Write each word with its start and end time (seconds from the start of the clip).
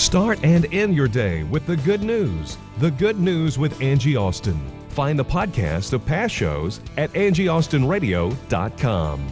Start 0.00 0.42
and 0.42 0.66
end 0.72 0.96
your 0.96 1.08
day 1.08 1.42
with 1.42 1.66
the 1.66 1.76
good 1.76 2.02
news. 2.02 2.56
The 2.78 2.90
Good 2.90 3.20
News 3.20 3.58
with 3.58 3.78
Angie 3.82 4.16
Austin. 4.16 4.58
Find 4.88 5.18
the 5.18 5.24
podcast 5.26 5.92
of 5.92 6.06
past 6.06 6.34
shows 6.34 6.80
at 6.96 7.12
angieaustinradio.com. 7.12 9.26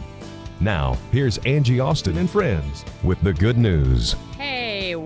Now, 0.59 0.95
here's 1.11 1.39
Angie 1.39 1.79
Austin 1.79 2.19
and 2.19 2.29
friends 2.29 2.85
with 3.03 3.19
the 3.21 3.33
good 3.33 3.57
news. 3.57 4.15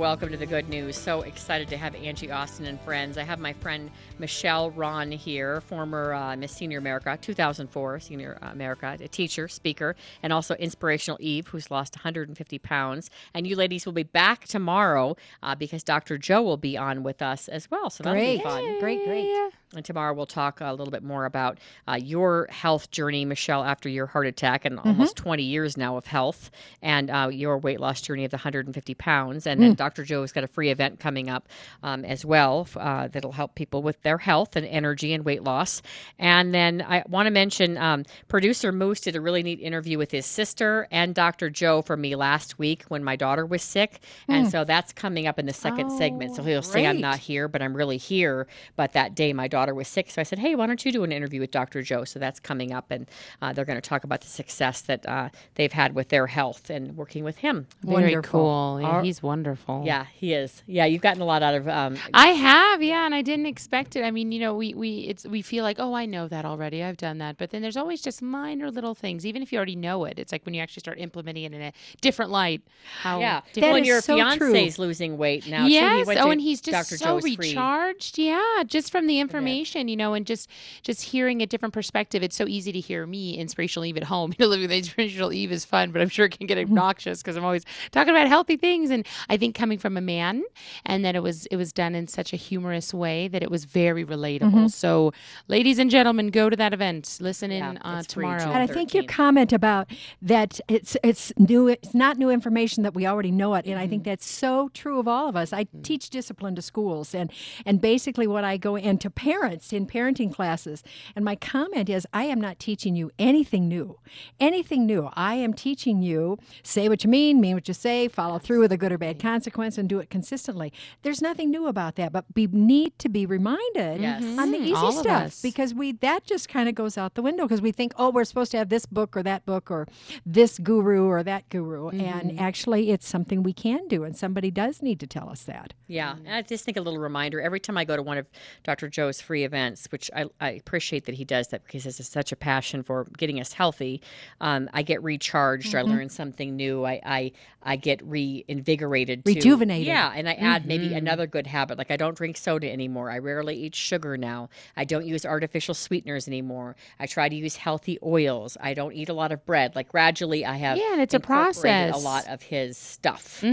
Hey, 0.04 0.10
welcome 0.10 0.32
to 0.32 0.38
the 0.38 0.46
good 0.46 0.68
news. 0.68 0.98
So 0.98 1.22
excited 1.22 1.70
to 1.70 1.78
have 1.78 1.96
Angie 1.96 2.30
Austin 2.30 2.66
and 2.66 2.78
friends. 2.82 3.18
I 3.18 3.24
have 3.24 3.40
my 3.40 3.54
friend 3.54 3.90
Michelle 4.20 4.70
Rahn 4.72 5.14
here, 5.14 5.62
former 5.62 6.14
uh, 6.14 6.36
Miss 6.36 6.52
Senior 6.52 6.80
America, 6.80 7.18
2004 7.22 8.02
Senior 8.02 8.38
America, 8.42 8.98
a 9.00 9.08
teacher, 9.08 9.48
speaker, 9.48 9.96
and 10.22 10.34
also 10.34 10.56
Inspirational 10.56 11.18
Eve, 11.22 11.48
who's 11.48 11.72
lost 11.72 11.96
150 11.96 12.60
pounds. 12.60 13.10
And 13.34 13.48
you 13.48 13.56
ladies 13.56 13.86
will 13.86 13.94
be 13.94 14.04
back 14.04 14.44
tomorrow 14.46 15.16
uh, 15.42 15.56
because 15.56 15.86
Dr. 15.86 16.18
Joe 16.18 16.42
will 16.42 16.58
be 16.58 16.76
on 16.76 17.04
with 17.04 17.22
us 17.22 17.48
as 17.48 17.72
well. 17.72 17.90
So 17.90 18.04
that'll 18.04 18.20
Great. 18.20 18.40
be 18.40 18.44
fun. 18.44 18.80
Great, 18.82 19.06
great. 19.06 19.54
And 19.76 19.86
tomorrow 19.86 20.14
we'll 20.14 20.26
talk 20.26 20.62
a 20.62 20.72
little 20.72 20.92
bit 20.92 21.04
more 21.04 21.26
about 21.26 21.60
uh, 21.88 21.94
your 22.02 22.48
health 22.50 22.92
journey, 22.92 23.26
Michelle, 23.26 23.64
after 23.64 23.90
your 23.90 24.06
heart 24.08 24.28
attack 24.28 24.66
and 24.66 24.80
almost 24.80 25.16
20 25.18 25.44
years 25.44 25.78
now 25.78 25.98
of 25.98 26.06
health, 26.06 26.52
and 26.82 27.10
uh, 27.10 27.30
your 27.32 27.58
weight 27.58 27.80
loss 27.80 28.02
journey 28.02 28.26
of 28.26 28.32
the 28.32 28.38
150 28.38 28.94
pounds. 28.96 29.48
And 29.48 29.62
then 29.62 29.74
Dr. 29.76 30.04
Joe's 30.04 30.32
got 30.32 30.44
a 30.44 30.48
free 30.48 30.70
event 30.70 31.00
coming 31.00 31.30
up 31.30 31.48
um, 31.82 32.04
as 32.06 32.26
well 32.26 32.68
uh, 32.76 33.08
that'll 33.08 33.32
help 33.32 33.56
people 33.56 33.82
with 33.82 34.02
their 34.02 34.18
health 34.18 34.56
and 34.56 34.66
energy 34.66 35.14
and 35.14 35.24
weight 35.24 35.44
loss. 35.44 35.82
And 36.20 36.54
then 36.54 36.82
I 36.88 37.04
want 37.08 37.28
to 37.28 37.32
mention 37.32 37.78
um, 37.78 38.04
producer 38.28 38.72
Moose 38.72 39.00
did 39.02 39.16
a 39.16 39.22
really 39.22 39.44
neat 39.44 39.60
interview 39.62 39.98
with 39.98 40.12
his 40.12 40.26
sister 40.26 40.88
and 40.92 41.16
Dr. 41.16 41.50
Joe 41.50 41.82
for 41.82 41.96
me 41.96 42.16
last 42.16 42.60
week 42.60 42.84
when 42.90 43.04
my 43.04 43.16
daughter 43.16 43.46
was 43.46 43.62
sick. 43.62 44.02
And 44.28 44.50
so 44.50 44.64
that's 44.66 44.92
coming 44.94 45.28
up 45.28 45.40
in 45.40 45.46
the 45.46 45.54
second 45.54 45.92
segment. 45.98 46.36
So 46.36 46.44
he'll 46.44 46.62
say 46.62 46.86
I'm 46.86 47.00
not 47.02 47.20
here, 47.20 47.48
but 47.48 47.62
I'm 47.62 47.76
really 47.76 47.98
here. 47.98 48.48
But 48.76 48.94
that 48.94 49.16
day, 49.16 49.32
my 49.34 49.48
daughter 49.48 49.63
was 49.72 49.88
sick, 49.88 50.10
so 50.12 50.20
I 50.20 50.24
said, 50.24 50.40
"Hey, 50.40 50.56
why 50.56 50.68
don't 50.68 50.84
you 50.84 50.92
do 50.92 51.04
an 51.04 51.12
interview 51.12 51.40
with 51.40 51.52
Dr. 51.52 51.82
Joe?" 51.84 52.04
So 52.04 52.20
that's 52.20 52.40
coming 52.40 52.74
up, 52.74 52.92
and 52.92 53.08
uh, 53.42 53.54
they're 53.54 53.66
going 53.66 53.80
to 53.80 53.88
talk 53.88 54.04
about 54.04 54.22
the 54.22 54.28
success 54.28 54.82
that 54.82 55.06
uh, 55.08 55.30
they've 55.56 55.72
had 55.72 55.94
with 55.96 56.10
their 56.10 56.28
health 56.28 56.70
and 56.70 56.98
working 56.98 57.24
with 57.24 57.38
him. 57.38 57.68
Very 57.84 58.04
Wonderful. 58.14 58.40
cool. 58.40 58.82
Yeah, 58.82 58.88
Our- 58.88 59.04
he's 59.04 59.22
wonderful. 59.24 59.84
Yeah, 59.86 60.06
he 60.14 60.34
is. 60.34 60.64
Yeah, 60.68 60.86
you've 60.86 61.02
gotten 61.02 61.22
a 61.22 61.26
lot 61.26 61.44
out 61.44 61.54
of. 61.56 61.68
Um, 61.68 61.98
I 62.14 62.28
have, 62.30 62.82
yeah, 62.82 63.06
and 63.06 63.14
I 63.16 63.22
didn't 63.22 63.46
expect 63.46 63.96
it. 63.96 64.04
I 64.04 64.12
mean, 64.12 64.32
you 64.32 64.40
know, 64.40 64.56
we 64.56 64.74
we 64.74 65.00
it's 65.02 65.26
we 65.26 65.42
feel 65.42 65.64
like, 65.64 65.78
oh, 65.80 65.94
I 65.94 66.06
know 66.06 66.28
that 66.28 66.46
already. 66.46 66.84
I've 66.84 66.98
done 66.98 67.20
that, 67.20 67.38
but 67.38 67.52
then 67.52 67.62
there's 67.62 67.78
always 67.78 68.02
just 68.02 68.22
minor 68.22 68.72
little 68.72 68.96
things. 68.96 69.26
Even 69.26 69.42
if 69.44 69.52
you 69.54 69.58
already 69.58 69.76
know 69.76 70.06
it, 70.06 70.18
it's 70.18 70.32
like 70.32 70.44
when 70.46 70.54
you 70.56 70.62
actually 70.62 70.82
start 70.82 71.00
implementing 71.00 71.44
it 71.44 71.54
in 71.54 71.62
a 71.62 71.74
different 72.02 72.32
light. 72.32 72.62
How 73.02 73.20
yeah, 73.20 73.42
different- 73.54 73.64
well, 73.68 73.76
and 73.76 73.84
is 73.86 73.88
your 73.88 74.02
so 74.02 74.36
true. 74.38 74.52
fiance's 74.54 74.80
losing 74.80 75.18
weight 75.18 75.48
now. 75.48 75.64
too. 75.64 75.68
He 75.70 75.74
Yes. 75.76 76.08
went 76.08 76.20
Oh, 76.20 76.26
to 76.26 76.30
and 76.32 76.42
he's 76.42 76.62
just 76.62 76.90
Dr. 76.90 76.98
so 76.98 77.06
Joe's 77.20 77.22
free. 77.36 77.36
recharged. 77.50 78.18
Yeah, 78.18 78.64
just 78.66 78.92
from 78.92 79.08
the 79.08 79.20
information, 79.20 79.34
you 79.54 79.96
know, 79.98 80.14
and 80.14 80.26
just 80.26 80.50
just 80.82 81.02
hearing 81.02 81.42
a 81.42 81.46
different 81.46 81.74
perspective. 81.74 82.24
It's 82.24 82.36
so 82.36 82.48
easy 82.48 82.72
to 82.72 82.80
hear 82.80 83.06
me, 83.06 83.38
inspirational 83.38 83.86
Eve, 83.86 83.98
at 83.98 84.04
home. 84.04 84.34
You 84.44 84.46
know, 84.46 84.50
living 84.50 84.64
with 84.64 84.72
inspirational 84.72 85.32
Eve 85.32 85.52
is 85.52 85.64
fun, 85.64 85.92
but 85.92 86.02
I'm 86.02 86.10
sure 86.10 86.26
it 86.26 86.38
can 86.38 86.48
get 86.48 86.58
obnoxious 86.66 87.22
because 87.22 87.36
I'm 87.36 87.46
always 87.46 87.66
talking 87.92 88.10
about 88.10 88.28
healthy 88.28 88.58
things. 88.58 88.90
And 88.90 89.06
I 89.30 89.38
think 89.38 89.56
coming 89.56 89.78
from 89.78 89.96
a 89.96 90.02
man, 90.02 90.44
and 90.86 91.06
that 91.06 91.16
it 91.16 91.22
was 91.22 91.46
it 91.48 91.56
was 91.56 91.72
done 91.72 91.94
in 91.94 92.08
such 92.08 92.34
a 92.34 92.36
humorous 92.36 92.94
way 92.94 93.28
that 93.28 93.44
it 93.44 93.52
was 93.52 93.66
very 93.66 94.04
relatable. 94.04 94.72
So, 94.72 95.14
ladies 95.48 95.78
and 95.78 95.92
gentlemen, 95.92 96.28
go 96.30 96.50
to 96.50 96.56
that 96.56 96.74
event. 96.74 97.18
Listen 97.22 97.52
in 97.52 97.64
Yeah, 97.64 97.80
uh, 97.82 98.04
tomorrow. 98.04 98.44
And 98.44 98.58
I 98.58 98.68
think 98.68 98.94
your 98.94 99.04
comment 99.04 99.54
about 99.54 99.90
that 100.22 100.60
it's 100.68 100.98
it's 101.04 101.32
new 101.38 101.68
it's 101.68 101.94
not 101.94 102.18
new 102.18 102.30
information 102.30 102.84
that 102.84 102.94
we 102.94 103.06
already 103.06 103.32
know 103.32 103.54
it 103.56 103.66
and 103.66 103.80
I 103.80 103.88
think 103.88 104.04
that's 104.04 104.26
so 104.26 104.70
true 104.74 105.00
of 105.00 105.08
all 105.08 105.30
of 105.30 105.36
us. 105.36 105.54
I 105.54 105.66
teach 105.84 106.10
discipline 106.10 106.56
to 106.56 106.62
schools 106.62 107.14
and 107.14 107.32
and 107.66 107.82
basically 107.82 108.28
what 108.28 108.44
I 108.44 108.58
go 108.58 108.76
into 108.76 109.10
parents 109.10 109.43
in 109.48 109.86
parenting 109.86 110.34
classes 110.34 110.84
and 111.16 111.26
my 111.26 111.36
comment 111.36 111.90
is 111.90 112.08
I 112.14 112.24
am 112.26 112.40
not 112.40 112.60
teaching 112.60 112.96
you 112.96 113.12
anything 113.20 113.68
new. 113.68 114.00
Anything 114.40 114.86
new. 114.86 115.10
I 115.16 115.36
am 115.36 115.54
teaching 115.54 116.02
you 116.02 116.38
say 116.64 116.88
what 116.88 117.04
you 117.04 117.10
mean, 117.10 117.42
mean 117.42 117.56
what 117.56 117.68
you 117.68 117.74
say, 117.74 118.08
follow 118.08 118.40
through 118.40 118.62
with 118.62 118.72
a 118.72 118.78
good 118.78 118.92
or 118.94 118.98
bad 118.98 119.20
consequence 119.20 119.78
and 119.78 119.90
do 119.90 120.00
it 120.00 120.10
consistently. 120.10 120.72
There's 121.02 121.22
nothing 121.22 121.52
new 121.52 121.68
about 121.68 121.96
that, 121.96 122.14
but 122.14 122.26
we 122.36 122.48
need 122.48 122.98
to 123.00 123.10
be 123.10 123.26
reminded 123.26 124.02
Yes. 124.02 124.24
on 124.40 124.52
the 124.52 124.58
Mhm. 124.58 124.62
easy 124.64 124.74
All 124.76 124.92
stuff 124.94 125.42
because 125.42 125.74
we 125.74 125.92
that 125.94 126.24
just 126.26 126.48
kind 126.48 126.70
of 126.70 126.76
goes 126.76 126.98
out 126.98 127.16
the 127.16 127.22
window 127.22 127.44
because 127.44 127.62
we 127.62 127.72
think 127.72 127.94
oh 127.98 128.10
we're 128.12 128.24
supposed 128.24 128.52
to 128.52 128.58
have 128.58 128.70
this 128.70 128.86
book 128.86 129.16
or 129.18 129.24
that 129.24 129.46
book 129.46 129.70
or 129.70 129.88
this 130.26 130.58
guru 130.58 131.06
or 131.08 131.22
that 131.24 131.50
guru 131.50 131.74
Mm-hmm. 131.92 132.00
and 132.02 132.40
actually 132.40 132.92
it's 132.92 133.08
something 133.08 133.44
we 133.44 133.52
can 133.54 133.88
do 133.88 134.04
and 134.04 134.16
somebody 134.16 134.50
does 134.52 134.82
need 134.82 135.00
to 135.02 135.08
tell 135.08 135.30
us 135.30 135.44
that 135.44 135.74
Yeah, 135.88 136.16
and 136.26 136.34
I 136.34 136.42
just 136.44 136.64
think 136.66 136.78
a 136.78 136.82
little 136.82 137.00
reminder 137.00 137.42
every 137.42 137.60
time 137.60 137.78
I 137.78 137.84
go 137.86 137.96
to 137.96 138.02
one 138.04 138.18
of 138.18 138.28
Dr. 138.64 138.88
Joe's 138.90 139.22
free 139.24 139.44
events, 139.44 139.88
which 139.92 140.12
I, 140.16 140.26
I 140.40 140.52
appreciate 140.52 141.06
that 141.06 141.16
he 141.16 141.26
does 141.26 141.48
that 141.48 141.64
because 141.66 141.86
it's 141.86 142.08
such 142.08 142.32
a 142.32 142.36
passion 142.36 142.84
for 142.84 143.06
getting 143.18 143.40
us 143.40 143.54
healthy. 143.54 144.02
Um, 144.42 144.70
I 144.74 144.84
get 144.84 145.02
recharged. 145.02 145.74
I 145.74 145.82
learn 145.82 146.10
something 146.10 146.56
new. 146.56 146.86
I 146.86 147.00
I, 147.04 147.32
I 147.64 147.76
get 147.78 148.02
reinvigorated, 148.48 149.26
to- 149.26 149.34
Rejuvenated. 149.34 149.88
Yeah, 149.88 150.12
and 150.16 150.28
I 150.30 150.34
add 150.34 150.66
maybe 150.66 150.94
another 150.94 151.28
good 151.28 151.48
habit, 151.48 151.78
like 151.78 151.92
I 151.92 151.98
don't 151.98 152.16
drink 152.16 152.38
soda 152.38 152.72
anymore. 152.72 153.10
I 153.10 153.20
rarely 153.20 153.56
eat 153.56 153.76
sugar 153.76 154.18
now. 154.18 154.50
I 154.76 154.84
don't 154.86 155.06
use 155.06 155.26
artificial 155.26 155.74
sweeteners 155.74 156.28
anymore. 156.28 156.76
I 157.00 157.06
try 157.08 157.30
to 157.30 157.36
use 157.36 157.56
healthy 157.56 157.98
oils. 158.04 158.58
I 158.60 158.74
don't 158.74 158.94
eat 158.94 159.10
a 159.10 159.14
lot 159.14 159.32
of 159.32 159.46
bread. 159.46 159.76
Like 159.76 159.90
gradually, 159.90 160.46
I 160.46 160.56
have 160.58 160.78
Yeah, 160.78 160.94
and 160.94 161.02
it's 161.02 161.14
a 161.14 161.20
process. 161.20 161.96
A 161.96 161.98
lot 161.98 162.28
of 162.28 162.42
his 162.42 162.78
stuff, 162.78 163.40
but 163.42 163.48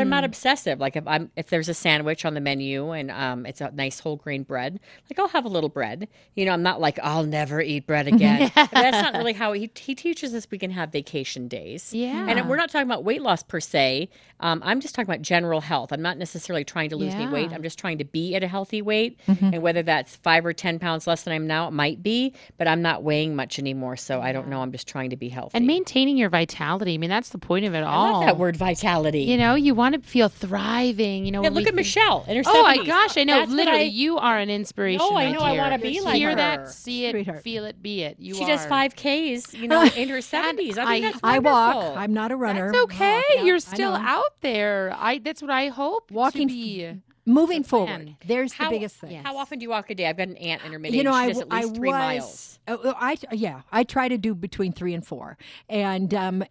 I'm 0.00 0.08
not 0.08 0.24
obsessive. 0.24 0.78
Like 0.80 0.96
if 0.96 1.06
I'm 1.06 1.30
if 1.36 1.48
there's 1.48 1.68
a 1.68 1.74
sandwich 1.74 2.24
on 2.24 2.34
the 2.34 2.40
menu 2.40 2.90
and 2.92 3.10
um, 3.10 3.46
it's 3.46 3.60
a 3.60 3.70
nice 3.72 4.00
whole 4.00 4.16
grain 4.16 4.42
bread, 4.44 4.78
like 5.10 5.15
I'll 5.18 5.28
have 5.28 5.44
a 5.44 5.48
little 5.48 5.68
bread. 5.68 6.08
You 6.34 6.44
know, 6.44 6.52
I'm 6.52 6.62
not 6.62 6.80
like 6.80 6.98
I'll 7.02 7.24
never 7.24 7.60
eat 7.60 7.86
bread 7.86 8.06
again. 8.08 8.50
That's 8.54 8.72
not 9.02 9.14
really 9.14 9.32
how 9.32 9.52
he 9.52 9.70
he 9.76 9.94
teaches 9.94 10.34
us. 10.34 10.46
We 10.50 10.58
can 10.58 10.70
have 10.70 10.90
vacation 10.92 11.48
days. 11.48 11.92
Yeah. 11.94 12.26
and 12.28 12.48
we're 12.48 12.56
not 12.56 12.70
talking 12.70 12.86
about 12.88 13.04
weight 13.04 13.22
loss 13.22 13.42
per 13.42 13.60
se. 13.60 14.08
Um, 14.40 14.60
I'm 14.64 14.80
just 14.80 14.94
talking 14.94 15.08
about 15.10 15.22
general 15.22 15.60
health. 15.60 15.92
I'm 15.92 16.02
not 16.02 16.18
necessarily 16.18 16.64
trying 16.64 16.90
to 16.90 16.96
lose 16.96 17.14
any 17.14 17.26
weight. 17.26 17.52
I'm 17.52 17.62
just 17.62 17.78
trying 17.78 17.98
to 17.98 18.04
be 18.04 18.34
at 18.34 18.42
a 18.42 18.48
healthy 18.48 18.82
weight, 18.82 19.18
and 19.26 19.62
whether 19.62 19.82
that's 19.82 20.16
five 20.16 20.44
or 20.44 20.52
ten 20.52 20.78
pounds 20.78 21.06
less 21.06 21.22
than 21.22 21.32
I'm 21.32 21.46
now, 21.46 21.68
it 21.68 21.72
might 21.72 22.02
be. 22.02 22.34
But 22.58 22.68
I'm 22.68 22.82
not 22.82 23.02
weighing 23.02 23.34
much 23.34 23.58
anymore, 23.58 23.96
so 23.96 24.20
I 24.20 24.32
don't 24.32 24.48
know. 24.48 24.60
I'm 24.60 24.72
just 24.72 24.86
trying 24.86 25.10
to 25.10 25.16
be 25.16 25.28
healthy. 25.30 25.56
and 25.56 25.66
maintaining 25.66 26.16
your 26.18 26.28
vitality. 26.28 26.94
I 26.94 26.98
mean, 26.98 27.08
that's 27.10 27.30
the 27.30 27.38
point 27.38 27.64
of 27.64 27.74
it 27.74 27.78
I 27.78 27.82
all. 27.84 28.12
love 28.14 28.26
that 28.26 28.36
word 28.36 28.56
vitality. 28.56 29.22
You 29.22 29.38
know, 29.38 29.54
you 29.54 29.74
want 29.74 29.94
to 29.94 30.00
feel 30.06 30.28
thriving. 30.28 31.24
You 31.24 31.32
know, 31.32 31.42
Yeah, 31.42 31.48
look 31.50 31.64
we 31.64 31.68
at 31.68 31.74
Michelle 31.74 32.24
in 32.28 32.36
her 32.36 32.42
Oh 32.46 32.62
my 32.62 32.84
gosh, 32.84 33.16
I 33.16 33.24
know. 33.24 33.40
That's 33.40 33.50
Literally, 33.52 33.80
I- 33.80 33.82
you 33.84 34.18
are 34.18 34.38
an 34.38 34.50
inspiration. 34.50 35.05
No, 35.10 35.16
I 35.16 35.30
know. 35.32 35.40
I 35.40 35.56
wanna 35.56 35.78
be 35.78 36.00
like 36.00 36.16
Hear 36.16 36.30
her. 36.30 36.36
that, 36.36 36.68
see 36.70 37.06
it, 37.06 37.12
Sweetheart. 37.12 37.42
feel 37.42 37.64
it, 37.64 37.82
be 37.82 38.02
it. 38.02 38.16
You 38.18 38.34
she 38.34 38.44
are. 38.44 38.46
does 38.48 38.66
five 38.66 38.94
Ks, 38.94 39.54
you 39.54 39.68
know, 39.68 39.84
in 39.96 40.08
her 40.08 40.20
seventies. 40.20 40.78
I 40.78 40.82
I- 40.84 40.86
think 41.00 41.04
that's 41.06 41.20
i 41.22 41.38
walk 41.38 41.96
i'm 41.96 42.12
not 42.12 42.30
a 42.32 42.36
runner 42.36 42.72
That's 42.72 42.84
okay. 42.84 43.22
Oh, 43.30 43.34
yeah, 43.36 43.42
You're 43.44 43.58
still 43.58 43.94
out 43.94 44.40
there. 44.40 44.94
I. 44.98 45.18
That's 45.18 45.42
what 45.42 45.50
I 45.50 45.68
hope. 45.68 46.10
Walking 46.10 46.48
to 46.48 46.54
be. 46.54 46.94
moving 47.24 47.62
the 47.62 47.68
forward 47.68 47.86
plan. 47.88 48.16
there's 48.26 48.52
How- 48.52 48.70
the 48.70 48.76
biggest 48.76 48.96
thing 48.96 49.10
yeah. 49.12 49.22
How 49.24 49.36
often 49.36 49.58
do 49.58 49.64
you 49.64 49.70
walk 49.70 49.90
a 49.90 49.94
day? 49.94 50.06
I've 50.08 50.16
got 50.16 50.28
an 50.28 50.36
aunt 50.36 50.62
in 50.64 50.72
her 50.72 50.78
mid 50.78 50.94
you 50.94 51.02
know, 51.04 51.12
she 51.12 51.16
I, 51.16 51.28
does 51.28 51.40
at 51.40 51.50
least 51.50 51.68
I 51.70 51.74
three 51.74 51.88
was, 51.88 51.94
miles. 51.98 52.58
uh, 52.68 52.72
uh, 52.74 52.94
I 52.96 53.16
yeah, 53.32 53.62
I 53.72 53.84
try 53.84 54.08
to 54.08 54.18
do 54.18 54.34
between 54.34 54.72
three 54.72 54.94
and 54.94 55.04
four, 55.06 55.36
and 55.68 56.12
um, 56.14 56.44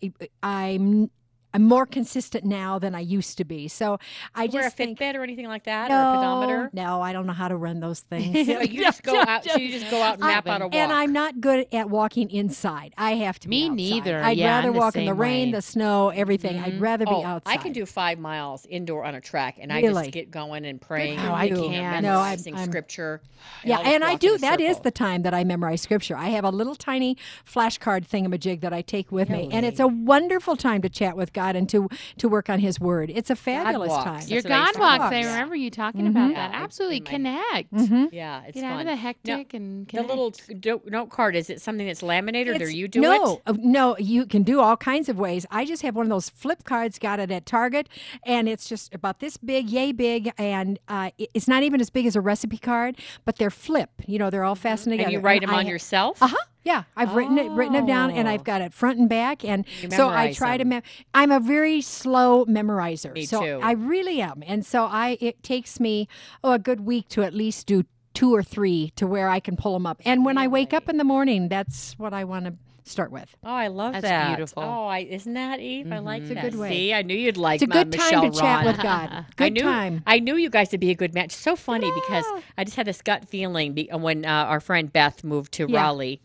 I'm 0.43 1.09
I'm 1.55 1.63
more 1.63 1.85
consistent 1.85 2.43
now 2.43 2.79
than 2.79 2.93
I 2.95 2.99
used 2.99 3.37
to 3.37 3.45
be. 3.45 3.69
So 3.69 3.97
I 4.35 4.47
Do 4.47 4.51
you 4.51 4.55
wear 4.57 4.63
a 4.63 4.65
just 4.65 4.75
think 4.75 4.99
Fitbit 4.99 5.15
or 5.15 5.23
anything 5.23 5.47
like 5.47 5.63
that, 5.63 5.89
no, 5.89 5.95
or 5.95 5.99
a 6.01 6.15
pedometer? 6.17 6.69
no, 6.73 7.01
I 7.01 7.13
don't 7.13 7.25
know 7.25 7.31
how 7.33 7.47
to 7.47 7.55
run 7.55 7.79
those 7.79 7.99
things. 8.11 8.45
So 8.45 8.59
you 8.59 8.81
just 8.83 9.03
go 9.03 9.17
out. 9.21 9.45
So 9.45 9.55
you 9.57 9.71
just 9.71 9.89
go 9.89 10.01
out 10.01 10.15
and 10.15 10.25
I- 10.25 10.27
map 10.27 10.47
out 10.47 10.61
a 10.61 10.65
walk. 10.65 10.75
And 10.75 10.91
I'm 10.91 11.13
not 11.13 11.39
good 11.39 11.65
at 11.71 11.89
walking 11.89 12.29
inside. 12.29 12.93
I 12.97 13.11
have 13.15 13.39
to 13.39 13.47
Me 13.47 13.69
be 13.69 13.75
neither. 13.75 14.21
I'd 14.21 14.37
Yeah, 14.37 14.55
rather 14.55 14.67
I'm 14.67 14.73
the 14.73 14.79
walk 14.79 14.95
in 14.97 15.05
the 15.05 15.13
rain, 15.13 15.47
way. 15.47 15.51
the 15.53 15.61
snow, 15.61 16.09
everything. 16.09 16.59
I'd 16.59 16.73
mm-hmm. 16.73 16.83
rather 16.83 17.05
Oh, 17.07 17.19
be 17.21 17.25
outside. 17.25 17.51
I 17.53 17.55
can 17.57 17.71
do 17.71 17.85
five 17.85 18.19
miles 18.19 18.65
indoor 18.65 19.05
on 19.05 19.15
a 19.15 19.21
track, 19.21 19.55
and 19.61 19.71
I 19.71 19.81
just 19.81 20.11
get 20.11 20.31
going 20.31 20.65
and 20.65 20.81
praying. 20.81 21.19
for 21.19 21.25
and 21.27 21.33
I 21.35 21.47
can't. 21.47 22.03
No, 22.03 22.09
I'm- 22.19 22.21
memorizing 22.25 22.55
I'm- 22.55 22.67
scripture. 22.67 23.21
Yeah, 23.63 23.77
I'll 23.77 23.85
and 23.85 24.03
I 24.03 24.15
do. 24.15 24.33
a 24.35 24.37
That 24.39 24.59
is 24.59 24.77
circle. 24.77 24.83
the 24.83 24.91
time 24.91 25.21
that 25.21 25.33
I 25.33 25.43
memorize 25.45 25.79
scripture. 25.81 26.17
I 26.17 26.29
have 26.29 26.43
a 26.43 26.49
little 26.49 26.73
tiny 26.75 27.15
flashcard 27.47 28.07
thingamajig 28.07 28.61
that 28.61 28.73
I 28.73 28.81
take 28.81 29.11
with 29.11 29.29
me, 29.29 29.49
and 29.51 29.65
it's 29.65 29.79
a 29.79 29.87
wonderful 29.87 30.55
time 30.57 30.81
to 30.81 30.89
chat 30.89 31.15
with 31.15 31.31
God 31.31 31.44
and 31.53 31.67
to 31.69 31.89
to 32.19 32.29
work 32.29 32.49
on 32.49 32.59
His 32.59 32.79
Word. 32.79 33.11
It's 33.13 33.29
a 33.29 33.35
fabulous 33.35 33.89
walks. 33.89 34.03
time. 34.05 34.21
Your 34.29 34.41
what 34.41 34.45
I 34.45 34.49
God 34.65 34.71
to 34.71 34.79
walks. 34.79 34.99
walk. 35.01 35.13
I 35.13 35.17
remember 35.25 35.55
you 35.55 35.69
talking 35.69 36.07
about 36.07 36.29
Yeah, 36.31 36.47
that. 36.47 36.61
Absolutely 36.61 36.97
in 36.97 37.03
my- 37.03 37.09
connect. 37.09 38.13
Yeah, 38.13 38.43
it's 38.45 38.53
Get 38.55 38.61
fun. 38.61 38.71
out 38.71 38.79
of 38.79 38.85
the 38.85 38.91
Now, 38.91 38.95
hectic 38.95 39.53
and 39.53 39.85
the 39.87 40.03
little 40.03 40.33
note 40.85 41.09
card 41.09 41.35
is 41.35 41.49
it 41.49 41.61
something 41.61 41.85
that's 41.85 42.01
laminated, 42.01 42.53
or 42.53 42.55
It's- 42.67 42.73
you 42.73 42.87
do 42.87 43.01
no, 43.01 43.33
it? 43.35 43.41
uh, 43.47 43.53
no, 43.59 43.97
you 43.97 44.25
can 44.25 44.43
do 44.43 44.61
all 44.61 44.77
kinds 44.77 45.09
of 45.09 45.17
ways. 45.19 45.45
I 45.51 45.65
just 45.65 45.81
have 45.81 45.95
one 45.97 46.05
of 46.05 46.09
those 46.09 46.29
flip 46.29 46.63
cards, 46.63 46.97
got 46.99 47.19
it 47.19 47.31
at 47.31 47.45
Target, 47.45 47.89
and 48.25 48.47
it's 48.47 48.69
just 48.69 48.93
about 48.95 49.19
this 49.19 49.35
big, 49.35 49.69
yay 49.69 49.91
big, 49.91 50.31
and 50.37 50.79
uh, 50.87 51.09
it's 51.17 51.47
not 51.49 51.63
even 51.63 51.81
as 51.81 51.89
big 51.89 52.05
as 52.05 52.15
a 52.15 52.21
recipe 52.21 52.57
card, 52.57 52.95
but 53.25 53.37
they're 53.37 53.49
flip. 53.49 53.89
You 54.05 54.19
know, 54.19 54.29
they're 54.29 54.43
all 54.45 54.55
fastened 54.55 54.93
together. 54.93 55.05
And 55.07 55.13
you 55.13 55.19
write 55.19 55.41
them 55.41 55.49
I 55.49 55.59
on 55.59 55.65
ha- 55.65 55.69
yourself. 55.71 56.21
Uh 56.21 56.27
huh. 56.27 56.37
Yeah, 56.65 56.83
I've 56.97 57.13
written 57.13 57.37
it, 57.37 57.49
written 57.51 57.73
them 57.73 57.85
down, 57.85 58.09
and 58.11 58.27
Oh. 58.27 58.31
I've 58.31 58.43
got 58.43 58.61
it 58.61 58.73
front 58.73 58.97
and 58.99 59.07
back, 59.07 59.45
and 59.45 59.65
so 59.91 60.07
I 60.09 60.25
memorize 60.25 60.35
try 60.35 60.57
to. 60.57 60.61
them. 60.63 60.69
Mem- 60.69 60.81
I'm 61.13 61.31
a 61.31 61.39
very 61.39 61.79
slow 61.79 62.43
memorizer, 62.45 63.13
Me 63.13 63.25
so 63.25 63.39
too. 63.41 63.59
I 63.63 63.71
really 63.73 64.19
am, 64.19 64.43
and 64.45 64.65
so 64.65 64.83
I. 64.85 65.17
It 65.21 65.43
takes 65.43 65.79
me 65.79 66.07
oh 66.43 66.53
a 66.53 66.59
good 66.59 66.81
week 66.81 67.07
to 67.09 67.23
at 67.23 67.33
least 67.33 67.67
do 67.67 67.83
two 68.15 68.33
or 68.33 68.41
three 68.41 68.91
to 68.95 69.05
where 69.05 69.29
I 69.29 69.39
can 69.39 69.55
pull 69.55 69.73
them 69.73 69.85
up. 69.85 70.01
And 70.05 70.25
when 70.25 70.37
I 70.39 70.47
wake 70.47 70.73
up 70.73 70.89
in 70.89 70.97
the 70.97 71.03
morning, 71.03 71.49
that's 71.49 71.93
what 71.99 72.13
I 72.13 72.23
want 72.23 72.45
to 72.45 72.53
start 72.89 73.11
with. 73.11 73.35
Oh, 73.43 73.49
I 73.51 73.67
love 73.67 73.93
that. 73.93 74.01
That's 74.03 74.11
that. 74.11 74.27
beautiful. 74.37 74.63
Oh, 74.63 74.85
I, 74.87 74.99
isn't 74.99 75.33
that 75.33 75.59
Eve? 75.59 75.91
I 75.91 75.97
like 75.99 76.21
It's 76.21 76.31
a 76.31 76.35
good 76.35 76.55
way. 76.55 76.69
See, 76.69 76.93
I 76.93 77.01
knew 77.01 77.15
you'd 77.15 77.35
like 77.35 77.55
It's 77.61 77.63
a 77.63 77.67
good 77.67 77.91
time 77.91 78.21
Michelle 78.21 78.31
to 78.31 78.39
chat 78.39 78.65
with 78.65 78.77
God. 78.77 79.09
I 79.11 79.25
Good 79.35 79.53
knew, 79.53 79.61
time. 79.63 80.03
I 80.07 80.19
knew 80.19 80.35
you 80.37 80.49
guys 80.49 80.71
would 80.71 80.79
be 80.79 80.91
a 80.91 80.95
good 80.95 81.13
match. 81.13 81.31
So 81.31 81.55
funny 81.55 81.91
because 81.91 82.25
I 82.57 82.63
just 82.63 82.75
had 82.77 82.85
this 82.87 83.01
gut 83.01 83.27
feeling 83.27 83.75
when 83.91 84.23
uh, 84.23 84.29
our 84.29 84.59
friend 84.59 84.91
Beth 84.93 85.23
moved 85.23 85.51
to 85.53 85.65
Yeah. 85.67 85.81
Raleigh. 85.81 86.21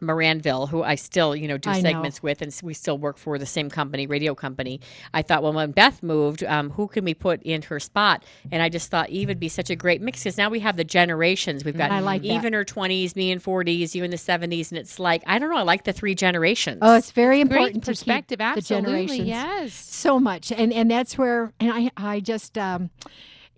Moranville, 0.00 0.68
who 0.68 0.82
I 0.82 0.94
still, 0.94 1.34
you 1.36 1.46
know, 1.48 1.58
do 1.58 1.70
I 1.70 1.74
know. 1.76 1.80
segments 1.80 2.22
with, 2.22 2.42
and 2.42 2.54
we 2.62 2.74
still 2.74 2.98
work 2.98 3.16
for 3.18 3.38
the 3.38 3.46
same 3.46 3.70
company, 3.70 4.06
radio 4.06 4.34
company. 4.34 4.80
I 5.14 5.22
thought, 5.22 5.42
well, 5.42 5.52
when 5.52 5.72
Beth 5.72 6.02
moved, 6.02 6.42
um, 6.44 6.70
who 6.70 6.88
can 6.88 7.04
we 7.04 7.14
put 7.14 7.42
in 7.42 7.62
her 7.62 7.78
spot? 7.80 8.24
And 8.50 8.62
I 8.62 8.68
just 8.68 8.90
thought 8.90 9.10
Eve 9.10 9.28
would 9.28 9.40
be 9.40 9.48
such 9.48 9.70
a 9.70 9.76
great 9.76 10.00
mix 10.00 10.22
because 10.22 10.36
now 10.38 10.48
we 10.50 10.60
have 10.60 10.76
the 10.76 10.84
generations. 10.84 11.64
We've 11.64 11.76
got 11.76 11.90
I 11.90 12.00
like 12.00 12.22
that. 12.22 12.44
In 12.44 12.52
her 12.52 12.64
twenties, 12.64 13.14
me 13.16 13.30
in 13.30 13.38
forties, 13.38 13.94
you 13.94 14.04
in 14.04 14.10
the 14.10 14.18
seventies, 14.18 14.70
and 14.72 14.78
it's 14.78 14.98
like 14.98 15.22
I 15.26 15.38
don't 15.38 15.50
know. 15.50 15.56
I 15.56 15.62
like 15.62 15.84
the 15.84 15.92
three 15.92 16.14
generations. 16.14 16.78
Oh, 16.82 16.96
it's 16.96 17.10
very 17.12 17.36
Great 17.44 17.50
important 17.52 17.84
to 17.84 17.92
keep 17.92 17.98
perspective. 17.98 18.38
the 18.38 18.44
Absolutely. 18.44 18.90
generations. 19.06 19.28
Yes. 19.28 19.72
so 19.74 20.18
much 20.18 20.50
and 20.52 20.72
and 20.72 20.90
that's 20.90 21.16
where 21.18 21.52
and 21.60 21.70
i 21.72 21.90
i 21.96 22.20
just 22.20 22.56
um 22.58 22.90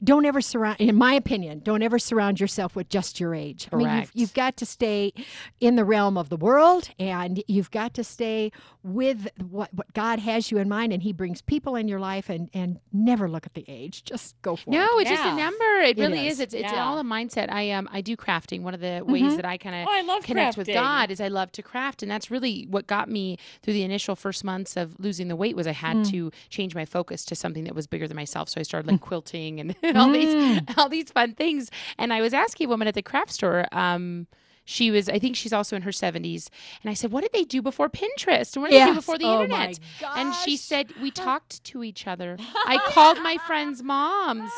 don't 0.05 0.25
ever 0.25 0.41
surround 0.41 0.81
in 0.81 0.95
my 0.95 1.15
opinion 1.15 1.61
don't 1.61 1.83
ever 1.83 1.99
surround 1.99 2.41
yourself 2.41 2.75
with 2.75 2.89
just 2.89 3.21
your 3.21 3.35
age 3.35 3.69
Correct. 3.71 3.87
i 3.87 3.91
mean 3.93 4.01
you've, 4.01 4.11
you've 4.15 4.35
got 4.35 4.57
to 4.57 4.67
stay 4.67 5.13
in 5.61 5.77
the 5.77 5.85
realm 5.85 6.17
of 6.19 6.29
the 6.29 6.37
world 6.37 6.89
and 6.99 7.43
you've 7.47 7.71
got 7.71 7.95
to 7.95 8.05
stay 8.05 8.51
with 8.83 9.29
what, 9.49 9.73
what 9.75 9.93
god 9.95 10.19
has 10.19 10.51
you 10.51 10.59
in 10.59 10.69
mind 10.69 10.93
and 10.93 11.03
he 11.03 11.13
brings 11.13 11.41
people 11.43 11.77
in 11.77 11.89
your 11.89 12.01
life 12.01 12.29
and 12.29 12.51
and 12.53 12.81
never 12.93 13.29
look 13.29 13.47
at 13.47 13.55
the 13.55 13.65
age 13.69 14.03
just 14.05 14.41
go 14.43 14.57
for 14.57 14.71
No, 14.71 14.81
it 14.81 14.83
No, 14.93 14.99
it's 14.99 15.11
just 15.11 15.25
a 15.25 15.37
number. 15.37 15.65
It, 15.83 15.99
It 15.99 16.03
really 16.03 16.27
is. 16.27 16.35
is. 16.35 16.41
It's 16.41 16.55
it's 16.55 16.73
Yeah. 16.73 16.85
all 16.85 16.99
a 16.99 17.03
mindset. 17.03 17.51
I 17.51 17.71
um 17.71 17.89
I 17.93 18.01
do 18.01 18.17
crafting. 18.17 18.63
One 18.63 18.75
of 18.75 18.81
the 18.81 19.03
ways 19.07 19.37
that 19.37 19.45
I 19.45 19.57
kind 19.59 19.77
of 19.77 19.89
Oh, 19.89 19.93
I 19.93 20.03
love 20.03 20.23
connect 20.25 20.57
with. 20.57 20.67
God 20.69 21.11
is 21.11 21.21
I 21.21 21.29
love 21.29 21.53
to 21.53 21.63
craft, 21.63 22.03
and 22.03 22.11
that's 22.11 22.31
really 22.31 22.67
what 22.69 22.87
got 22.87 23.09
me 23.09 23.37
through 23.63 23.75
the 23.75 23.83
initial 23.83 24.15
first 24.17 24.45
months 24.45 24.77
of 24.77 24.95
losing 24.99 25.29
the 25.29 25.37
weight. 25.37 25.55
Was 25.57 25.67
I 25.67 25.73
had 25.73 26.05
to 26.07 26.31
change 26.51 26.75
my 26.75 26.85
focus 26.85 27.25
to 27.27 27.35
something 27.35 27.65
that 27.65 27.75
was 27.75 27.87
bigger 27.87 28.07
than 28.09 28.17
myself. 28.17 28.49
So 28.49 28.61
I 28.61 28.65
started 28.65 28.91
like 28.91 29.01
quilting 29.11 29.61
and 29.61 29.75
all 30.01 30.11
these 30.11 30.61
all 30.77 30.89
these 30.89 31.11
fun 31.11 31.35
things. 31.35 31.71
And 31.99 32.13
I 32.13 32.21
was 32.21 32.35
asking 32.35 32.67
a 32.67 32.71
woman 32.71 32.89
at 32.89 32.95
the 32.95 33.03
craft 33.03 33.33
store. 33.33 33.67
Um, 33.73 34.27
she 34.65 34.91
was, 34.91 35.09
I 35.09 35.19
think 35.19 35.37
she's 35.37 35.53
also 35.53 35.77
in 35.77 35.83
her 35.83 35.91
70s. 35.91 36.49
And 36.83 36.91
I 36.91 36.95
said, 36.95 37.11
What 37.13 37.23
did 37.23 37.33
they 37.33 37.45
do 37.45 37.63
before 37.63 37.89
Pinterest? 37.89 38.55
And 38.55 38.63
what 38.63 38.71
did 38.71 38.81
they 38.83 38.87
do 38.87 38.95
before 38.95 39.19
the 39.19 39.25
Oh, 39.27 39.43
internet? 39.43 39.79
And 40.17 40.35
she 40.35 40.57
said, 40.57 40.93
We 41.01 41.11
talked 41.29 41.63
to 41.65 41.83
each 41.83 42.07
other. 42.07 42.37
I 42.67 42.79
called 42.89 43.21
my 43.23 43.39
friends' 43.47 43.83
moms. 43.83 44.51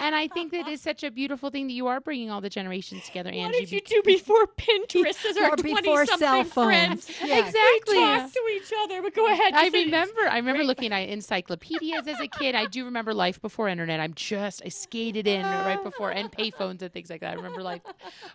And 0.00 0.14
I 0.14 0.26
think 0.28 0.52
that 0.52 0.66
is 0.68 0.80
such 0.80 1.04
a 1.04 1.10
beautiful 1.10 1.50
thing 1.50 1.66
that 1.68 1.72
you 1.74 1.86
are 1.86 2.00
bringing 2.00 2.30
all 2.30 2.40
the 2.40 2.50
generations 2.50 3.04
together, 3.06 3.30
Angie. 3.30 3.42
What 3.44 3.52
did 3.52 3.70
you 3.72 3.80
do 3.82 4.02
before 4.04 4.46
Pinterest 4.58 5.24
as 5.24 5.36
our 5.36 5.50
Or 5.50 5.56
before 5.56 6.06
cell 6.06 6.18
twenty-something 6.18 6.44
phones. 6.50 7.06
friends? 7.06 7.10
Yes. 7.22 7.48
Exactly. 7.48 7.98
We 7.98 8.04
talk 8.04 8.32
to 8.32 8.40
each 8.56 8.72
other, 8.84 9.02
but 9.02 9.14
go 9.14 9.26
ahead. 9.32 9.52
I 9.54 9.68
remember. 9.68 10.22
I 10.28 10.36
remember 10.36 10.64
looking 10.64 10.92
at 10.92 11.08
encyclopedias 11.08 12.06
as 12.08 12.20
a 12.20 12.26
kid. 12.28 12.54
I 12.54 12.66
do 12.66 12.84
remember 12.84 13.14
life 13.14 13.40
before 13.40 13.68
internet. 13.68 14.00
I'm 14.00 14.14
just 14.14 14.62
I 14.64 14.68
skated 14.68 15.26
in 15.26 15.42
right 15.42 15.82
before 15.82 16.10
and 16.10 16.30
payphones 16.32 16.82
and 16.82 16.92
things 16.92 17.10
like 17.10 17.20
that. 17.20 17.32
I 17.32 17.34
remember 17.34 17.62
life, 17.62 17.82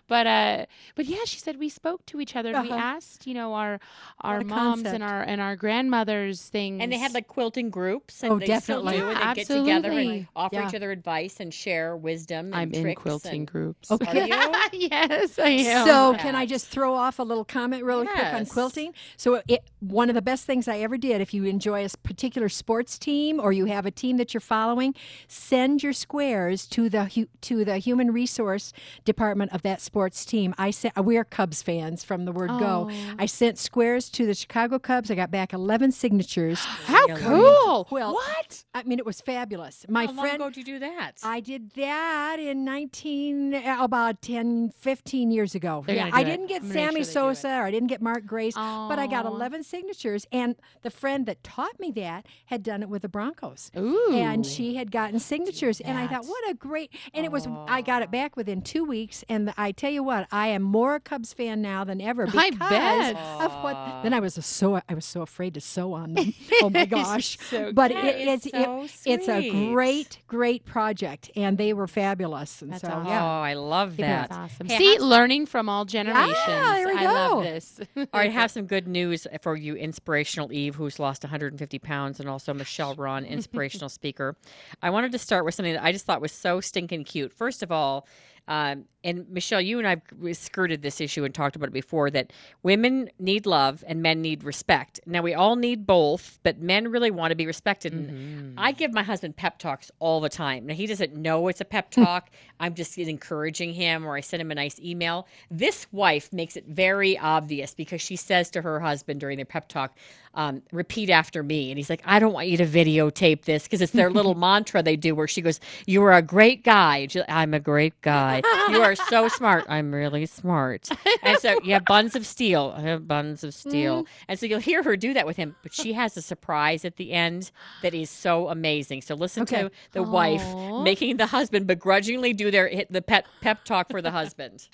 but 0.08 0.26
uh, 0.26 0.66
but 0.94 1.04
yeah, 1.06 1.17
she 1.24 1.38
said 1.38 1.58
we 1.58 1.68
spoke 1.68 2.04
to 2.06 2.20
each 2.20 2.36
other 2.36 2.52
and 2.54 2.64
we 2.64 2.70
Uh-huh. 2.70 2.80
asked, 2.96 3.26
you 3.26 3.34
know, 3.34 3.54
our 3.54 3.80
our 4.20 4.40
moms 4.42 4.82
concept. 4.82 4.94
and 4.94 5.02
our 5.04 5.22
and 5.22 5.40
our 5.40 5.56
grandmothers 5.56 6.42
things. 6.48 6.80
And 6.82 6.92
they 6.92 6.98
had 6.98 7.14
like 7.14 7.26
quilting 7.28 7.70
groups, 7.70 8.22
and 8.22 8.32
Oh, 8.32 8.38
they 8.38 8.46
definitely. 8.46 8.94
still 8.94 9.06
do, 9.06 9.10
and 9.10 9.18
Yeah, 9.18 9.34
they 9.34 9.40
get 9.40 9.46
together 9.48 9.88
and 9.90 9.98
absolutely. 9.98 10.28
offer 10.36 10.54
Yeah. 10.56 10.68
each 10.68 10.74
other 10.74 10.90
advice 10.90 11.40
and 11.40 11.52
share 11.52 11.96
wisdom. 11.96 12.46
And 12.46 12.54
I'm 12.54 12.72
in 12.72 12.94
quilting 12.94 13.40
and- 13.40 13.46
groups. 13.46 13.90
Okay. 13.90 14.30
Are 14.30 14.50
you? 14.72 14.88
yes, 14.90 15.38
I 15.38 15.48
am. 15.50 15.86
So 15.86 16.14
can 16.18 16.34
I 16.34 16.46
just 16.46 16.66
throw 16.68 16.94
off 16.94 17.18
a 17.18 17.22
little 17.22 17.44
comment 17.44 17.84
really 17.84 18.06
quick 18.06 18.32
on 18.34 18.46
quilting? 18.46 18.92
So 19.16 19.42
it, 19.48 19.64
one 19.80 20.08
of 20.08 20.14
the 20.14 20.22
best 20.22 20.44
things 20.46 20.68
I 20.68 20.78
ever 20.78 20.96
did, 20.98 21.20
if 21.20 21.32
you 21.34 21.44
enjoy 21.44 21.84
a 21.84 21.88
particular 22.02 22.48
sports 22.48 22.98
team 22.98 23.40
or 23.40 23.52
you 23.52 23.66
have 23.66 23.86
a 23.86 23.90
team 23.90 24.16
that 24.18 24.34
you're 24.34 24.40
following, 24.40 24.94
send 25.26 25.82
your 25.82 25.92
squares 25.92 26.66
to 26.68 26.88
the 26.88 27.26
to 27.42 27.64
the 27.64 27.78
human 27.78 28.10
resource 28.12 28.72
department 29.04 29.52
of 29.52 29.62
that 29.62 29.80
sports 29.80 30.24
team. 30.24 30.54
I 30.58 30.70
sent 30.70 30.94
we 31.08 31.16
are 31.16 31.24
Cubs 31.24 31.62
fans 31.62 32.04
from 32.04 32.26
the 32.26 32.32
word 32.32 32.50
go. 32.60 32.90
I 33.18 33.24
sent 33.24 33.56
squares 33.56 34.10
to 34.10 34.26
the 34.26 34.34
Chicago 34.34 34.78
Cubs. 34.78 35.10
I 35.10 35.14
got 35.14 35.30
back 35.30 35.54
11 35.54 35.92
signatures. 35.92 36.58
How 36.84 37.06
cool! 37.16 37.88
Well, 37.90 38.12
what? 38.12 38.64
I 38.74 38.82
mean, 38.82 38.98
it 38.98 39.06
was 39.06 39.22
fabulous. 39.22 39.86
My 39.88 40.04
How 40.04 40.12
long 40.12 40.26
friend. 40.26 40.34
ago 40.36 40.50
did 40.50 40.68
you 40.68 40.74
do 40.74 40.78
that? 40.80 41.12
I 41.24 41.40
did 41.40 41.70
that 41.76 42.38
in 42.38 42.62
19, 42.62 43.54
uh, 43.54 43.76
about 43.80 44.20
10, 44.20 44.72
15 44.76 45.30
years 45.30 45.54
ago. 45.54 45.82
They're 45.86 45.96
yeah, 45.96 46.10
I 46.12 46.22
didn't 46.22 46.48
get 46.48 46.60
I'm 46.60 46.68
Sammy 46.68 46.76
sure 46.78 46.90
they 46.90 46.98
do 46.98 47.00
it. 47.00 47.04
Sosa 47.06 47.48
or 47.48 47.62
I 47.62 47.70
didn't 47.70 47.88
get 47.88 48.02
Mark 48.02 48.26
Grace, 48.26 48.54
but 48.54 48.98
I 48.98 49.06
got 49.06 49.24
11 49.24 49.64
signatures. 49.64 50.26
And 50.30 50.56
the 50.82 50.90
friend 50.90 51.24
that 51.24 51.42
taught 51.42 51.80
me 51.80 51.90
that 51.92 52.26
had 52.46 52.62
done 52.62 52.82
it 52.82 52.90
with 52.90 53.00
the 53.00 53.08
Broncos. 53.08 53.70
Ooh. 53.78 54.12
And 54.12 54.44
she 54.44 54.74
had 54.74 54.92
gotten 54.92 55.18
signatures. 55.20 55.80
And 55.80 55.96
I 55.96 56.06
thought, 56.06 56.26
what 56.26 56.50
a 56.50 56.52
great. 56.52 56.92
And 57.14 57.24
it 57.24 57.32
was, 57.32 57.48
I 57.66 57.80
got 57.80 58.02
it 58.02 58.10
back 58.10 58.36
within 58.36 58.60
two 58.60 58.84
weeks. 58.84 59.24
And 59.30 59.54
I 59.56 59.72
tell 59.72 59.90
you 59.90 60.02
what, 60.02 60.28
I 60.30 60.48
am 60.48 60.62
more 60.62 60.97
a 60.98 61.00
Cubs 61.00 61.32
fan 61.32 61.62
now 61.62 61.84
than 61.84 62.00
ever 62.00 62.26
because 62.26 62.40
I 62.40 62.50
bet. 62.50 63.16
of 63.16 63.52
what. 63.62 64.02
Then 64.02 64.12
I 64.12 64.20
was 64.20 64.34
so, 64.44 64.80
I 64.88 64.94
was 64.94 65.04
so 65.04 65.22
afraid 65.22 65.54
to 65.54 65.60
sew 65.60 65.94
on 65.94 66.14
them. 66.14 66.34
oh 66.62 66.70
my 66.70 66.84
gosh. 66.84 67.38
So 67.38 67.72
but 67.72 67.90
That 67.90 68.04
it, 68.04 68.28
is 68.28 68.46
it's, 68.46 68.52
so 68.52 68.82
it, 68.82 68.90
it's 69.06 69.28
a 69.28 69.70
great, 69.72 70.18
great 70.26 70.64
project. 70.64 71.30
And 71.34 71.56
they 71.56 71.72
were 71.72 71.86
fabulous. 71.86 72.62
And 72.62 72.72
That's 72.72 72.82
so, 72.82 72.88
awesome. 72.88 73.06
Oh. 73.06 73.40
I 73.40 73.54
love 73.54 73.96
that. 73.96 74.28
That's 74.30 74.36
awesome. 74.36 74.66
Hey, 74.68 74.78
See, 74.78 74.92
have- 74.94 75.02
learning 75.02 75.46
from 75.46 75.68
all 75.68 75.84
generations. 75.84 76.36
there 76.46 76.86
we 76.86 76.92
I 76.92 77.04
love 77.04 77.42
this. 77.44 77.80
All 77.96 78.06
right, 78.14 78.32
have 78.32 78.50
some 78.50 78.66
good 78.66 78.88
news 78.88 79.26
for 79.42 79.56
you, 79.56 79.74
inspirational 79.74 80.52
Eve, 80.52 80.74
who's 80.74 80.98
lost 80.98 81.22
150 81.22 81.78
pounds, 81.78 82.20
and 82.20 82.28
also 82.28 82.52
Michelle 82.52 82.94
Rahn, 82.98 83.24
inspirational 83.24 83.88
speaker. 83.88 84.36
I 84.82 84.90
wanted 84.90 85.12
to 85.12 85.18
start 85.18 85.44
with 85.44 85.54
something 85.54 85.74
that 85.74 85.84
I 85.84 85.92
just 85.92 86.06
thought 86.06 86.20
was 86.20 86.32
so 86.32 86.60
stinking 86.60 87.04
cute. 87.04 87.32
First 87.32 87.62
of 87.62 87.70
all, 87.70 88.06
um, 88.48 88.86
and 89.04 89.28
Michelle, 89.30 89.60
you 89.60 89.78
and 89.78 89.86
I've 89.86 90.02
skirted 90.36 90.82
this 90.82 91.00
issue 91.00 91.22
and 91.22 91.32
talked 91.32 91.54
about 91.54 91.68
it 91.68 91.72
before 91.72 92.10
that 92.10 92.32
women 92.64 93.10
need 93.20 93.46
love 93.46 93.84
and 93.86 94.02
men 94.02 94.20
need 94.20 94.42
respect. 94.42 94.98
Now, 95.06 95.22
we 95.22 95.34
all 95.34 95.54
need 95.54 95.86
both, 95.86 96.40
but 96.42 96.60
men 96.60 96.88
really 96.88 97.10
want 97.12 97.30
to 97.30 97.36
be 97.36 97.46
respected. 97.46 97.92
And 97.92 98.58
I 98.58 98.72
give 98.72 98.92
my 98.92 99.04
husband 99.04 99.36
pep 99.36 99.58
talks 99.58 99.90
all 100.00 100.20
the 100.20 100.28
time. 100.28 100.66
Now, 100.66 100.74
he 100.74 100.86
doesn't 100.86 101.14
know 101.14 101.46
it's 101.46 101.60
a 101.60 101.64
pep 101.64 101.90
talk. 101.90 102.30
I'm 102.58 102.74
just 102.74 102.98
encouraging 102.98 103.72
him 103.72 104.04
or 104.04 104.16
I 104.16 104.20
send 104.20 104.40
him 104.40 104.50
a 104.50 104.54
nice 104.56 104.80
email. 104.80 105.28
This 105.48 105.86
wife 105.92 106.32
makes 106.32 106.56
it 106.56 106.66
very 106.66 107.16
obvious 107.18 107.74
because 107.74 108.00
she 108.00 108.16
says 108.16 108.50
to 108.50 108.62
her 108.62 108.80
husband 108.80 109.20
during 109.20 109.36
their 109.36 109.46
pep 109.46 109.68
talk, 109.68 109.96
um, 110.34 110.62
repeat 110.72 111.08
after 111.08 111.42
me. 111.42 111.70
And 111.70 111.78
he's 111.78 111.88
like, 111.90 112.02
I 112.04 112.18
don't 112.18 112.32
want 112.32 112.48
you 112.48 112.56
to 112.58 112.66
videotape 112.66 113.44
this 113.44 113.62
because 113.64 113.80
it's 113.80 113.92
their 113.92 114.10
little 114.10 114.34
mantra 114.36 114.82
they 114.82 114.96
do 114.96 115.14
where 115.14 115.28
she 115.28 115.40
goes, 115.40 115.60
You 115.86 116.02
are 116.04 116.12
a 116.12 116.22
great 116.22 116.64
guy. 116.64 117.08
Like, 117.14 117.24
I'm 117.28 117.54
a 117.54 117.60
great 117.60 118.00
guy. 118.00 118.37
You 118.70 118.82
are 118.82 118.94
so 118.94 119.28
smart. 119.28 119.64
I'm 119.68 119.92
really 119.94 120.26
smart. 120.26 120.88
And 121.22 121.38
so 121.38 121.58
you 121.64 121.72
have 121.74 121.84
buns 121.84 122.14
of 122.16 122.24
steel. 122.24 122.74
I 122.76 122.80
have 122.82 123.06
buns 123.08 123.42
of 123.44 123.52
steel. 123.52 124.06
And 124.28 124.38
so 124.38 124.46
you'll 124.46 124.60
hear 124.60 124.82
her 124.82 124.96
do 124.96 125.12
that 125.14 125.26
with 125.26 125.36
him, 125.36 125.56
but 125.62 125.72
she 125.74 125.92
has 125.94 126.16
a 126.16 126.22
surprise 126.22 126.84
at 126.84 126.96
the 126.96 127.12
end 127.12 127.50
that 127.82 127.92
is 127.94 128.08
so 128.08 128.48
amazing. 128.48 129.02
So 129.02 129.14
listen 129.14 129.42
Okay. 129.42 129.62
to 129.62 129.70
the 129.92 130.02
wife 130.02 130.44
making 130.82 131.16
the 131.16 131.26
husband 131.26 131.66
begrudgingly 131.66 132.32
do 132.32 132.50
their 132.50 132.70
the 132.88 133.02
pep 133.02 133.26
pep 133.40 133.64
talk 133.64 133.90
for 133.90 134.00
the 134.00 134.10
husband. 134.12 134.68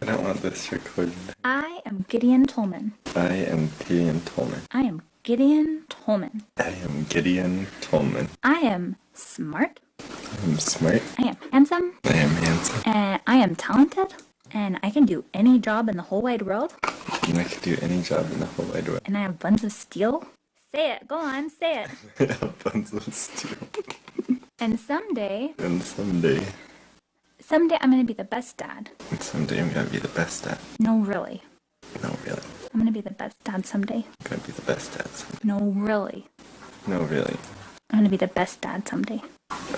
I 0.00 0.06
don't 0.06 0.22
want 0.22 0.40
this 0.42 0.70
recorded. 0.72 1.12
I 1.44 1.80
am 1.84 2.04
Gideon 2.08 2.46
Tolman. 2.46 2.92
I 3.16 3.34
am 3.34 3.70
Gideon 3.86 4.20
Tolman. 4.20 4.62
I 4.70 4.82
am 4.82 5.02
Gideon 5.24 5.84
Tolman. 5.88 6.44
I 6.56 6.68
am 6.68 7.04
Gideon 7.08 7.66
Tolman. 7.80 8.28
I 8.42 8.60
am 8.60 8.96
smart. 9.12 9.80
I'm 10.44 10.58
smart. 10.58 11.02
I 11.18 11.22
am 11.28 11.36
handsome. 11.52 11.94
I 12.04 12.12
am 12.14 12.30
handsome. 12.30 12.82
And 12.86 13.20
I 13.26 13.36
am 13.36 13.54
talented. 13.56 14.14
And 14.52 14.78
I 14.82 14.90
can 14.90 15.04
do 15.04 15.24
any 15.34 15.58
job 15.58 15.88
in 15.88 15.96
the 15.96 16.02
whole 16.02 16.22
wide 16.22 16.42
world. 16.42 16.74
And 17.28 17.38
I 17.38 17.44
could 17.44 17.62
do 17.62 17.76
any 17.82 18.00
job 18.02 18.30
in 18.32 18.40
the 18.40 18.46
whole 18.46 18.66
wide 18.66 18.88
world. 18.88 19.02
And 19.04 19.16
I 19.16 19.22
have 19.22 19.38
buns 19.38 19.64
of 19.64 19.72
steel. 19.72 20.24
Say 20.74 20.92
it. 20.92 21.08
Go 21.08 21.16
on. 21.18 21.50
Say 21.50 21.82
it. 21.84 21.90
I 22.30 22.32
have 22.34 22.58
buns 22.64 22.92
of 22.92 23.12
steel. 23.12 23.58
And 24.60 24.78
someday, 24.80 25.54
And 25.58 25.82
someday, 25.82 26.40
someday 27.40 27.76
I'm 27.80 27.90
going 27.90 28.02
to 28.02 28.06
be 28.06 28.16
the 28.16 28.24
best 28.24 28.56
dad. 28.56 28.90
and 29.10 29.22
someday 29.22 29.60
I'm 29.60 29.72
gonna 29.72 29.88
be 29.88 29.98
the 29.98 30.08
best 30.08 30.44
dad. 30.44 30.58
No, 30.80 30.98
really. 30.98 31.42
No, 32.02 32.10
really. 32.24 32.42
I'm 32.72 32.80
going 32.80 32.86
to 32.86 32.92
be 32.92 33.00
the 33.00 33.10
best 33.14 33.36
dad 33.44 33.66
someday. 33.66 34.04
I'm 34.06 34.24
gonna 34.30 34.42
be 34.42 34.52
the 34.52 34.62
best 34.62 34.96
dad 34.96 35.06
someday. 35.08 35.38
No, 35.44 35.58
really. 35.60 36.26
No, 36.86 37.00
really. 37.02 37.36
I'm 37.90 37.98
going 38.00 38.04
to 38.04 38.10
be 38.10 38.16
the 38.16 38.26
best 38.26 38.60
dad 38.60 38.88
someday. 38.88 39.22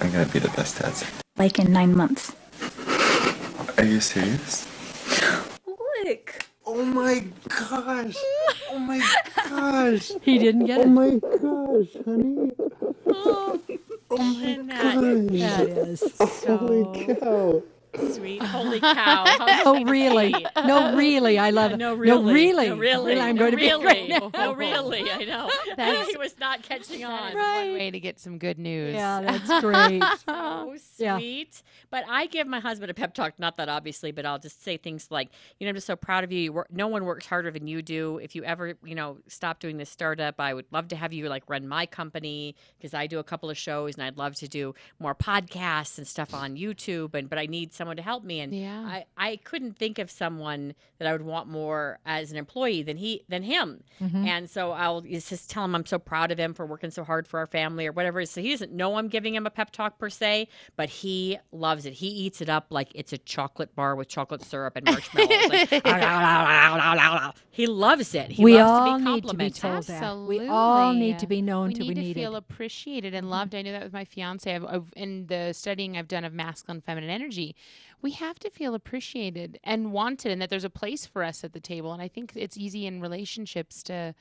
I'm 0.00 0.12
gonna 0.12 0.26
be 0.26 0.38
the 0.40 0.48
best 0.50 0.80
dad 0.80 0.94
someday. 0.94 1.14
Like 1.36 1.58
in 1.58 1.72
nine 1.72 1.96
months. 1.96 2.32
Are 3.78 3.84
you 3.84 4.00
serious? 4.00 4.68
Look. 5.66 6.46
Oh 6.66 6.84
my 6.84 7.24
gosh. 7.48 8.16
Oh 8.70 8.78
my 8.78 9.02
gosh. 9.48 10.12
He 10.22 10.38
didn't 10.38 10.66
get 10.66 10.80
oh 10.80 10.82
it. 10.82 10.86
Oh 10.86 10.90
my 10.90 11.10
gosh, 11.20 11.96
honey. 12.04 12.52
Oh, 13.08 13.60
Oh 14.10 14.18
my 14.18 14.56
gosh. 14.56 14.94
That 15.40 15.68
is. 15.68 16.14
Oh 16.20 16.26
Holy 16.46 16.84
cow. 17.20 17.62
Sweet. 18.12 18.42
Holy 18.42 18.80
cow. 18.80 19.24
Oh, 19.62 19.84
really? 19.84 20.34
No, 20.64 20.96
really. 20.96 21.38
I 21.38 21.50
love 21.50 21.72
it. 21.72 21.76
No, 21.76 21.94
really. 21.94 22.22
No, 22.24 22.32
really. 22.32 22.68
No, 22.68 22.76
really. 22.76 23.20
I'm 23.20 23.36
no, 23.36 23.40
going 23.40 23.50
to 23.52 23.56
be 23.56 23.64
really. 23.68 23.84
right 23.84 24.08
now. 24.08 24.18
No, 24.18 24.30
oh, 24.34 24.54
really. 24.54 25.10
I 25.10 25.24
know. 25.24 25.50
That's- 25.76 26.08
he 26.08 26.16
was 26.16 26.38
not 26.38 26.62
catching 26.62 27.04
on. 27.04 27.34
One 27.34 27.72
way 27.74 27.90
to 27.90 28.00
get 28.00 28.18
some 28.18 28.38
good 28.38 28.58
news. 28.58 28.94
Yeah, 28.94 29.20
that's 29.20 29.60
great. 29.60 30.02
so 30.26 30.76
Yeah. 30.98 31.18
sweet. 31.18 31.62
But 31.90 32.04
I 32.08 32.26
give 32.26 32.46
my 32.46 32.60
husband 32.60 32.90
a 32.90 32.94
pep 32.94 33.14
talk, 33.14 33.38
not 33.38 33.56
that 33.56 33.68
obviously, 33.68 34.12
but 34.12 34.24
I'll 34.24 34.38
just 34.38 34.62
say 34.62 34.76
things 34.76 35.08
like, 35.10 35.30
you 35.58 35.66
know, 35.66 35.70
I'm 35.70 35.74
just 35.74 35.86
so 35.86 35.96
proud 35.96 36.24
of 36.24 36.32
you. 36.32 36.40
you 36.40 36.52
work, 36.52 36.68
no 36.70 36.86
one 36.88 37.04
works 37.04 37.26
harder 37.26 37.50
than 37.50 37.66
you 37.66 37.82
do. 37.82 38.18
If 38.18 38.34
you 38.34 38.44
ever, 38.44 38.74
you 38.84 38.94
know, 38.94 39.18
stop 39.26 39.60
doing 39.60 39.76
this 39.76 39.90
startup, 39.90 40.40
I 40.40 40.54
would 40.54 40.66
love 40.70 40.88
to 40.88 40.96
have 40.96 41.12
you 41.12 41.28
like 41.28 41.44
run 41.48 41.66
my 41.66 41.86
company 41.86 42.54
because 42.78 42.94
I 42.94 43.06
do 43.06 43.18
a 43.18 43.24
couple 43.24 43.50
of 43.50 43.58
shows 43.58 43.94
and 43.94 44.04
I'd 44.04 44.16
love 44.18 44.36
to 44.36 44.48
do 44.48 44.74
more 44.98 45.14
podcasts 45.14 45.98
and 45.98 46.06
stuff 46.06 46.32
on 46.32 46.56
YouTube. 46.56 47.14
And 47.14 47.28
but 47.28 47.38
I 47.38 47.46
need 47.46 47.72
someone 47.72 47.96
to 47.96 48.02
help 48.02 48.24
me. 48.24 48.40
And 48.40 48.54
Yeah. 48.54 48.80
I, 48.80 49.04
I 49.16 49.36
couldn't 49.36 49.76
think 49.76 49.98
of 49.98 50.10
someone 50.10 50.74
that 50.98 51.08
I 51.08 51.12
would 51.12 51.22
want 51.22 51.48
more 51.48 51.98
as 52.06 52.30
an 52.30 52.36
employee 52.36 52.82
than 52.82 52.96
he 52.96 53.24
than 53.28 53.42
him. 53.42 53.82
Mm-hmm. 54.00 54.26
And 54.26 54.50
so 54.50 54.72
I'll 54.72 55.00
just 55.00 55.50
tell 55.50 55.64
him 55.64 55.74
I'm 55.74 55.86
so 55.86 55.98
proud 55.98 56.30
of 56.30 56.38
him 56.38 56.54
for 56.54 56.66
working 56.66 56.90
so 56.90 57.04
hard 57.04 57.26
for 57.26 57.38
our 57.38 57.46
family 57.46 57.86
or 57.86 57.92
whatever. 57.92 58.24
So 58.26 58.40
he 58.40 58.50
doesn't 58.50 58.72
know 58.72 58.96
I'm 58.96 59.08
giving 59.08 59.34
him 59.34 59.46
a 59.46 59.50
pep 59.50 59.70
talk 59.70 59.98
per 59.98 60.10
se, 60.10 60.48
but 60.76 60.88
he 60.88 61.38
loves 61.52 61.79
it. 61.86 61.94
He 61.94 62.08
eats 62.08 62.40
it 62.40 62.48
up 62.48 62.66
like 62.70 62.88
it's 62.94 63.12
a 63.12 63.18
chocolate 63.18 63.74
bar 63.74 63.94
with 63.96 64.08
chocolate 64.08 64.42
syrup 64.42 64.76
and 64.76 64.84
marshmallows. 64.86 65.48
Like, 65.50 67.34
he 67.50 67.66
loves 67.66 68.14
it. 68.14 68.30
He 68.32 68.44
We 68.44 68.56
loves 68.56 68.70
all 68.70 68.98
to 68.98 69.04
be 69.04 69.10
need 69.10 69.26
to 69.28 69.36
be 69.36 69.50
complimented. 69.50 69.60
told 69.60 69.84
that. 69.84 70.16
We 70.18 70.48
all 70.48 70.92
need 70.92 71.18
to 71.20 71.26
be 71.26 71.42
known 71.42 71.68
we 71.68 71.74
to 71.74 71.80
need 71.80 71.88
be 71.88 71.94
to 71.94 72.00
needed. 72.00 72.20
feel 72.20 72.36
appreciated 72.36 73.14
and 73.14 73.30
loved. 73.30 73.54
I 73.54 73.62
know 73.62 73.72
that 73.72 73.84
with 73.84 73.92
my 73.92 74.04
fiance. 74.04 74.54
I've, 74.54 74.64
I've 74.64 74.92
in 74.96 75.26
the 75.26 75.52
studying 75.52 75.96
I've 75.96 76.08
done 76.08 76.24
of 76.24 76.32
masculine, 76.32 76.78
and 76.78 76.84
feminine 76.84 77.10
energy. 77.10 77.56
We 78.02 78.12
have 78.12 78.38
to 78.40 78.50
feel 78.50 78.74
appreciated 78.74 79.58
and 79.64 79.92
wanted, 79.92 80.32
and 80.32 80.40
that 80.40 80.50
there's 80.50 80.64
a 80.64 80.70
place 80.70 81.06
for 81.06 81.22
us 81.22 81.44
at 81.44 81.52
the 81.52 81.60
table. 81.60 81.92
And 81.92 82.00
I 82.02 82.08
think 82.08 82.32
it's 82.34 82.56
easy 82.56 82.86
in 82.86 83.00
relationships 83.00 83.82
to 83.84 84.14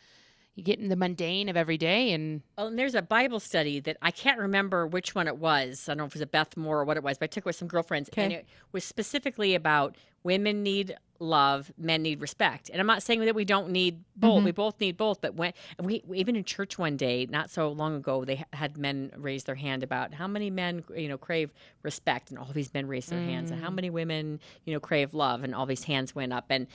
you 0.59 0.63
get 0.63 0.79
in 0.79 0.89
the 0.89 0.95
mundane 0.95 1.49
of 1.49 1.57
every 1.57 1.77
day 1.77 2.11
and 2.11 2.41
Oh, 2.57 2.67
and 2.67 2.77
there's 2.77 2.95
a 2.95 3.01
Bible 3.01 3.39
study 3.39 3.79
that 3.79 3.97
I 4.01 4.11
can't 4.11 4.39
remember 4.39 4.85
which 4.85 5.15
one 5.15 5.27
it 5.27 5.37
was. 5.37 5.87
I 5.87 5.93
don't 5.93 5.99
know 5.99 6.05
if 6.05 6.11
it 6.11 6.15
was 6.15 6.21
a 6.21 6.27
Beth 6.27 6.57
Moore 6.57 6.79
or 6.79 6.85
what 6.85 6.97
it 6.97 7.03
was, 7.03 7.17
but 7.17 7.25
I 7.25 7.27
took 7.27 7.43
it 7.43 7.45
with 7.45 7.55
some 7.55 7.67
girlfriends, 7.67 8.09
and 8.15 8.33
it 8.33 8.45
was 8.71 8.83
specifically 8.83 9.55
about 9.55 9.95
women 10.23 10.61
need 10.63 10.95
love, 11.19 11.71
men 11.77 12.01
need 12.01 12.21
respect. 12.21 12.69
And 12.69 12.79
I'm 12.79 12.87
not 12.87 13.03
saying 13.03 13.21
that 13.21 13.35
we 13.35 13.45
don't 13.45 13.69
need 13.69 14.03
both. 14.15 14.37
Mm-hmm. 14.37 14.45
We 14.45 14.51
both 14.51 14.79
need 14.79 14.97
both. 14.97 15.21
But 15.21 15.35
when 15.35 15.53
we 15.81 16.03
even 16.13 16.35
in 16.35 16.43
church 16.43 16.77
one 16.77 16.97
day, 16.97 17.25
not 17.29 17.49
so 17.49 17.71
long 17.71 17.95
ago, 17.95 18.25
they 18.25 18.43
had 18.53 18.77
men 18.77 19.11
raise 19.17 19.43
their 19.43 19.55
hand 19.55 19.83
about 19.83 20.13
how 20.13 20.27
many 20.27 20.49
men 20.49 20.83
you 20.95 21.07
know 21.07 21.17
crave 21.17 21.51
respect, 21.83 22.29
and 22.29 22.39
all 22.39 22.49
these 22.53 22.73
men 22.73 22.87
raised 22.87 23.09
their 23.09 23.21
hands, 23.21 23.51
and 23.51 23.61
how 23.61 23.69
mm. 23.69 23.75
many 23.75 23.89
women 23.89 24.39
you 24.65 24.73
know 24.73 24.79
crave 24.79 25.13
love, 25.13 25.43
and 25.43 25.53
all 25.55 25.65
these 25.65 25.83
hands 25.83 26.15
went 26.15 26.33
up, 26.33 26.45
and 26.49 26.67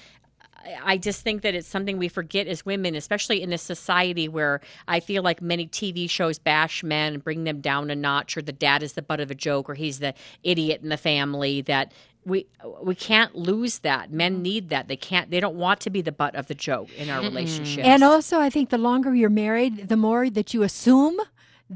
I- 0.64 0.94
I 0.94 0.96
just 0.98 1.22
think 1.22 1.42
that 1.42 1.54
it's 1.54 1.68
something 1.68 1.98
we 1.98 2.08
forget 2.08 2.46
as 2.46 2.64
women, 2.64 2.94
especially 2.94 3.42
in 3.42 3.52
a 3.52 3.58
society 3.58 4.28
where 4.28 4.60
I 4.88 5.00
feel 5.00 5.22
like 5.22 5.42
many 5.42 5.66
TV 5.66 6.08
shows 6.08 6.38
bash 6.38 6.82
men 6.82 7.14
and 7.14 7.24
bring 7.24 7.44
them 7.44 7.60
down 7.60 7.90
a 7.90 7.96
notch, 7.96 8.36
or 8.36 8.42
the 8.42 8.52
dad 8.52 8.82
is 8.82 8.94
the 8.94 9.02
butt 9.02 9.20
of 9.20 9.30
a 9.30 9.34
joke, 9.34 9.68
or 9.68 9.74
he's 9.74 9.98
the 9.98 10.14
idiot 10.42 10.80
in 10.82 10.88
the 10.88 10.96
family. 10.96 11.60
That 11.62 11.92
we 12.24 12.46
we 12.82 12.94
can't 12.94 13.34
lose 13.34 13.80
that. 13.80 14.10
Men 14.10 14.34
mm-hmm. 14.34 14.42
need 14.42 14.68
that. 14.70 14.88
They 14.88 14.96
can't. 14.96 15.30
They 15.30 15.40
don't 15.40 15.56
want 15.56 15.80
to 15.80 15.90
be 15.90 16.02
the 16.02 16.12
butt 16.12 16.34
of 16.34 16.46
the 16.46 16.54
joke 16.54 16.92
in 16.96 17.10
our 17.10 17.20
relationships. 17.20 17.86
And 17.86 18.02
also, 18.02 18.40
I 18.40 18.50
think 18.50 18.70
the 18.70 18.78
longer 18.78 19.14
you're 19.14 19.30
married, 19.30 19.88
the 19.88 19.96
more 19.96 20.30
that 20.30 20.54
you 20.54 20.62
assume 20.62 21.18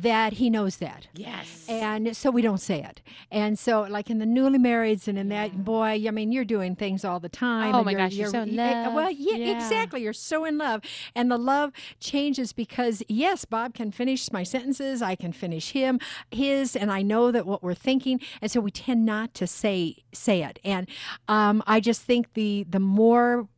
that 0.00 0.34
he 0.34 0.48
knows 0.48 0.76
that. 0.76 1.08
yes, 1.14 1.66
And 1.68 2.16
so 2.16 2.30
we 2.30 2.40
don't 2.40 2.60
say 2.60 2.82
it. 2.82 3.02
And 3.32 3.58
so, 3.58 3.82
like 3.82 4.10
in 4.10 4.18
the 4.18 4.26
newly 4.26 4.58
marrieds 4.58 5.08
and 5.08 5.18
in 5.18 5.28
that, 5.30 5.64
boy, 5.64 6.04
I 6.06 6.10
mean, 6.12 6.30
you're 6.30 6.44
doing 6.44 6.76
things 6.76 7.04
all 7.04 7.18
the 7.18 7.28
time. 7.28 7.74
Oh 7.74 7.82
my 7.82 7.94
gosh, 7.94 8.12
you're 8.12 8.30
so 8.30 8.42
in 8.42 8.54
yeah, 8.54 8.88
Well, 8.94 9.10
yeah, 9.10 9.36
Yeah. 9.36 9.56
exactly. 9.56 10.02
You're 10.02 10.12
so 10.12 10.44
in 10.44 10.56
love. 10.58 10.82
And 11.16 11.30
the 11.30 11.36
love 11.38 11.72
changes 11.98 12.52
because, 12.52 13.02
yes, 13.08 13.44
Bob 13.44 13.74
can 13.74 13.90
finish 13.90 14.30
my 14.32 14.44
sentences. 14.44 15.02
I 15.02 15.16
can 15.16 15.32
finish 15.32 15.72
him, 15.72 15.98
his, 16.30 16.76
and 16.76 16.92
I 16.92 17.02
know 17.02 17.32
that 17.32 17.44
what 17.46 17.62
we're 17.62 17.74
thinking. 17.74 18.20
And 18.40 18.50
so 18.50 18.60
we 18.60 18.70
tend 18.70 19.04
not 19.04 19.34
to 19.34 19.46
say 19.46 19.96
say 20.12 20.42
it. 20.42 20.58
And 20.64 20.88
um, 21.26 21.62
I 21.66 21.80
just 21.80 22.02
think 22.02 22.34
the 22.34 22.64
the 22.68 22.80
more. 22.80 23.48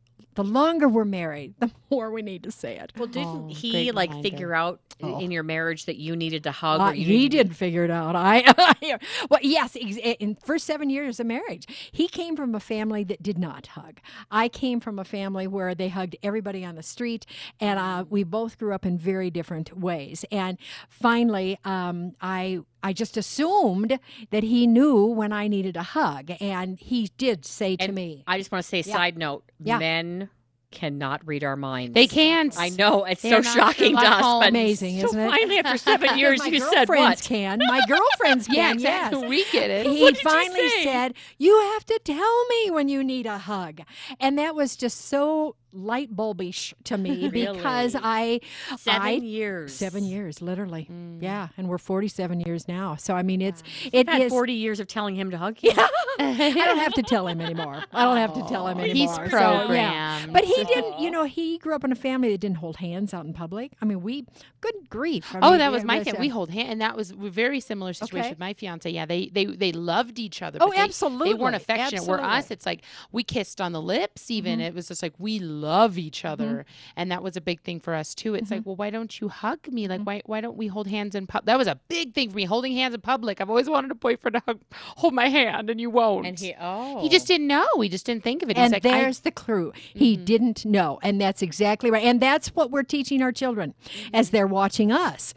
The 0.41 0.49
longer 0.49 0.89
we're 0.89 1.05
married, 1.05 1.53
the 1.59 1.69
more 1.91 2.09
we 2.11 2.21
need 2.23 2.43
to 2.43 2.51
say 2.51 2.77
it. 2.77 2.91
well, 2.97 3.07
didn't 3.07 3.27
Oh, 3.27 3.47
he 3.49 3.91
like 3.91 4.09
reminder. 4.09 4.29
figure 4.29 4.53
out 4.55 4.79
i- 5.03 5.07
in 5.21 5.29
your 5.31 5.43
marriage 5.43 5.85
that 5.85 5.97
you 5.97 6.15
needed 6.15 6.43
to 6.45 6.51
hug? 6.51 6.81
Uh, 6.81 6.85
or 6.85 6.93
you 6.95 7.05
he 7.05 7.11
needed 7.17 7.31
to- 7.37 7.43
didn't 7.43 7.55
figure 7.57 7.83
it 7.83 7.91
out. 7.91 8.15
I, 8.15 8.97
well, 9.29 9.39
yes, 9.43 9.75
in 9.75 10.35
first 10.43 10.65
seven 10.65 10.89
years 10.89 11.19
of 11.19 11.27
marriage, 11.27 11.65
he 11.91 12.07
came 12.07 12.35
from 12.35 12.55
a 12.55 12.59
family 12.59 13.03
that 13.03 13.21
did 13.21 13.37
not 13.37 13.67
hug. 13.67 13.99
I 14.31 14.47
came 14.47 14.79
from 14.79 14.97
a 14.97 15.03
family 15.05 15.45
where 15.47 15.75
they 15.75 15.89
hugged 15.89 16.15
everybody 16.23 16.65
on 16.65 16.75
the 16.75 16.83
street, 16.83 17.25
and 17.59 17.77
uh, 17.79 18.05
we 18.09 18.23
both 18.23 18.57
grew 18.57 18.73
up 18.73 18.85
in 18.85 18.97
very 18.97 19.29
different 19.29 19.77
ways. 19.77 20.25
And 20.31 20.57
finally, 20.89 21.59
um, 21.65 22.13
I 22.21 22.61
I 22.83 22.93
just 22.93 23.17
assumed 23.17 23.99
that 24.31 24.43
he 24.43 24.67
knew 24.67 25.05
when 25.05 25.31
I 25.31 25.47
needed 25.47 25.77
a 25.77 25.83
hug, 25.83 26.31
and 26.41 26.79
he 26.79 27.11
did 27.17 27.45
say 27.45 27.75
to 27.77 27.91
me, 27.91 28.23
I 28.27 28.37
just 28.37 28.51
want 28.51 28.63
to 28.63 28.67
say, 28.69 28.81
side 28.81 29.17
note: 29.17 29.43
Yeah. 29.59 29.77
men 29.77 30.29
cannot 30.71 31.21
read 31.27 31.43
our 31.43 31.57
minds. 31.57 31.93
they 31.93 32.07
can't. 32.07 32.57
I 32.57 32.69
know 32.69 33.03
it's 33.03 33.21
They're 33.21 33.43
so 33.43 33.49
not 33.59 33.75
shocking 33.75 33.95
to 33.95 34.01
us, 34.01 34.21
but 34.21 34.47
Amazing, 34.49 35.01
so 35.01 35.07
isn't 35.07 35.19
it? 35.19 35.29
Finally, 35.29 35.57
after 35.59 35.77
seven 35.77 36.17
years, 36.17 36.39
my 36.39 36.47
you 36.47 36.59
said 36.61 36.87
what? 36.87 37.21
can. 37.21 37.59
My 37.59 37.81
girlfriends 37.87 38.47
can. 38.55 38.79
Yeah, 38.79 39.09
yes. 39.11 39.15
We 39.27 39.43
get 39.51 39.69
it. 39.69 39.85
he 39.85 40.01
What 40.01 40.15
did 40.15 40.23
you 40.23 40.29
finally 40.29 40.69
said, 40.83 41.13
"You 41.37 41.59
have 41.73 41.85
to 41.87 41.99
tell 42.03 42.45
me 42.47 42.71
when 42.71 42.87
you 42.87 43.03
need 43.03 43.25
a 43.25 43.37
hug," 43.37 43.81
and 44.19 44.37
that 44.37 44.55
was 44.55 44.75
just 44.77 45.01
so 45.01 45.55
light 45.73 46.15
bulbish 46.15 46.73
to 46.85 46.97
me 46.97 47.29
because 47.33 47.95
I 48.01 48.39
Seven 48.77 49.01
I, 49.01 49.11
years. 49.11 49.73
seven 49.73 50.03
years 50.03 50.41
literally, 50.41 50.87
Mm. 50.91 51.21
yeah, 51.21 51.49
and 51.57 51.67
we're 51.69 51.77
forty-seven 51.77 52.41
years 52.41 52.67
now. 52.67 52.95
So 52.95 53.15
I 53.15 53.21
mean, 53.23 53.41
it's 53.41 53.63
You've 53.83 53.93
it 53.93 54.09
is- 54.09 54.29
forty 54.29 54.53
years 54.53 54.79
of 54.79 54.87
telling 54.87 55.15
him 55.15 55.31
to 55.31 55.37
hug 55.37 55.57
you. 55.61 55.71
I 56.19 56.51
don't 56.53 56.77
have 56.79 56.93
to 56.93 57.03
tell 57.03 57.27
him 57.27 57.41
anymore. 57.47 57.83
I 57.93 58.03
don't 58.03 58.17
have 58.17 58.33
to 58.35 58.43
tell 58.43 58.67
him 58.67 58.79
anymore. 58.79 58.95
He's 58.95 59.13
So, 59.15 59.21
yeah. 59.37 59.65
programmed. 59.65 60.33
But 60.33 60.43
he 60.45 60.63
didn't, 60.63 60.99
you 60.99 61.09
know, 61.11 61.23
he 61.23 61.57
grew 61.57 61.73
up 61.75 61.83
in 61.83 61.91
a 61.91 61.95
family 61.95 62.31
that 62.31 62.39
didn't 62.39 62.57
hold 62.57 62.77
hands 62.77 63.13
out 63.13 63.25
in 63.25 63.33
public. 63.33 63.71
I 63.81 63.85
mean, 63.85 64.01
we, 64.01 64.25
good 64.61 64.89
grief. 64.89 65.33
I 65.35 65.39
Oh, 65.41 65.49
mean, 65.51 65.59
that 65.59 65.71
was 65.71 65.83
my 65.83 66.03
thing. 66.03 66.15
We 66.19 66.27
hold 66.29 66.49
hand, 66.51 66.69
and 66.71 66.81
that 66.81 66.95
was 66.95 67.11
a 67.11 67.15
very 67.15 67.59
similar 67.59 67.93
situation 67.93 68.19
Okay. 68.19 68.29
with 68.29 68.39
my 68.39 68.53
fiance. 68.53 68.89
Yeah, 68.89 69.05
they 69.05 69.27
they 69.27 69.45
they 69.45 69.71
loved 69.71 70.19
each 70.19 70.41
other. 70.41 70.59
Oh, 70.61 70.67
but 70.75 70.75
they, 70.75 71.25
They 71.29 71.33
weren't 71.33 71.55
affectionate. 71.55 72.05
Where 72.05 72.21
us, 72.21 72.45
Mm-hmm. 72.45 72.53
it's 72.53 72.65
like 72.65 72.81
we 73.11 73.23
kissed 73.23 73.61
on 73.61 73.71
the 73.71 73.81
lips. 73.81 74.29
Even 74.31 74.59
it 74.61 74.73
was 74.73 74.87
just 74.89 75.01
like 75.03 75.13
we 75.17 75.39
love 75.61 75.97
each 75.97 76.25
other, 76.25 76.65
and 76.95 77.11
that 77.11 77.21
was 77.23 77.37
a 77.37 77.41
big 77.41 77.61
thing 77.61 77.79
for 77.79 77.93
us 77.93 78.13
too. 78.15 78.33
It's 78.35 78.45
Mm-hmm. 78.45 78.53
like, 78.55 78.65
well, 78.65 78.75
why 78.75 78.89
don't 78.89 79.19
you 79.21 79.29
hug 79.29 79.67
me? 79.71 79.87
Like, 79.87 80.01
why 80.03 80.21
why 80.25 80.41
don't 80.41 80.57
we 80.57 80.67
hold 80.67 80.87
hands 80.87 81.15
in 81.15 81.27
public? 81.27 81.45
That 81.45 81.57
was 81.57 81.67
a 81.67 81.79
big 81.87 82.13
thing 82.13 82.29
for 82.29 82.35
me. 82.35 82.45
Holding 82.45 82.73
hands 82.73 82.93
in 82.95 83.01
public. 83.01 83.39
I've 83.41 83.49
always 83.49 83.69
wanted 83.69 83.91
a 83.91 83.95
boyfriend 83.95 84.35
to 84.35 84.41
hug, 84.45 84.59
hold 84.97 85.13
my 85.13 85.27
hand, 85.29 85.69
and 85.69 85.79
you 85.79 85.89
won't. 85.89 86.25
And 86.27 86.39
he, 86.39 86.53
oh, 86.59 87.01
He 87.01 87.09
just 87.09 87.27
didn't 87.27 87.47
know. 87.47 87.67
He 87.81 87.89
just 87.89 88.05
didn't 88.05 88.23
think 88.23 88.43
of 88.43 88.49
it. 88.49 88.57
He's 88.57 88.63
and 88.65 88.73
like, 88.73 88.83
Mm-hmm. 88.83 88.97
there's 89.01 89.19
the 89.19 89.31
clue. 89.31 89.71
He 89.75 90.17
didn't 90.17 90.65
know. 90.65 90.99
And 91.03 91.21
that's 91.21 91.41
exactly 91.41 91.91
right. 91.91 92.03
And 92.03 92.19
that's 92.19 92.49
what 92.55 92.71
we're 92.71 92.83
teaching 92.83 93.21
our 93.21 93.31
children 93.31 93.73
as 94.13 94.27
Mm-hmm. 94.27 94.35
they're 94.35 94.47
watching 94.47 94.91
us. 94.91 95.33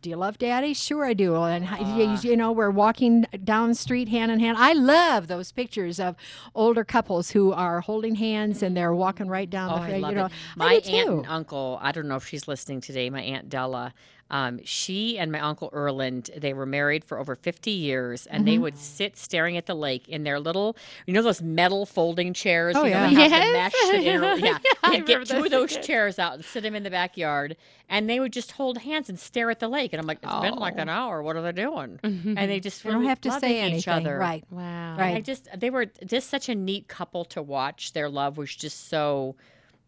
Do 0.00 0.10
you 0.10 0.16
love 0.16 0.38
daddy? 0.38 0.74
Sure, 0.74 1.04
I 1.04 1.12
do. 1.12 1.34
And 1.36 1.64
you- 1.64 1.70
ah. 2.06 2.20
you 2.22 2.36
know, 2.36 2.52
we're 2.52 2.70
walking 2.70 3.26
down 3.42 3.70
the 3.70 3.74
street 3.74 4.08
hand 4.08 4.30
in 4.30 4.38
hand. 4.38 4.56
I 4.58 4.72
love 4.72 5.26
those 5.26 5.50
pictures 5.50 5.98
of 5.98 6.14
older 6.54 6.84
couples 6.84 7.32
who 7.32 7.52
are 7.52 7.80
holding 7.80 8.14
hands 8.14 8.62
and 8.62 8.76
they're 8.76 8.94
walking 8.94 9.28
right 9.28 9.50
down 9.50 9.70
Oh, 9.72 9.76
the 9.84 9.94
I 9.94 9.96
you 9.96 10.14
know, 10.14 10.26
it. 10.26 10.32
My 10.56 10.74
aunt 10.74 10.84
too. 10.84 10.92
and 11.18 11.26
uncle. 11.26 11.78
I 11.82 11.90
don't 11.92 12.06
know 12.06 12.16
if 12.16 12.26
she's 12.28 12.46
listening 12.46 12.80
today. 12.80 13.10
My 13.10 13.22
aunt 13.22 13.48
Della. 13.48 13.92
Um, 14.30 14.60
she 14.64 15.18
and 15.18 15.32
my 15.32 15.40
uncle 15.40 15.70
Erland, 15.72 16.30
they 16.36 16.52
were 16.52 16.66
married 16.66 17.02
for 17.04 17.18
over 17.18 17.34
50 17.34 17.70
years, 17.70 18.26
and 18.26 18.40
Mm-hmm. 18.40 18.44
they 18.46 18.58
would 18.58 18.76
sit 18.76 19.16
staring 19.16 19.56
at 19.56 19.64
the 19.66 19.74
lake 19.74 20.06
in 20.08 20.22
their 20.24 20.38
little, 20.38 20.76
you 21.06 21.14
know, 21.14 21.22
those 21.22 21.40
metal 21.40 21.86
folding 21.86 22.34
chairs. 22.34 22.76
Oh, 22.76 22.84
you 22.84 22.90
know, 22.92 23.06
yeah. 23.06 23.28
the 23.28 23.34
Yes. 23.36 23.72
mesh 23.92 23.94
inter- 24.04 24.34
yeah. 24.36 24.58
I 24.82 24.90
They'd 24.90 25.06
get 25.06 25.26
two 25.26 25.44
of 25.44 25.50
those 25.50 25.70
tickets. 25.70 25.86
chairs 25.86 26.18
out 26.18 26.34
and 26.34 26.44
sit 26.44 26.62
them 26.62 26.74
in 26.74 26.82
the 26.82 26.90
backyard, 26.90 27.56
and 27.88 28.08
they 28.08 28.20
would 28.20 28.32
just 28.34 28.52
hold 28.52 28.78
hands 28.78 29.08
and 29.08 29.18
stare 29.18 29.50
at 29.50 29.60
the 29.60 29.68
lake. 29.68 29.92
And 29.94 30.00
I'm 30.00 30.06
like, 30.06 30.18
it's 30.22 30.40
been 30.42 30.56
like 30.56 30.76
an 30.76 30.88
hour. 30.90 31.22
What 31.22 31.36
are 31.36 31.42
they 31.42 31.52
doing? 31.52 31.98
And 32.02 32.36
they 32.36 32.60
just 32.60 32.84
You 32.84 32.90
don't 32.92 33.04
have 33.06 33.20
to 33.22 33.30
say 33.40 33.56
each 33.66 33.88
anything. 33.88 34.06
other. 34.06 34.18
Right. 34.18 34.44
wow. 34.50 34.96
Right. 34.98 35.16
I 35.16 35.20
just 35.22 35.48
they 35.58 35.70
were 35.70 35.86
just 36.04 36.28
such 36.28 36.48
a 36.50 36.54
neat 36.54 36.86
couple 36.88 37.24
to 37.26 37.40
watch. 37.42 37.92
Their 37.94 38.08
love 38.10 38.36
was 38.36 38.54
just 38.54 38.88
so 38.88 39.36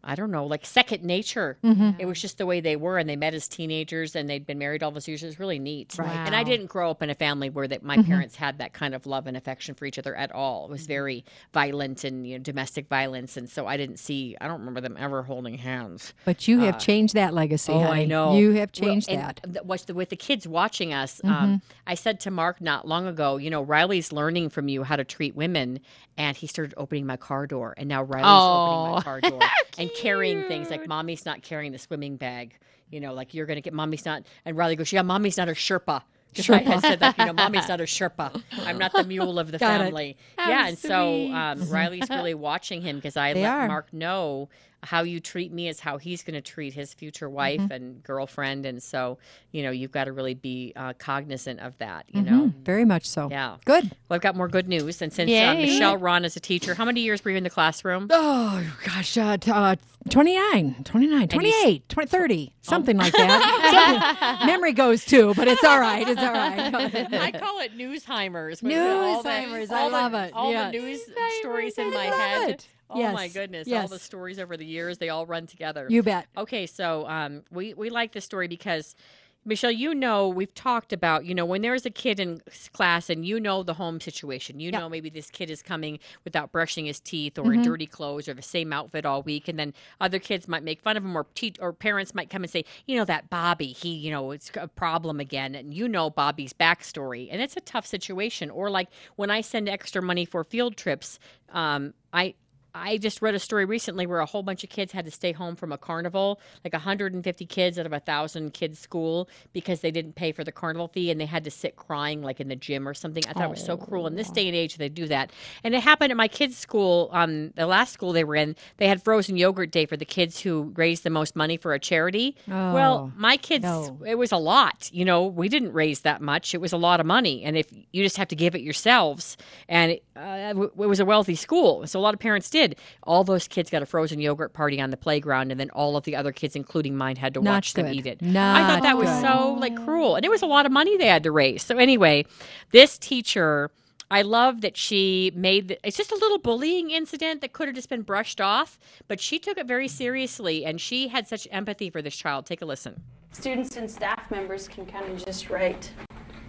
I 0.03 0.15
don't 0.15 0.31
know, 0.31 0.45
like 0.45 0.65
second 0.65 1.03
nature. 1.03 1.57
Mm-hmm. 1.63 1.91
It 1.99 2.05
was 2.05 2.21
just 2.21 2.37
the 2.37 2.45
way 2.45 2.59
they 2.61 2.75
were, 2.75 2.97
and 2.97 3.07
they 3.09 3.15
met 3.15 3.33
as 3.33 3.47
teenagers, 3.47 4.15
and 4.15 4.29
they'd 4.29 4.45
been 4.45 4.57
married 4.57 4.81
all 4.83 4.91
those 4.91 5.07
years. 5.07 5.21
It 5.23 5.27
was 5.27 5.39
really 5.39 5.59
neat. 5.59 5.95
Right. 5.97 6.09
And 6.09 6.35
I 6.35 6.43
didn't 6.43 6.67
grow 6.67 6.89
up 6.91 7.01
in 7.03 7.09
a 7.09 7.15
family 7.15 7.49
where 7.49 7.67
that 7.67 7.83
my 7.83 7.97
Mm-hmm. 7.97 8.09
parents 8.09 8.35
had 8.35 8.57
that 8.57 8.73
kind 8.73 8.95
of 8.95 9.05
love 9.05 9.27
and 9.27 9.37
affection 9.37 9.75
for 9.75 9.85
each 9.85 9.99
other 9.99 10.15
at 10.15 10.31
all. 10.31 10.65
It 10.65 10.71
was 10.71 10.87
very 10.87 11.23
violent 11.53 12.03
and 12.03 12.25
you 12.25 12.37
know 12.37 12.43
domestic 12.43 12.87
violence, 12.87 13.37
and 13.37 13.49
so 13.49 13.67
I 13.67 13.77
didn't 13.77 13.97
see. 13.99 14.35
I 14.41 14.47
don't 14.47 14.59
remember 14.59 14.81
them 14.81 14.95
ever 14.97 15.23
holding 15.23 15.55
hands. 15.57 16.13
But 16.25 16.47
you 16.47 16.59
have 16.61 16.79
changed 16.79 17.13
that 17.15 17.33
legacy. 17.33 17.71
Uh, 17.73 17.75
Oh, 17.75 17.83
honey. 17.83 18.01
I 18.01 18.05
know. 18.05 18.37
You 18.37 18.51
have 18.53 18.71
changed 18.71 19.09
and 19.09 19.19
that. 19.21 19.35
Mm-hmm. 19.41 19.51
th- 19.53 19.65
what's 19.65 19.85
the, 19.85 19.93
with 19.93 20.09
the 20.09 20.15
kids 20.15 20.47
watching 20.47 20.93
us? 20.93 21.21
Um, 21.23 21.61
I 21.87 21.95
said 21.95 22.19
to 22.21 22.31
Mark 22.31 22.59
not 22.61 22.87
long 22.87 23.07
ago, 23.07 23.37
you 23.37 23.49
know, 23.49 23.61
Riley's 23.61 24.11
learning 24.11 24.49
from 24.49 24.67
you 24.67 24.83
how 24.83 24.95
to 24.95 25.03
treat 25.03 25.35
women, 25.35 25.79
and 26.17 26.35
he 26.35 26.47
started 26.47 26.73
opening 26.77 27.05
my 27.05 27.17
car 27.17 27.45
door, 27.47 27.73
and 27.77 27.87
now 27.89 28.03
Riley's 28.03 28.25
opening 28.25 28.91
my 28.93 28.97
Oh, 28.97 29.01
car 29.01 29.21
door 29.21 29.39
and 29.77 29.89
carrying 29.95 30.43
things 30.43 30.69
like 30.69 30.87
mommy's 30.87 31.25
not 31.25 31.41
carrying 31.41 31.71
the 31.71 31.79
swimming 31.79 32.17
bag. 32.17 32.57
You 32.89 32.99
know, 32.99 33.13
like 33.13 33.33
you're 33.33 33.45
gonna 33.45 33.61
get 33.61 33.73
mommy's 33.73 34.05
not, 34.05 34.23
and 34.45 34.57
Riley 34.57 34.75
goes, 34.75 34.91
yeah, 34.91 35.01
mommy's 35.01 35.37
not 35.37 35.49
a 35.49 35.53
Sherpa. 35.53 36.03
Because 36.29 36.49
I 36.49 36.59
had 36.59 36.79
said 36.79 36.99
that, 37.01 37.17
you 37.17 37.25
know, 37.25 37.33
mommy's 37.33 37.67
not 37.67 37.81
a 37.81 37.83
Sherpa. 37.83 38.41
I'm 38.65 38.77
not 38.77 38.93
the 38.93 39.03
mule 39.03 39.37
of 39.37 39.51
the 39.51 39.57
Got 39.57 39.81
family. 39.81 40.15
How 40.37 40.49
yeah, 40.49 40.67
and 40.67 40.77
so 40.77 41.29
um, 41.31 41.69
Riley's 41.69 42.09
really 42.09 42.33
watching 42.33 42.81
him 42.81 42.95
because 42.95 43.17
I 43.17 43.33
They 43.33 43.41
let 43.41 43.51
are. 43.51 43.67
Mark 43.67 43.91
know 43.91 44.47
how 44.83 45.03
you 45.03 45.19
treat 45.19 45.51
me 45.51 45.67
is 45.67 45.79
how 45.79 45.97
he's 45.97 46.23
going 46.23 46.33
to 46.33 46.41
treat 46.41 46.73
his 46.73 46.93
future 46.93 47.29
wife 47.29 47.61
Mm-hmm. 47.61 47.71
and 47.71 48.03
girlfriend, 48.03 48.65
and 48.65 48.81
so 48.81 49.17
you 49.51 49.61
know 49.63 49.71
you've 49.71 49.91
got 49.91 50.05
to 50.05 50.11
really 50.11 50.33
be 50.33 50.73
uh, 50.75 50.93
cognizant 50.97 51.59
of 51.59 51.77
that. 51.77 52.05
You 52.07 52.21
Mm-hmm. 52.23 52.35
know, 52.37 52.53
Very 52.63 52.85
much 52.85 53.05
so. 53.07 53.29
yeah. 53.29 53.57
Good. 53.65 53.85
Well, 54.09 54.15
I've 54.15 54.21
got 54.21 54.35
more 54.35 54.47
good 54.47 54.67
news, 54.67 55.01
and 55.01 55.11
since 55.13 55.29
uh, 55.31 55.53
Michelle 55.55 55.97
Rahn 55.97 56.25
is 56.25 56.35
a 56.35 56.39
teacher, 56.39 56.73
how 56.73 56.85
many 56.85 57.01
years 57.01 57.23
were 57.23 57.31
you 57.31 57.37
in 57.37 57.43
the 57.43 57.49
classroom? 57.49 58.07
Oh, 58.09 58.63
gosh. 58.85 59.17
Uh, 59.17 59.37
t- 59.37 59.51
uh, 59.51 59.75
29, 60.09 60.83
29, 60.83 61.27
28, 61.27 61.87
20, 61.89 62.07
30, 62.09 62.53
something 62.61 62.97
like 62.97 63.13
that. 63.13 64.21
Something- 64.31 64.47
memory 64.47 64.73
goes 64.73 65.05
too, 65.05 65.33
but 65.35 65.47
it's 65.47 65.63
all 65.63 65.79
right. 65.79 66.07
It's 66.07 66.19
all 66.21 66.31
right. 66.33 66.73
I 67.13 67.31
call 67.31 67.59
it 67.59 67.77
newsheimers. 67.77 68.63
when 68.63 68.77
all 68.79 69.21
the- 69.21 69.29
Newsheimers, 69.29 69.69
I 69.71 69.81
all 69.81 69.89
the- 69.89 69.95
love 69.95 70.13
it, 70.15 70.33
All 70.33 70.51
yes. 70.51 70.71
the 70.71 70.79
news 70.79 71.01
stories 71.39 71.77
in 71.77 71.91
my 71.91 72.09
love 72.09 72.19
head. 72.19 72.49
it. 72.51 72.67
Oh 72.93 73.11
my 73.13 73.25
Yes, 73.25 73.33
goodness! 73.33 73.67
All 73.71 73.87
the 73.87 73.99
stories 73.99 74.39
over 74.39 74.57
the 74.57 74.65
years, 74.65 74.97
they 74.97 75.09
all 75.09 75.25
run 75.25 75.47
together. 75.47 75.87
you 75.89 76.03
bet. 76.03 76.27
Okay, 76.37 76.65
so 76.65 77.07
um, 77.07 77.43
we 77.51 77.73
we 77.73 77.89
like 77.89 78.11
this 78.13 78.25
story 78.25 78.47
because 78.47 78.95
Michelle, 79.43 79.71
you 79.71 79.95
know, 79.95 80.27
we've 80.29 80.53
talked 80.53 80.93
about 80.93 81.25
you 81.25 81.33
know 81.33 81.45
when 81.45 81.63
there's 81.63 81.83
a 81.83 81.89
kid 81.89 82.19
in 82.19 82.43
class 82.73 83.09
and 83.09 83.25
you 83.25 83.39
know 83.39 83.63
the 83.63 83.73
home 83.73 83.99
situation. 83.99 84.59
You 84.59 84.71
know 84.71 84.87
maybe 84.87 85.09
this 85.09 85.31
kid 85.31 85.49
is 85.49 85.63
coming 85.63 85.97
without 86.23 86.51
brushing 86.51 86.85
his 86.85 86.99
teeth 86.99 87.39
or 87.39 87.51
in 87.51 87.63
dirty 87.63 87.87
clothes 87.87 88.27
or 88.27 88.35
the 88.35 88.43
same 88.43 88.71
outfit 88.71 89.03
all 89.03 89.23
week, 89.23 89.47
and 89.47 89.57
then 89.57 89.73
other 89.99 90.19
kids 90.19 90.47
might 90.47 90.61
make 90.63 90.79
fun 90.79 90.95
of 90.95 91.03
him 91.03 91.17
or 91.17 91.25
te- 91.33 91.55
or 91.59 91.73
parents 91.73 92.13
might 92.13 92.29
come 92.29 92.43
and 92.43 92.51
say, 92.51 92.63
you 92.85 92.95
know, 92.95 93.05
that 93.05 93.31
Bobby, 93.31 93.71
he 93.71 93.89
you 93.89 94.11
know 94.11 94.29
it's 94.29 94.51
a 94.55 94.67
problem 94.67 95.19
again, 95.19 95.55
and 95.55 95.73
you 95.73 95.87
know 95.87 96.11
Bobby's 96.11 96.53
backstory, 96.53 97.27
and 97.31 97.41
it's 97.41 97.57
a 97.57 97.61
tough 97.61 97.87
situation. 97.87 98.51
Or 98.51 98.69
like 98.69 98.89
when 99.15 99.31
I 99.31 99.41
send 99.41 99.67
extra 99.67 100.03
money 100.03 100.23
for 100.23 100.43
field 100.43 100.77
trips, 100.77 101.17
um, 101.49 101.95
I 102.13 102.35
I 102.73 102.97
just 102.97 103.21
read 103.21 103.35
a 103.35 103.39
story 103.39 103.65
recently 103.65 104.05
where 104.07 104.19
a 104.19 104.25
whole 104.25 104.43
bunch 104.43 104.63
of 104.63 104.69
kids 104.69 104.91
had 104.93 105.05
to 105.05 105.11
stay 105.11 105.31
home 105.33 105.55
from 105.55 105.71
a 105.71 105.77
carnival, 105.77 106.39
like 106.63 106.73
150 106.73 107.45
kids 107.45 107.77
out 107.77 107.85
of 107.85 107.93
a 107.93 107.99
thousand 107.99 108.53
kids 108.53 108.79
school 108.79 109.27
because 109.51 109.81
they 109.81 109.91
didn't 109.91 110.15
pay 110.15 110.31
for 110.31 110.43
the 110.43 110.51
carnival 110.51 110.87
fee 110.87 111.11
and 111.11 111.19
they 111.19 111.25
had 111.25 111.43
to 111.43 111.51
sit 111.51 111.75
crying 111.75 112.21
like 112.21 112.39
in 112.39 112.47
the 112.47 112.55
gym 112.55 112.87
or 112.87 112.93
something. 112.93 113.23
I 113.27 113.33
thought 113.33 113.43
it 113.45 113.49
was 113.49 113.65
so 113.65 113.75
cruel. 113.77 114.07
In 114.07 114.15
this 114.15 114.29
day 114.29 114.47
and 114.47 114.55
age, 114.55 114.77
they 114.77 114.89
do 114.89 115.07
that, 115.07 115.31
and 115.63 115.75
it 115.75 115.81
happened 115.81 116.11
at 116.11 116.17
my 116.17 116.27
kids' 116.27 116.57
school. 116.57 117.09
Um, 117.11 117.51
the 117.55 117.65
last 117.67 117.91
school 117.93 118.13
they 118.13 118.23
were 118.23 118.35
in, 118.35 118.55
they 118.77 118.87
had 118.87 119.03
frozen 119.03 119.35
yogurt 119.37 119.71
day 119.71 119.85
for 119.85 119.97
the 119.97 120.05
kids 120.05 120.39
who 120.39 120.71
raised 120.75 121.03
the 121.03 121.09
most 121.09 121.35
money 121.35 121.57
for 121.57 121.73
a 121.73 121.79
charity. 121.79 122.35
Oh, 122.49 122.73
well, 122.73 122.91
Oh, 122.91 123.11
my 123.17 123.37
kids, 123.37 123.63
no. 123.63 123.99
it 124.05 124.15
was 124.15 124.31
a 124.31 124.37
lot. 124.37 124.89
You 124.93 125.05
know, 125.05 125.25
we 125.25 125.49
didn't 125.49 125.73
raise 125.73 126.01
that 126.01 126.21
much. 126.21 126.53
It 126.53 126.61
was 126.61 126.71
a 126.73 126.77
lot 126.77 126.99
of 126.99 127.05
money, 127.05 127.43
and 127.43 127.57
if 127.57 127.67
you 127.91 128.03
just 128.03 128.17
have 128.17 128.27
to 128.29 128.35
give 128.35 128.53
it 128.55 128.61
yourselves, 128.61 129.35
and 129.67 129.91
it, 129.93 130.03
uh, 130.15 130.53
it 130.55 130.75
was 130.87 130.99
a 130.99 131.05
wealthy 131.05 131.35
school, 131.35 131.85
so 131.87 131.99
a 131.99 132.01
lot 132.01 132.13
of 132.13 132.19
parents 132.19 132.49
did. 132.49 132.60
All 133.03 133.23
those 133.23 133.47
kids 133.47 133.69
got 133.69 133.81
a 133.81 133.85
frozen 133.85 134.19
yogurt 134.19 134.53
party 134.53 134.79
on 134.79 134.89
the 134.89 134.97
playground, 134.97 135.51
and 135.51 135.59
then 135.59 135.69
all 135.71 135.97
of 135.97 136.03
the 136.03 136.15
other 136.15 136.31
kids, 136.31 136.55
including 136.55 136.95
mine, 136.95 137.15
had 137.15 137.33
to 137.33 137.41
Not 137.41 137.51
watch 137.51 137.73
them 137.73 137.87
eat 137.87 138.05
it. 138.05 138.19
I 138.21 138.67
thought 138.67 138.83
that 138.83 138.97
was 138.97 139.09
so 139.21 139.57
like 139.59 139.75
cruel, 139.83 140.15
and 140.15 140.25
it 140.25 140.29
was 140.29 140.41
a 140.41 140.47
lot 140.47 140.65
of 140.65 140.71
money 140.71 140.97
they 140.97 141.07
had 141.07 141.23
to 141.23 141.31
raise. 141.31 141.63
So 141.63 141.77
anyway, 141.77 142.25
this 142.71 142.97
teacher. 142.97 143.71
I 144.13 144.23
love 144.23 144.59
that 144.59 144.75
she 144.75 145.31
made 145.33 145.69
the, 145.69 145.87
it's 145.87 145.95
just 145.95 146.11
a 146.11 146.15
little 146.15 146.37
bullying 146.37 146.91
incident 146.91 147.39
that 147.39 147.53
could 147.53 147.69
have 147.69 147.75
just 147.75 147.87
been 147.87 148.01
brushed 148.01 148.41
off, 148.41 148.77
but 149.07 149.21
she 149.21 149.39
took 149.39 149.57
it 149.57 149.65
very 149.65 149.87
seriously 149.87 150.65
and 150.65 150.81
she 150.81 151.07
had 151.07 151.29
such 151.29 151.47
empathy 151.49 151.89
for 151.89 152.01
this 152.01 152.17
child. 152.17 152.45
Take 152.45 152.61
a 152.61 152.65
listen. 152.65 153.01
Students 153.31 153.77
and 153.77 153.89
staff 153.89 154.29
members 154.29 154.67
can 154.67 154.85
kind 154.85 155.09
of 155.09 155.23
just 155.23 155.49
write 155.49 155.91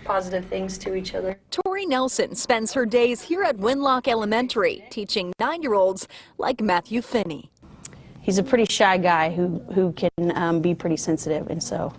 positive 0.04 0.44
things 0.46 0.78
to 0.78 0.94
each 0.94 1.14
other. 1.14 1.38
Tori 1.50 1.86
Nelson 1.86 2.34
spends 2.34 2.72
her 2.72 2.86
days 2.86 3.22
here 3.22 3.42
at 3.42 3.56
Winlock 3.56 4.08
Elementary 4.08 4.84
teaching 4.90 5.32
nine 5.40 5.62
year 5.62 5.74
olds 5.74 6.08
like 6.38 6.60
Matthew 6.60 7.02
Finney. 7.02 7.50
He's 8.20 8.38
a 8.38 8.42
pretty 8.42 8.66
shy 8.66 8.98
guy 8.98 9.30
who, 9.30 9.58
who 9.74 9.92
can 9.92 10.36
um, 10.36 10.60
be 10.60 10.74
pretty 10.74 10.96
sensitive, 10.96 11.50
and 11.50 11.60
so 11.60 11.92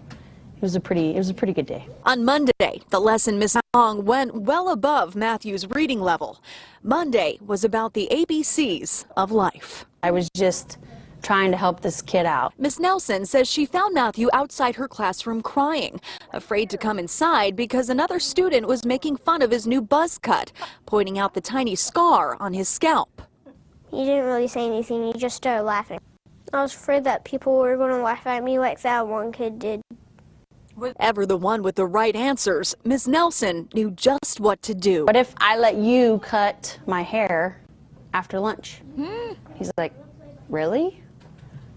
it 0.56 0.62
was 0.62 0.76
a 0.76 0.80
pretty 0.80 1.14
it 1.14 1.18
was 1.18 1.30
a 1.30 1.34
pretty 1.34 1.52
good 1.52 1.66
day. 1.66 1.86
On 2.06 2.24
Monday, 2.24 2.82
the 2.90 3.00
lesson 3.00 3.38
Miss 3.38 3.58
Hong 3.74 4.06
went 4.06 4.34
well 4.34 4.70
above 4.70 5.16
Matthew's 5.16 5.68
reading 5.70 6.00
level. 6.00 6.42
Monday 6.82 7.38
was 7.46 7.66
about 7.66 7.94
the 7.94 8.08
ABCs 8.10 9.06
of 9.18 9.32
life. 9.32 9.86
I 10.02 10.12
was 10.12 10.30
just 10.36 10.78
trying 11.24 11.50
to 11.52 11.58
help 11.58 11.82
this 11.82 12.02
kid 12.02 12.26
out. 12.26 12.54
Miss 12.60 12.80
Nelson 12.80 13.26
says 13.26 13.50
she 13.50 13.66
found 13.66 13.96
Matthew 13.96 14.30
outside 14.34 14.76
her 14.76 14.88
classroom 14.88 15.42
crying, 15.42 16.00
afraid 16.32 16.70
to 16.70 16.78
come 16.78 17.00
inside 17.00 17.56
because 17.56 17.90
another 17.90 18.20
student 18.20 18.68
was 18.68 18.86
making 18.86 19.18
fun 19.18 19.42
of 19.42 19.50
his 19.50 19.66
new 19.66 19.82
buzz 19.82 20.18
cut, 20.18 20.52
pointing 20.86 21.18
out 21.18 21.34
the 21.34 21.42
tiny 21.42 21.76
scar 21.76 22.38
on 22.40 22.54
his 22.54 22.70
scalp. 22.70 23.22
He 23.90 24.06
didn't 24.06 24.26
really 24.26 24.48
say 24.48 24.66
anything, 24.68 25.12
he 25.12 25.20
just 25.20 25.38
started 25.38 25.64
laughing. 25.64 26.00
I 26.52 26.62
was 26.62 26.74
afraid 26.76 27.04
that 27.06 27.24
people 27.26 27.58
were 27.58 27.78
going 27.78 27.92
to 27.92 28.04
laugh 28.04 28.28
at 28.28 28.44
me 28.44 28.60
like 28.60 28.82
that 28.82 29.08
one 29.08 29.32
kid 29.32 29.58
did. 29.58 29.82
Ever 31.00 31.26
the 31.26 31.38
one 31.38 31.62
with 31.62 31.76
the 31.76 31.86
right 31.86 32.16
answers, 32.16 32.76
Miss 32.84 33.08
Nelson 33.08 33.70
knew 33.74 33.92
just 33.92 34.40
what 34.40 34.62
to 34.64 34.74
do. 34.74 35.06
What 35.06 35.16
if 35.16 35.34
I 35.38 35.58
let 35.58 35.76
you 35.76 36.20
cut 36.20 36.80
my 36.88 37.04
hair 37.04 37.62
after 38.14 38.40
lunch? 38.40 38.82
Hmm. 38.96 39.34
He's 39.56 39.72
like, 39.78 39.94
really? 40.50 41.03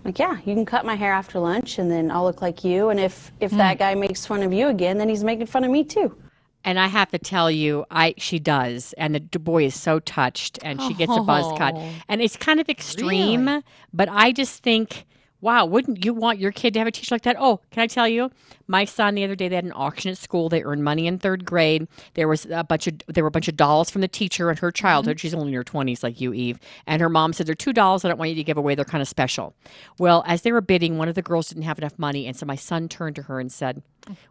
Like, 0.06 0.20
yeah, 0.20 0.38
you 0.44 0.54
can 0.54 0.64
cut 0.64 0.84
my 0.86 0.94
hair 0.94 1.12
after 1.12 1.40
lunch, 1.40 1.80
and 1.80 1.90
then 1.90 2.12
I'll 2.12 2.22
look 2.22 2.40
like 2.40 2.62
you. 2.62 2.90
And 2.90 3.00
if 3.00 3.32
if 3.40 3.50
hmm. 3.50 3.56
that 3.58 3.78
guy 3.80 3.96
makes 3.96 4.24
fun 4.24 4.44
of 4.44 4.52
you 4.52 4.68
again, 4.68 4.98
then 4.98 5.08
he's 5.08 5.24
making 5.24 5.46
fun 5.46 5.64
of 5.64 5.70
me 5.72 5.82
too. 5.82 6.16
And 6.62 6.78
I 6.78 6.86
have 6.86 7.10
to 7.10 7.18
tell 7.18 7.50
you, 7.50 7.84
I 7.90 8.14
she 8.16 8.38
does, 8.38 8.92
and 8.98 9.16
the 9.16 9.20
d- 9.20 9.40
boy 9.40 9.64
is 9.64 9.74
so 9.74 9.98
touched, 9.98 10.60
and 10.62 10.80
she 10.80 10.94
gets 10.94 11.10
a 11.16 11.20
buzz 11.22 11.58
cut, 11.58 11.74
Oh. 11.74 11.90
and 12.08 12.22
it's 12.22 12.36
kind 12.36 12.60
of 12.60 12.68
extreme, 12.68 13.62
but 13.92 14.08
I 14.08 14.30
just 14.30 14.62
think, 14.62 15.06
wow, 15.40 15.66
wouldn't 15.66 16.04
you 16.04 16.14
want 16.14 16.38
your 16.38 16.52
kid 16.52 16.74
to 16.74 16.78
have 16.78 16.86
a 16.86 16.92
teacher 16.92 17.12
like 17.12 17.22
that? 17.22 17.34
Oh, 17.36 17.60
can 17.72 17.82
I 17.82 17.88
tell 17.88 18.06
you, 18.06 18.30
my 18.68 18.84
son 18.84 19.14
the 19.14 19.24
other 19.24 19.34
day 19.34 19.48
they 19.48 19.56
had 19.56 19.64
an 19.64 19.72
auction 19.74 20.10
at 20.10 20.18
school. 20.18 20.48
They 20.48 20.62
earned 20.62 20.84
money 20.84 21.06
in 21.06 21.18
third 21.18 21.44
grade. 21.44 21.86
There 22.14 22.28
was 22.28 22.46
a 22.46 22.64
bunch 22.64 22.86
of 22.86 22.94
there 23.06 23.24
were 23.24 23.28
a 23.28 23.32
bunch 23.32 23.48
of 23.48 23.56
dolls 23.56 23.90
from 23.90 24.00
the 24.00 24.08
teacher 24.08 24.50
in 24.50 24.56
her 24.58 24.70
childhood. 24.70 25.16
Mm-hmm. 25.16 25.20
She's 25.20 25.34
only 25.34 25.48
in 25.48 25.54
her 25.54 25.64
twenties, 25.64 26.02
like 26.02 26.20
you, 26.20 26.32
Eve, 26.32 26.58
and 26.86 27.00
her 27.00 27.08
mom 27.08 27.32
said, 27.32 27.46
"They're 27.46 27.54
two 27.54 27.72
dolls. 27.72 28.04
I 28.04 28.08
don't 28.08 28.18
want 28.18 28.30
you 28.30 28.36
to 28.36 28.44
give 28.44 28.58
away. 28.58 28.74
They're 28.74 28.84
kind 28.84 29.02
of 29.02 29.08
special." 29.08 29.54
Well, 29.98 30.24
as 30.26 30.42
they 30.42 30.52
were 30.52 30.60
bidding, 30.60 30.98
one 30.98 31.08
of 31.08 31.14
the 31.14 31.22
girls 31.22 31.48
didn't 31.48 31.64
have 31.64 31.78
enough 31.78 31.98
money, 31.98 32.26
and 32.26 32.36
so 32.36 32.46
my 32.46 32.56
son 32.56 32.88
turned 32.88 33.16
to 33.16 33.22
her 33.22 33.40
and 33.40 33.50
said. 33.50 33.82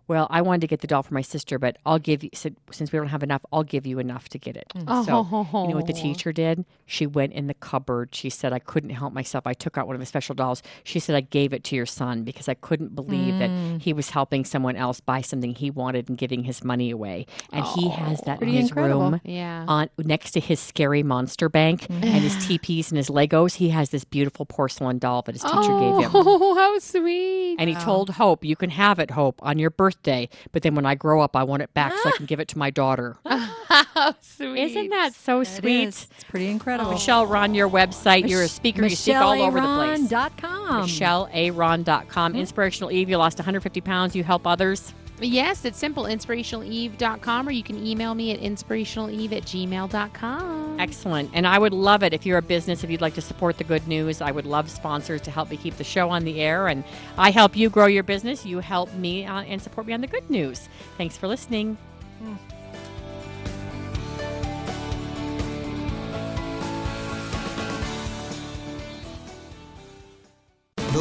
Well, 0.08 0.28
I 0.30 0.42
wanted 0.42 0.62
to 0.62 0.68
get 0.68 0.80
the 0.80 0.88
doll 0.88 1.04
for 1.04 1.14
my 1.14 1.22
sister, 1.22 1.60
but 1.60 1.78
I'll 1.86 2.00
give 2.00 2.24
you. 2.24 2.30
Said, 2.34 2.56
since 2.72 2.94
we 2.94 2.98
don't 2.98 3.10
have 3.10 3.24
enough, 3.24 3.44
I'll 3.52 3.64
give 3.64 3.86
you 3.86 4.00
enough 4.00 4.30
to 4.30 4.40
get 4.40 4.56
it. 4.56 4.72
Mm. 4.74 5.06
So 5.06 5.64
you 5.64 5.68
know 5.68 5.76
what 5.76 5.88
the 5.88 5.94
oh. 5.94 6.02
teacher 6.02 6.32
did? 6.32 6.64
She 6.86 7.06
went 7.06 7.34
in 7.34 7.48
the 7.48 7.54
cupboard. 7.56 8.16
She 8.16 8.30
said, 8.30 8.54
"I 8.54 8.60
couldn't 8.60 8.92
help 8.92 9.12
myself. 9.12 9.46
I 9.46 9.54
took 9.54 9.78
out 9.78 9.86
one 9.86 9.96
of 9.96 10.00
the 10.00 10.06
special 10.06 10.34
dolls." 10.34 10.64
She 10.86 11.00
said, 11.00 11.14
"I 11.16 11.22
gave 11.22 11.52
it 11.52 11.66
to 11.66 11.76
your 11.76 11.86
son 11.86 12.24
because 12.24 12.48
I 12.48 12.54
couldn't 12.54 12.96
believe 12.96 13.38
that 13.40 13.50
mm. 13.50 13.82
he 13.82 13.92
was 13.92 14.12
helping 14.12 14.25
someone 14.46 14.76
else 14.76 15.00
buy 15.00 15.22
something 15.22 15.56
he 15.56 15.70
wanted 15.70 16.10
and 16.10 16.18
giving 16.18 16.44
his 16.46 16.64
money 16.64 16.92
away." 16.92 17.26
And 17.52 17.66
he 17.66 17.90
has 17.90 18.22
that 18.26 18.42
in 18.42 18.50
his 18.50 18.70
incredible. 18.70 19.12
room, 19.12 19.22
Yeah. 19.24 19.66
on 19.68 19.90
next 19.98 20.32
to 20.32 20.40
his 20.40 20.60
scary 20.60 21.04
monster 21.04 21.50
bank 21.50 21.86
and 21.90 22.04
his 22.04 22.46
teepees 22.48 22.92
and 22.92 22.98
his 22.98 23.10
Legos. 23.10 23.56
He 23.56 23.70
has 23.70 23.90
this 23.90 24.04
beautiful 24.04 24.46
porcelain 24.46 24.98
doll 25.00 25.22
that 25.24 25.34
his 25.36 25.42
teacher 25.44 25.80
gave 25.80 26.04
him. 26.06 26.12
Oh, 26.14 26.56
how 26.58 26.80
sweet. 26.80 27.56
And 27.60 27.70
he 27.70 27.76
told 27.76 28.12
Hope, 28.12 28.44
"You 28.44 28.56
can 28.56 28.70
have 28.72 29.00
it, 29.00 29.12
Hope, 29.12 29.40
on 29.44 29.60
your 29.60 29.70
birthday, 29.70 30.30
but 30.52 30.62
then 30.64 30.76
when 30.76 30.86
I 30.86 30.96
grow 30.96 31.22
up, 31.22 31.36
I 31.36 31.44
want 31.44 31.62
it 31.64 31.74
back 31.74 31.94
so 32.04 32.10
I 32.10 32.12
can 32.14 32.26
give 32.32 32.40
it 32.40 32.48
to 32.50 32.58
my 32.58 32.70
daughter." 32.70 33.18
How 33.26 34.14
sweet. 34.22 34.58
Isn't 34.60 34.90
that 34.90 35.14
so 35.14 35.42
It 35.42 35.46
sweet? 35.48 35.88
is. 35.88 36.08
It's 36.12 36.24
pretty 36.26 36.48
incredible. 36.48 36.92
Michelle, 36.92 37.26
run 37.26 37.54
your 37.54 37.70
website. 37.70 38.30
You're 38.30 38.44
a 38.44 38.48
speaker. 38.48 38.84
You 38.86 38.96
speak 38.96 39.16
all 39.16 39.42
over 39.42 39.60
the 39.60 39.68
place. 39.68 40.02
Michelle 40.02 40.30
MichelleRahn.com. 40.36 40.88
MichelleRahn.com. 40.88 42.32
Mm-hmm. 42.32 42.40
Inspirational 42.40 42.92
Eve. 42.92 43.10
You 43.10 43.18
lost 43.18 43.38
150 43.38 43.82
pounds. 43.82 44.15
You 44.16 44.24
help 44.24 44.48
others. 44.48 44.94
Yes, 45.22 45.64
it's 45.64 45.78
simple. 45.78 46.04
InspirationalEve.com, 46.04 47.48
or 47.48 47.52
you 47.52 47.64
can 47.64 47.86
email 47.86 48.14
me 48.16 48.32
at 48.32 48.40
inspirationaleve 48.40 49.32
at 49.32 49.44
gmail.com. 49.44 50.80
Excellent. 50.80 51.30
And 51.34 51.48
I 51.48 51.58
would 51.58 51.74
love 51.74 52.04
it 52.04 52.14
if 52.14 52.26
you're 52.26 52.38
a 52.38 52.42
business, 52.42 52.84
if 52.84 52.90
you'd 52.90 53.02
like 53.02 53.14
to 53.14 53.22
support 53.22 53.58
the 53.58 53.64
good 53.64 53.88
news. 53.88 54.22
I 54.22 54.32
would 54.32 54.46
love 54.46 54.70
sponsors 54.70 55.22
to 55.22 55.32
help 55.32 55.50
me 55.50 55.58
keep 55.58 55.78
the 55.78 55.86
show 55.86 56.10
on 56.10 56.26
the 56.26 56.42
air. 56.42 56.68
And 56.68 56.84
I 57.18 57.32
help 57.32 57.56
you 57.56 57.70
grow 57.70 57.86
your 57.86 58.04
business. 58.04 58.46
You 58.46 58.60
help 58.60 58.94
me 58.96 59.26
uh, 59.26 59.42
and 59.44 59.62
support 59.62 59.88
me 59.88 59.94
on 59.94 60.02
the 60.02 60.08
good 60.08 60.30
news. 60.30 60.68
Thanks 60.98 61.16
for 61.16 61.28
listening. 61.30 61.78
The 62.22 62.55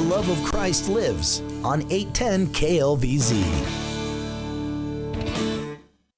love 0.05 0.29
of 0.29 0.43
Christ 0.45 0.89
lives 0.89 1.41
on 1.65 1.83
810 1.91 2.49
KLVZ. 2.49 3.43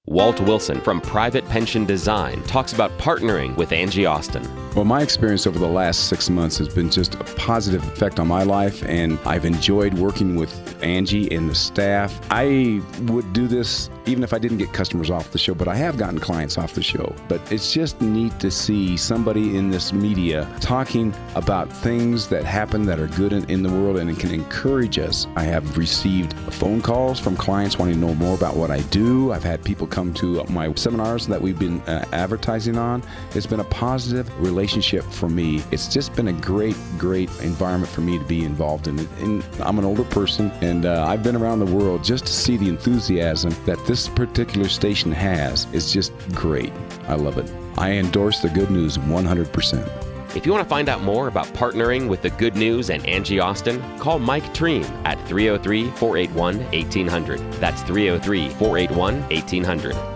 Walt 0.07 0.41
Wilson 0.41 0.81
from 0.81 1.01
Private 1.01 1.49
Pension 1.49 1.85
Design 1.85 2.43
talks 2.45 2.73
about 2.73 2.97
partnering 2.99 3.57
with 3.57 3.73
Angie 3.73 4.07
Austin. 4.07 4.66
Well, 4.77 4.85
my 4.85 5.01
experience 5.01 5.47
over 5.47 5.59
the 5.59 5.67
last 5.67 6.11
six 6.11 6.29
months 6.29 6.59
has 6.59 6.69
been 6.69 6.91
just 6.91 7.15
a 7.15 7.25
positive 7.25 7.83
effect 7.89 8.21
on 8.21 8.29
my 8.29 8.43
life, 8.43 8.85
and 8.85 9.19
I've 9.25 9.47
enjoyed 9.47 9.95
working 9.95 10.37
with 10.37 10.53
Angie 10.85 11.35
and 11.35 11.49
the 11.49 11.55
staff. 11.55 12.21
I 12.31 12.83
would 13.07 13.33
do 13.33 13.49
this 13.49 13.89
even 14.05 14.23
if 14.23 14.33
I 14.33 14.39
didn't 14.39 14.59
get 14.59 14.73
customers 14.73 15.11
off 15.11 15.33
the 15.33 15.39
show, 15.39 15.55
but 15.55 15.67
I 15.67 15.75
have 15.75 15.97
gotten 15.97 16.21
clients 16.21 16.59
off 16.59 16.75
the 16.75 16.83
show. 16.83 17.13
But 17.27 17.41
it's 17.51 17.73
just 17.73 18.01
neat 18.01 18.39
to 18.39 18.51
see 18.51 18.97
somebody 18.97 19.57
in 19.57 19.71
this 19.71 19.93
media 19.93 20.47
talking 20.61 21.13
about 21.35 21.73
things 21.73 22.29
that 22.29 22.45
happen 22.45 22.85
that 22.85 23.01
are 23.01 23.09
good 23.09 23.33
in, 23.33 23.49
in 23.51 23.63
the 23.63 23.69
world 23.69 23.97
and 23.97 24.09
it 24.09 24.19
can 24.19 24.31
encourage 24.31 24.99
us. 24.99 25.27
I 25.37 25.43
have 25.43 25.77
received 25.77 26.35
phone 26.53 26.83
calls 26.83 27.19
from 27.19 27.37
clients 27.37 27.79
wanting 27.79 27.95
to 27.95 28.01
know 28.01 28.15
more 28.15 28.37
about 28.37 28.57
what 28.57 28.71
I 28.71 28.81
do. 28.83 29.33
I've 29.33 29.43
had 29.43 29.65
people 29.65 29.89
come 29.89 30.15
to 30.15 30.45
my 30.45 30.73
seminars 30.75 31.27
that 31.27 31.43
we've 31.43 31.59
been 31.59 31.81
uh, 31.83 32.05
advertising 32.13 32.79
on. 32.79 33.03
It's 33.35 33.47
been 33.47 33.61
a 33.61 33.65
positive 33.65 34.29
relationship 34.39 34.66
for 35.03 35.29
me. 35.29 35.63
It's 35.71 35.89
just 35.89 36.15
been 36.15 36.29
a 36.29 36.33
great, 36.33 36.77
great 36.99 37.31
environment 37.41 37.91
for 37.91 38.01
me 38.01 38.19
to 38.19 38.25
be 38.25 38.45
involved 38.45 38.89
in. 38.89 38.99
And 38.99 39.45
I'm 39.61 39.79
an 39.79 39.85
older 39.85 40.05
person, 40.05 40.51
and 40.61 40.87
uh, 40.87 41.07
I've 41.07 41.23
been 41.23 41.37
around 41.37 41.61
the 41.61 41.67
world 41.67 42.05
just 42.05 42.27
to 42.27 42.33
see 42.33 42.57
the 42.57 42.69
enthusiasm 42.69 43.55
that 43.65 43.85
this 43.87 44.09
particular 44.09 44.69
station 44.69 45.13
has 45.13 45.67
is 45.73 45.93
just 45.93 46.13
great. 46.35 46.73
I 47.09 47.15
love 47.15 47.39
it. 47.39 47.51
I 47.79 47.93
endorse 47.93 48.41
the 48.41 48.49
good 48.49 48.71
news 48.71 48.99
100%. 48.99 50.37
If 50.37 50.45
you 50.45 50.53
want 50.53 50.65
to 50.65 50.69
find 50.69 50.89
out 50.89 51.03
more 51.03 51.29
about 51.29 51.47
partnering 51.49 52.09
with 52.09 52.21
the 52.21 52.31
Good 52.31 52.57
News 52.57 52.91
and 52.91 53.07
Angie 53.07 53.41
Austin, 53.41 53.81
call 53.99 54.19
Mike 54.19 54.53
Treen 54.53 54.85
at 55.05 55.17
303 55.27 55.91
481 55.93 56.59
1800. 56.59 57.39
That's 57.55 57.81
303 57.83 58.51
481 58.51 59.23
1800. 59.31 60.16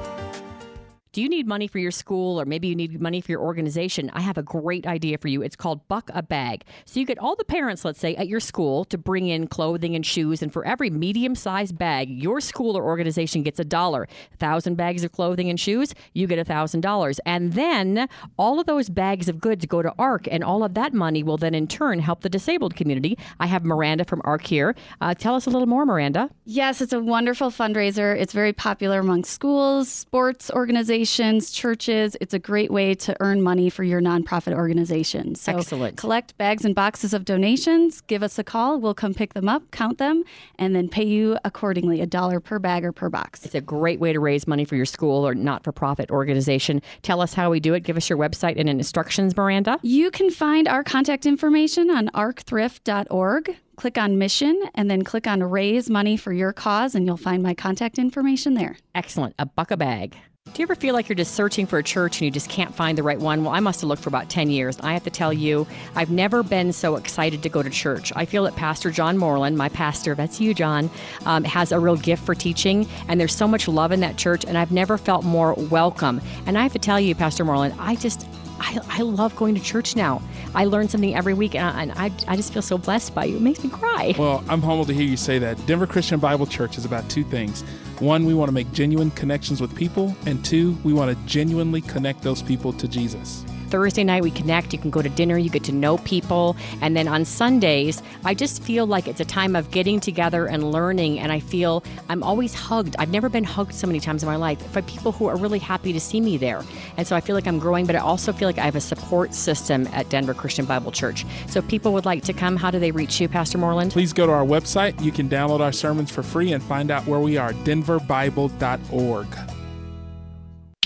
Do 1.13 1.21
you 1.21 1.29
need 1.29 1.49
money 1.49 1.67
for 1.67 1.81
your 1.81 1.91
school 1.91 2.41
or 2.41 2.45
maybe 2.45 2.69
you 2.69 2.77
need 2.77 3.01
money 3.01 3.21
for 3.21 3.33
your 3.33 3.41
organization? 3.41 4.13
I 4.15 4.21
have 4.21 4.39
a 4.39 4.45
great 4.45 4.87
idea 4.87 5.19
for 5.19 5.27
you. 5.27 5.43
It's 5.43 5.57
called 5.57 5.89
Buck 5.89 6.09
a 6.15 6.23
Bag. 6.23 6.63
So 6.85 7.01
you 7.01 7.07
get 7.07 7.19
all 7.19 7.35
the 7.35 7.45
parents, 7.45 7.85
let's 7.85 7.99
say, 7.99 8.15
at 8.15 8.29
your 8.29 8.39
school 8.39 8.85
to 8.85 8.97
bring 8.97 9.27
in 9.27 9.49
clothing 9.49 9.97
and 9.97 10.07
shoes, 10.07 10.41
and 10.41 10.53
for 10.53 10.65
every 10.65 10.89
medium 10.89 11.35
sized 11.35 11.77
bag, 11.77 12.09
your 12.09 12.41
school 12.41 12.79
or 12.79 12.85
organization 12.85 13.43
gets 13.43 13.59
a 13.59 13.65
dollar. 13.65 14.07
A 14.33 14.37
thousand 14.37 14.77
bags 14.77 15.03
of 15.03 15.11
clothing 15.11 15.51
and 15.51 15.59
shoes, 15.59 15.97
you 16.15 16.29
get 16.29 16.39
a 16.39 16.45
thousand 16.45 16.83
dollars. 16.83 17.19
And 17.27 17.55
then 17.55 18.09
all 18.39 18.61
of 18.61 18.67
those 18.67 18.89
bags 18.89 19.29
of 19.29 19.41
goods 19.41 19.67
go 19.67 19.83
to 19.83 19.93
ARC, 19.99 20.29
and 20.31 20.45
all 20.45 20.63
of 20.63 20.75
that 20.75 20.95
money 20.95 21.25
will 21.25 21.39
then 21.39 21.57
in 21.57 21.67
turn 21.67 21.99
help 21.99 22.21
the 22.21 22.29
disabled 22.29 22.77
community. 22.77 23.19
I 23.41 23.47
have 23.47 23.65
Miranda 23.65 24.05
from 24.05 24.23
ARC 24.23 24.47
here. 24.47 24.77
Uh, 25.01 25.15
tell 25.15 25.35
us 25.35 25.47
a 25.47 25.51
little 25.51 25.67
more, 25.67 25.85
Miranda. 25.85 26.31
Yes, 26.45 26.81
it's 26.81 26.93
a 26.93 27.01
wonderful 27.01 27.51
fundraiser. 27.51 28.17
It's 28.17 28.33
very 28.33 28.53
popular 28.53 29.01
among 29.01 29.25
schools, 29.25 29.89
sports 29.89 30.53
organizations 30.53 31.00
churches. 31.05 32.17
It's 32.21 32.35
a 32.35 32.39
great 32.39 32.71
way 32.71 32.95
to 32.95 33.17
earn 33.21 33.43
money 33.43 33.71
for 33.71 33.85
your 33.85 34.01
nonprofit 34.01 34.53
organization. 34.53 35.35
So 35.35 35.57
Excellent. 35.57 35.97
collect 35.97 36.37
bags 36.39 36.65
and 36.65 36.75
boxes 36.75 37.15
of 37.15 37.25
donations, 37.25 38.01
give 38.03 38.23
us 38.23 38.39
a 38.39 38.45
call. 38.45 38.81
We'll 38.81 38.95
come 38.95 39.15
pick 39.15 39.35
them 39.35 39.49
up, 39.49 39.71
count 39.71 39.99
them, 39.99 40.25
and 40.59 40.75
then 40.75 40.89
pay 40.89 41.05
you 41.05 41.39
accordingly 41.45 42.01
a 42.01 42.07
dollar 42.07 42.41
per 42.41 42.59
bag 42.59 42.85
or 42.85 42.93
per 42.93 43.09
box. 43.09 43.45
It's 43.45 43.55
a 43.55 43.61
great 43.61 44.01
way 44.01 44.13
to 44.13 44.21
raise 44.21 44.47
money 44.47 44.65
for 44.65 44.77
your 44.77 44.87
school 44.87 45.27
or 45.27 45.35
not 45.35 45.65
for 45.65 45.73
profit 45.73 46.11
organization. 46.11 46.83
Tell 47.03 47.21
us 47.21 47.35
how 47.35 47.51
we 47.51 47.61
do 47.61 47.75
it. 47.75 47.81
Give 47.85 47.97
us 47.97 48.09
your 48.09 48.19
website 48.19 48.59
and 48.59 48.69
instructions, 48.69 49.37
Miranda. 49.37 49.79
You 49.83 50.11
can 50.11 50.31
find 50.31 50.69
our 50.69 50.85
contact 50.85 51.27
information 51.27 51.91
on 51.91 52.09
arcthrift.org. 52.09 53.57
Click 53.77 53.97
on 53.97 54.19
mission 54.19 54.63
and 54.75 54.91
then 54.91 55.03
click 55.03 55.27
on 55.27 55.43
raise 55.43 55.89
money 55.89 56.17
for 56.17 56.35
your 56.35 56.53
cause, 56.53 56.95
and 56.95 57.07
you'll 57.07 57.17
find 57.17 57.43
my 57.43 57.55
contact 57.55 57.99
information 57.99 58.53
there. 58.53 58.77
Excellent. 58.95 59.35
A 59.39 59.47
buck 59.47 59.71
a 59.71 59.77
bag. 59.79 60.17
Do 60.53 60.63
you 60.63 60.65
ever 60.65 60.75
feel 60.75 60.95
like 60.95 61.09
you're 61.09 61.15
just 61.17 61.35
searching 61.35 61.65
for 61.65 61.79
a 61.79 61.83
church 61.83 62.17
and 62.17 62.23
you 62.23 62.31
just 62.33 62.49
can't 62.49 62.75
find 62.75 62.99
the 62.99 63.05
right 63.05 63.21
one? 63.21 63.45
Well, 63.45 63.55
I 63.55 63.61
must 63.61 63.83
have 63.83 63.89
looked 63.89 64.03
for 64.03 64.09
about 64.09 64.29
10 64.29 64.51
years. 64.51 64.81
I 64.81 64.95
have 64.95 65.05
to 65.05 65.11
tell 65.11 65.33
you, 65.33 65.65
I've 65.95 66.11
never 66.11 66.43
been 66.43 66.73
so 66.73 66.97
excited 66.97 67.45
to 67.45 67.49
go 67.49 67.63
to 67.63 67.71
church. 67.71 68.13
I 68.17 68.25
feel 68.25 68.43
that 68.45 68.57
Pastor 68.57 68.91
John 68.91 69.17
Moreland, 69.17 69.57
my 69.57 69.69
pastor, 69.69 70.17
that's 70.17 70.41
you, 70.41 70.53
John, 70.53 70.91
um, 71.25 71.45
has 71.45 71.71
a 71.71 71.79
real 71.79 71.97
gift 71.97 72.27
for 72.27 72.35
teaching, 72.35 72.89
and 73.07 73.21
there's 73.21 73.35
so 73.35 73.47
much 73.47 73.69
love 73.69 73.93
in 73.93 74.01
that 74.01 74.17
church, 74.17 74.45
and 74.45 74.59
I've 74.59 74.73
never 74.73 74.99
felt 74.99 75.25
more 75.25 75.55
welcome. 75.55 76.21
And 76.47 76.59
I 76.59 76.65
have 76.65 76.73
to 76.73 76.81
tell 76.81 76.99
you, 76.99 77.15
Pastor 77.15 77.45
Moreland, 77.45 77.75
I 77.79 77.95
just, 77.95 78.27
I, 78.59 78.81
I 78.89 79.03
love 79.03 79.37
going 79.37 79.55
to 79.55 79.61
church 79.61 79.95
now. 79.95 80.21
I 80.53 80.65
learn 80.65 80.89
something 80.89 81.15
every 81.15 81.33
week, 81.33 81.55
and, 81.55 81.65
I, 81.65 81.83
and 81.83 81.93
I, 81.93 82.11
I 82.27 82.35
just 82.35 82.53
feel 82.53 82.63
so 82.63 82.77
blessed 82.77 83.15
by 83.15 83.27
you. 83.27 83.37
It 83.37 83.43
makes 83.43 83.63
me 83.63 83.71
cry. 83.71 84.17
Well, 84.19 84.43
I'm 84.49 84.63
humbled 84.63 84.89
to 84.89 84.95
hear 84.95 85.05
you 85.07 85.17
say 85.17 85.39
that. 85.39 85.65
Denver 85.67 85.87
Christian 85.87 86.19
Bible 86.19 86.47
Church 86.47 86.77
is 86.77 86.85
about 86.85 87.09
two 87.09 87.23
things. 87.23 87.63
One, 88.01 88.25
we 88.25 88.33
want 88.33 88.49
to 88.49 88.55
make 88.55 88.73
genuine 88.73 89.11
connections 89.11 89.61
with 89.61 89.77
people, 89.77 90.17
and 90.25 90.43
two, 90.43 90.73
we 90.85 90.95
want 90.95 91.11
to 91.11 91.27
genuinely 91.27 91.83
connect 91.83 92.23
those 92.23 92.41
people 92.41 92.73
to 92.73 92.89
Jesus. 92.89 93.45
Thursday 93.71 94.05
night 94.05 94.23
we 94.23 94.31
connect. 94.31 94.73
You 94.73 94.79
can 94.79 94.91
go 94.91 95.01
to 95.01 95.09
dinner, 95.09 95.39
you 95.39 95.49
get 95.49 95.65
to 95.65 95.73
know 95.73 95.99
people. 95.99 96.57
And 96.81 96.97
then 96.97 97.09
on 97.09 97.25
Sundays, 97.25 98.03
I 98.25 98.35
just 98.35 98.63
feel 98.63 98.87
like 98.87 99.07
it's 99.07 99.21
a 99.21 99.25
time 99.25 99.55
of 99.55 99.71
getting 99.71 100.01
together 100.01 100.47
and 100.47 100.73
learning. 100.73 101.21
And 101.21 101.31
I 101.31 101.41
feel 101.41 101.85
I'm 102.09 102.23
always 102.23 102.55
hugged. 102.55 102.97
I've 102.99 103.11
never 103.11 103.29
been 103.29 103.45
hugged 103.45 103.75
so 103.75 103.87
many 103.87 104.01
times 104.01 104.23
in 104.23 104.29
my 104.29 104.37
life 104.37 104.73
by 104.73 104.81
people 104.83 105.13
who 105.13 105.27
are 105.27 105.37
really 105.37 105.59
happy 105.59 105.93
to 105.93 106.01
see 106.01 106.21
me 106.21 106.37
there. 106.37 106.63
And 106.97 107.07
so 107.07 107.15
I 107.15 107.21
feel 107.21 107.37
like 107.37 107.47
I'm 107.47 107.59
growing, 107.59 107.87
but 107.87 107.97
I 107.97 108.01
also 108.01 108.33
feel 108.33 108.49
like 108.49 108.59
I 108.59 108.65
have 108.65 108.77
a 108.77 108.81
support 108.81 109.35
system 109.35 109.87
at 109.93 110.09
Denver 110.09 110.35
Christian 110.35 110.65
Bible 110.65 110.91
Church. 110.91 111.25
So 111.47 111.61
if 111.61 111.69
people 111.69 111.93
would 111.93 112.05
like 112.05 112.25
to 112.25 112.33
come, 112.33 112.57
how 112.57 112.71
do 112.71 112.79
they 112.79 112.91
reach 112.91 113.21
you, 113.21 113.29
Pastor 113.29 113.59
Moreland? 113.59 113.93
Please 113.93 114.13
go 114.13 114.27
to 114.27 114.33
our 114.33 114.45
website. 114.45 115.01
You 115.03 115.13
can 115.13 115.29
download 115.29 115.61
our 115.61 115.73
sermons 115.73 116.11
for 116.11 116.23
free 116.23 116.53
and 116.53 116.63
find 116.63 116.91
out 116.91 117.07
where 117.07 117.21
we 117.21 117.37
are 117.37 117.53
denverbible.org. 117.53 119.60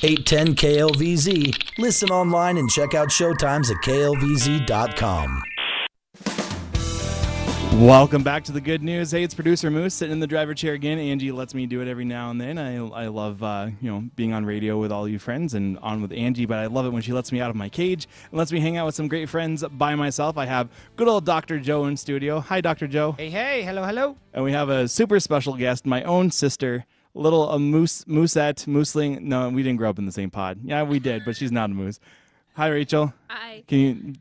810 0.04 0.54
KLVZ. 0.56 1.78
Listen 1.78 2.10
online 2.10 2.58
and 2.58 2.68
check 2.68 2.92
out 2.92 3.08
showtimes 3.08 3.70
at 3.70 3.78
klvz.com. 3.78 5.42
Welcome 7.80 8.22
back 8.22 8.44
to 8.44 8.52
the 8.52 8.60
good 8.60 8.82
news. 8.82 9.12
Hey, 9.12 9.22
it's 9.22 9.32
producer 9.32 9.70
Moose 9.70 9.94
sitting 9.94 10.12
in 10.12 10.20
the 10.20 10.26
driver 10.26 10.52
chair 10.52 10.74
again. 10.74 10.98
Angie 10.98 11.32
lets 11.32 11.54
me 11.54 11.64
do 11.64 11.80
it 11.80 11.88
every 11.88 12.04
now 12.04 12.30
and 12.30 12.38
then. 12.38 12.58
I, 12.58 12.76
I 12.76 13.06
love 13.06 13.42
uh, 13.42 13.70
you 13.80 13.90
know 13.90 14.04
being 14.14 14.34
on 14.34 14.44
radio 14.44 14.78
with 14.78 14.92
all 14.92 15.08
you 15.08 15.18
friends 15.18 15.54
and 15.54 15.78
on 15.78 16.02
with 16.02 16.12
Angie, 16.12 16.44
but 16.44 16.58
I 16.58 16.66
love 16.66 16.84
it 16.84 16.90
when 16.90 17.00
she 17.00 17.14
lets 17.14 17.32
me 17.32 17.40
out 17.40 17.48
of 17.48 17.56
my 17.56 17.70
cage 17.70 18.06
and 18.30 18.38
lets 18.38 18.52
me 18.52 18.60
hang 18.60 18.76
out 18.76 18.84
with 18.84 18.94
some 18.94 19.08
great 19.08 19.30
friends 19.30 19.64
by 19.72 19.94
myself. 19.94 20.36
I 20.36 20.44
have 20.44 20.68
good 20.96 21.08
old 21.08 21.24
Dr. 21.24 21.58
Joe 21.58 21.86
in 21.86 21.96
studio. 21.96 22.40
Hi, 22.40 22.60
Dr. 22.60 22.86
Joe. 22.86 23.12
Hey, 23.12 23.30
hey, 23.30 23.62
hello, 23.62 23.82
hello. 23.82 24.18
And 24.34 24.44
we 24.44 24.52
have 24.52 24.68
a 24.68 24.86
super 24.86 25.18
special 25.18 25.56
guest, 25.56 25.86
my 25.86 26.02
own 26.02 26.30
sister, 26.30 26.84
little 27.14 27.50
a 27.50 27.58
moose 27.58 28.04
moosette 28.04 28.66
moosling. 28.66 29.28
No, 29.28 29.48
we 29.48 29.62
didn't 29.62 29.78
grow 29.78 29.90
up 29.90 29.98
in 29.98 30.06
the 30.06 30.12
same 30.12 30.30
pod. 30.30 30.58
Yeah, 30.64 30.82
we 30.82 30.98
did, 30.98 31.24
but 31.24 31.36
she's 31.36 31.52
not 31.52 31.70
a 31.70 31.74
moose. 31.74 32.00
Hi, 32.56 32.68
Rachel. 32.68 33.12
Hi. 33.28 33.64
Can 33.66 33.78
you 33.78 34.14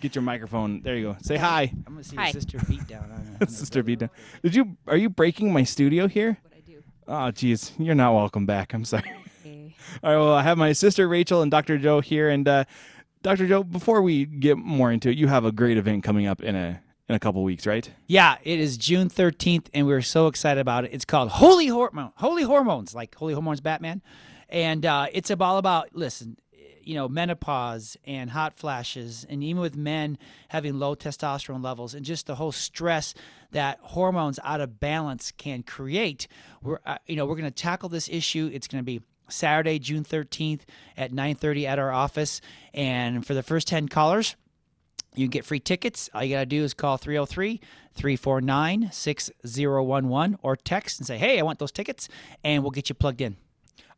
get 0.00 0.14
your 0.14 0.22
microphone? 0.22 0.82
There 0.82 0.96
you 0.96 1.02
go. 1.12 1.16
Say 1.22 1.36
hi. 1.36 1.72
I'm 1.86 1.92
gonna 1.94 2.04
see 2.04 2.16
Hi. 2.16 2.28
a 2.28 2.32
sister 2.32 2.58
beat 2.68 2.86
down. 2.88 3.10
on 3.12 3.36
her. 3.40 3.46
Sister 3.46 3.82
beat 3.82 4.00
down. 4.00 4.10
Did 4.42 4.54
you? 4.54 4.76
Are 4.86 4.96
you 4.96 5.08
breaking 5.08 5.52
my 5.52 5.62
studio 5.64 6.06
here? 6.08 6.38
What 6.42 6.52
I 6.56 6.60
do. 6.60 6.82
Oh, 7.08 7.30
geez, 7.30 7.72
you're 7.78 7.94
not 7.94 8.14
welcome 8.14 8.46
back. 8.46 8.74
I'm 8.74 8.84
sorry. 8.84 9.10
All 10.02 10.10
right. 10.10 10.16
Well, 10.18 10.32
I 10.34 10.42
have 10.42 10.58
my 10.58 10.72
sister 10.72 11.06
Rachel 11.08 11.42
and 11.42 11.50
Dr. 11.50 11.78
Joe 11.78 12.00
here, 12.00 12.28
and 12.28 12.46
uh, 12.48 12.64
Dr. 13.22 13.46
Joe. 13.46 13.62
Before 13.62 14.02
we 14.02 14.24
get 14.26 14.58
more 14.58 14.90
into 14.90 15.10
it, 15.10 15.16
you 15.16 15.28
have 15.28 15.44
a 15.44 15.52
great 15.52 15.76
event 15.78 16.02
coming 16.04 16.26
up 16.26 16.42
in 16.42 16.56
a 16.56 16.80
in 17.08 17.14
a 17.14 17.20
couple 17.20 17.42
weeks, 17.42 17.66
right? 17.66 17.88
Yeah, 18.06 18.36
it 18.42 18.58
is 18.58 18.76
June 18.76 19.08
13th, 19.08 19.68
and 19.72 19.86
we're 19.86 20.02
so 20.02 20.26
excited 20.26 20.60
about 20.60 20.84
it. 20.84 20.90
It's 20.92 21.04
called 21.04 21.30
Holy 21.30 21.68
Hormone, 21.68 22.12
Holy 22.16 22.42
Hormones, 22.42 22.94
like 22.94 23.14
Holy 23.14 23.34
Hormones 23.34 23.60
Batman, 23.60 24.02
and 24.48 24.84
uh, 24.84 25.06
it's 25.12 25.30
all 25.30 25.58
about 25.58 25.94
listen, 25.94 26.36
you 26.82 26.94
know, 26.94 27.08
menopause 27.08 27.96
and 28.04 28.30
hot 28.30 28.54
flashes, 28.54 29.24
and 29.28 29.42
even 29.44 29.60
with 29.60 29.76
men 29.76 30.18
having 30.48 30.78
low 30.78 30.94
testosterone 30.94 31.62
levels, 31.62 31.94
and 31.94 32.04
just 32.04 32.26
the 32.26 32.36
whole 32.36 32.52
stress 32.52 33.14
that 33.52 33.78
hormones 33.82 34.38
out 34.42 34.60
of 34.60 34.80
balance 34.80 35.32
can 35.36 35.62
create. 35.62 36.26
We're, 36.62 36.80
uh, 36.84 36.98
you 37.06 37.16
know, 37.16 37.26
we're 37.26 37.36
going 37.36 37.44
to 37.44 37.50
tackle 37.50 37.88
this 37.88 38.08
issue. 38.08 38.50
It's 38.52 38.66
going 38.66 38.82
to 38.82 38.84
be 38.86 39.00
Saturday, 39.28 39.78
June 39.78 40.04
13th 40.04 40.62
at 40.96 41.12
9:30 41.12 41.66
at 41.66 41.78
our 41.78 41.92
office, 41.92 42.40
and 42.74 43.24
for 43.24 43.34
the 43.34 43.42
first 43.42 43.68
10 43.68 43.88
callers 43.88 44.34
You 45.16 45.26
can 45.26 45.30
get 45.30 45.44
free 45.44 45.60
tickets. 45.60 46.10
All 46.14 46.22
you 46.22 46.36
got 46.36 46.40
to 46.40 46.46
do 46.46 46.62
is 46.62 46.74
call 46.74 46.98
303 46.98 47.60
349 47.94 48.90
6011 48.92 50.38
or 50.42 50.56
text 50.56 51.00
and 51.00 51.06
say, 51.06 51.16
hey, 51.16 51.38
I 51.38 51.42
want 51.42 51.58
those 51.58 51.72
tickets, 51.72 52.08
and 52.44 52.62
we'll 52.62 52.70
get 52.70 52.88
you 52.90 52.94
plugged 52.94 53.20
in. 53.22 53.36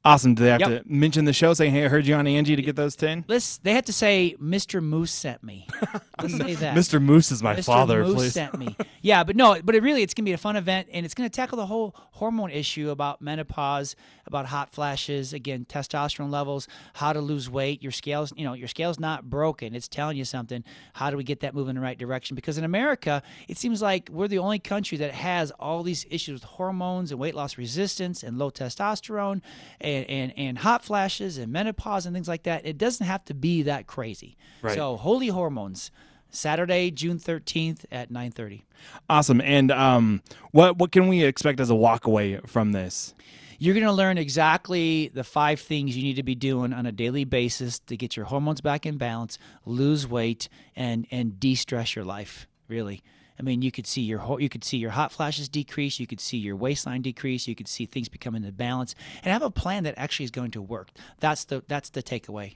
Awesome. 0.05 0.35
Do 0.35 0.45
they 0.45 0.51
have 0.51 0.61
Yep. 0.61 0.85
to 0.85 0.93
mention 0.93 1.25
the 1.25 1.33
show, 1.33 1.53
saying, 1.55 1.73
"Hey, 1.73 1.85
I 1.85 1.89
heard 1.89 2.07
you 2.07 2.15
on 2.15 2.27
Angie" 2.27 2.55
to 2.57 2.63
get 2.63 2.77
those 2.77 2.95
ten? 2.97 3.25
Listen, 3.29 3.61
they 3.65 3.73
have 3.75 3.85
to 3.87 3.93
say, 3.93 4.37
Mr. 4.41 4.83
Moose 4.83 5.11
sent 5.11 5.43
me. 5.43 5.67
Let's 6.23 6.37
say 6.37 6.55
that. 6.55 6.77
Mr. 6.77 7.03
Moose 7.03 7.31
is 7.33 7.43
my 7.43 7.61
father, 7.61 7.61
please. 7.61 7.63
Mr. 7.63 7.67
father, 7.67 8.05
Moose 8.05 8.15
please. 8.15 8.33
sent 8.33 8.59
me. 8.59 8.77
Yeah, 9.03 9.25
but 9.25 9.35
no, 9.37 9.61
but 9.63 9.75
it 9.75 9.83
really, 9.83 10.03
it's 10.03 10.15
going 10.15 10.25
to 10.25 10.29
be 10.29 10.33
a 10.33 10.39
fun 10.39 10.57
event, 10.57 10.89
and 10.93 11.05
it's 11.05 11.15
going 11.15 11.29
to 11.29 11.35
tackle 11.35 11.57
the 11.59 11.67
whole 11.67 11.95
hormone 12.13 12.51
issue 12.51 12.91
about 12.91 13.21
menopause, 13.21 13.97
about 14.27 14.47
hot 14.47 14.71
flashes, 14.71 15.33
again, 15.33 15.67
testosterone 15.69 16.31
levels, 16.31 16.69
how 16.95 17.13
to 17.13 17.21
lose 17.21 17.51
weight. 17.51 17.83
Your 17.83 17.93
scales, 17.93 18.33
you 18.37 18.45
know, 18.45 18.53
your 18.55 18.69
scale's 18.69 18.99
not 19.01 19.29
broken. 19.29 19.75
It's 19.75 19.89
telling 19.89 20.17
you 20.17 20.25
something. 20.25 20.65
How 20.95 21.11
do 21.11 21.17
we 21.17 21.25
get 21.25 21.41
that 21.41 21.55
moving 21.55 21.71
in 21.71 21.77
the 21.77 21.83
right 21.83 21.99
direction? 21.99 22.35
Because 22.35 22.57
in 22.57 22.65
America, 22.65 23.23
it 23.49 23.59
seems 23.59 23.83
like 23.83 24.09
we're 24.13 24.29
the 24.29 24.39
only 24.39 24.59
country 24.61 24.97
that 24.99 25.13
has 25.13 25.51
all 25.53 25.83
these 25.83 26.07
issues 26.09 26.35
with 26.35 26.45
hormones 26.45 27.11
and 27.11 27.21
weight 27.21 27.35
loss 27.35 27.59
resistance 27.59 28.23
and 28.23 28.39
low 28.39 28.51
testosterone 28.51 29.43
and, 29.81 29.88
and, 29.89 30.33
and 30.37 30.59
hot 30.59 30.85
flashes 30.85 31.39
and 31.39 31.53
menopause 31.53 32.07
and 32.07 32.15
things 32.15 32.29
like 32.29 32.45
that. 32.45 32.67
It 32.67 32.79
doesn't 32.79 33.07
have 33.07 33.25
to 33.27 33.35
be 33.35 33.63
that 33.63 33.87
crazy. 33.87 34.37
Right. 34.63 34.75
So, 34.75 34.97
Holy 34.97 35.29
Hormones, 35.29 35.91
Saturday, 36.31 36.91
June 36.91 37.19
13th 37.19 37.85
at 37.91 38.11
9:30. 38.11 38.63
Awesome. 39.09 39.41
And 39.41 39.71
um, 39.71 40.23
what 40.53 40.79
what 40.79 40.93
can 40.93 41.09
we 41.09 41.25
expect 41.25 41.61
as 41.61 41.71
a 41.71 41.75
walkaway 41.75 42.47
from 42.49 42.73
this? 42.73 43.15
You're 43.61 43.75
going 43.75 43.87
to 43.87 43.93
learn 43.93 44.19
exactly 44.19 45.11
the 45.13 45.25
five 45.25 45.59
things 45.59 45.97
you 45.97 46.05
need 46.05 46.15
to 46.15 46.23
be 46.23 46.37
doing 46.37 46.73
on 46.73 46.87
a 46.87 46.93
daily 46.93 47.25
basis 47.25 47.81
to 47.81 47.97
get 47.97 48.17
your 48.17 48.27
hormones 48.27 48.61
back 48.61 48.87
in 48.87 48.99
balance, 48.99 49.37
lose 49.65 50.07
weight, 50.07 50.49
and 50.77 51.07
and 51.11 51.41
de-stress 51.41 51.97
your 51.97 52.05
life. 52.05 52.47
Really, 52.69 53.03
I 53.39 53.43
mean, 53.43 53.63
you 53.63 53.71
could 53.71 53.87
see 53.87 54.03
your 54.03 54.19
ho- 54.19 54.39
you 54.39 54.49
could 54.49 54.65
see 54.65 54.79
your 54.79 54.91
hot 54.91 55.13
flashes 55.13 55.49
decrease, 55.49 56.01
you 56.01 56.07
could 56.07 56.21
see 56.21 56.39
your 56.39 56.57
waistline 56.57 57.03
decrease, 57.03 57.47
you 57.47 57.55
could 57.55 57.69
see 57.69 57.87
things 57.87 58.09
become 58.09 58.35
into 58.35 58.51
balance, 58.53 58.95
and 59.23 59.33
have 59.33 59.43
a 59.43 59.51
plan 59.51 59.85
that 59.85 59.95
actually 59.97 60.25
is 60.25 60.31
going 60.31 60.51
to 60.53 60.63
work. 60.63 60.91
That's 61.21 61.45
the 61.45 61.63
that's 61.69 61.91
the 61.91 62.03
takeaway. 62.03 62.55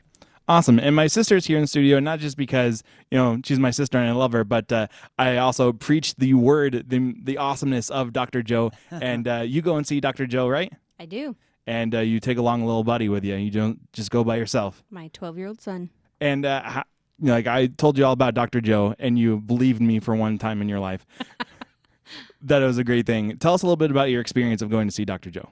Awesome. 0.48 0.80
And 0.80 0.96
my 0.96 1.06
sister's 1.06 1.46
here 1.46 1.56
in 1.56 1.62
the 1.62 1.68
studio, 1.68 2.00
not 2.00 2.18
just 2.18 2.36
because, 2.36 2.82
you 3.12 3.16
know, 3.16 3.40
she's 3.44 3.60
my 3.60 3.70
sister 3.70 3.96
and 3.96 4.08
I 4.08 4.12
love 4.12 4.32
her, 4.32 4.42
but 4.42 4.72
uh, 4.72 4.88
I 5.16 5.36
also 5.36 5.72
preach 5.72 6.16
the 6.16 6.34
word, 6.34 6.84
the, 6.88 7.14
the 7.22 7.38
awesomeness 7.38 7.90
of 7.90 8.12
Dr. 8.12 8.42
Joe. 8.42 8.72
and 8.90 9.28
uh, 9.28 9.44
you 9.46 9.62
go 9.62 9.76
and 9.76 9.86
see 9.86 10.00
Dr. 10.00 10.26
Joe, 10.26 10.48
right? 10.48 10.72
I 10.98 11.06
do. 11.06 11.36
And 11.64 11.94
uh, 11.94 12.00
you 12.00 12.18
take 12.18 12.38
along 12.38 12.62
a 12.62 12.66
little 12.66 12.82
buddy 12.82 13.08
with 13.08 13.24
you. 13.24 13.36
You 13.36 13.52
don't 13.52 13.92
just 13.92 14.10
go 14.10 14.24
by 14.24 14.34
yourself. 14.34 14.82
My 14.90 15.10
12 15.12 15.38
year 15.38 15.46
old 15.46 15.60
son. 15.60 15.90
And 16.20 16.44
uh, 16.44 16.62
ho- 16.68 16.82
you 17.18 17.26
know, 17.26 17.32
like 17.32 17.46
I 17.46 17.66
told 17.66 17.98
you 17.98 18.04
all 18.04 18.12
about 18.12 18.34
Dr. 18.34 18.60
Joe, 18.60 18.94
and 18.98 19.18
you 19.18 19.40
believed 19.40 19.80
me 19.80 20.00
for 20.00 20.14
one 20.14 20.38
time 20.38 20.60
in 20.60 20.68
your 20.68 20.80
life. 20.80 21.06
that 22.42 22.62
it 22.62 22.66
was 22.66 22.78
a 22.78 22.84
great 22.84 23.06
thing. 23.06 23.36
Tell 23.38 23.54
us 23.54 23.62
a 23.62 23.66
little 23.66 23.76
bit 23.76 23.90
about 23.90 24.10
your 24.10 24.20
experience 24.20 24.62
of 24.62 24.70
going 24.70 24.88
to 24.88 24.94
see 24.94 25.04
Dr. 25.04 25.30
Joe. 25.30 25.48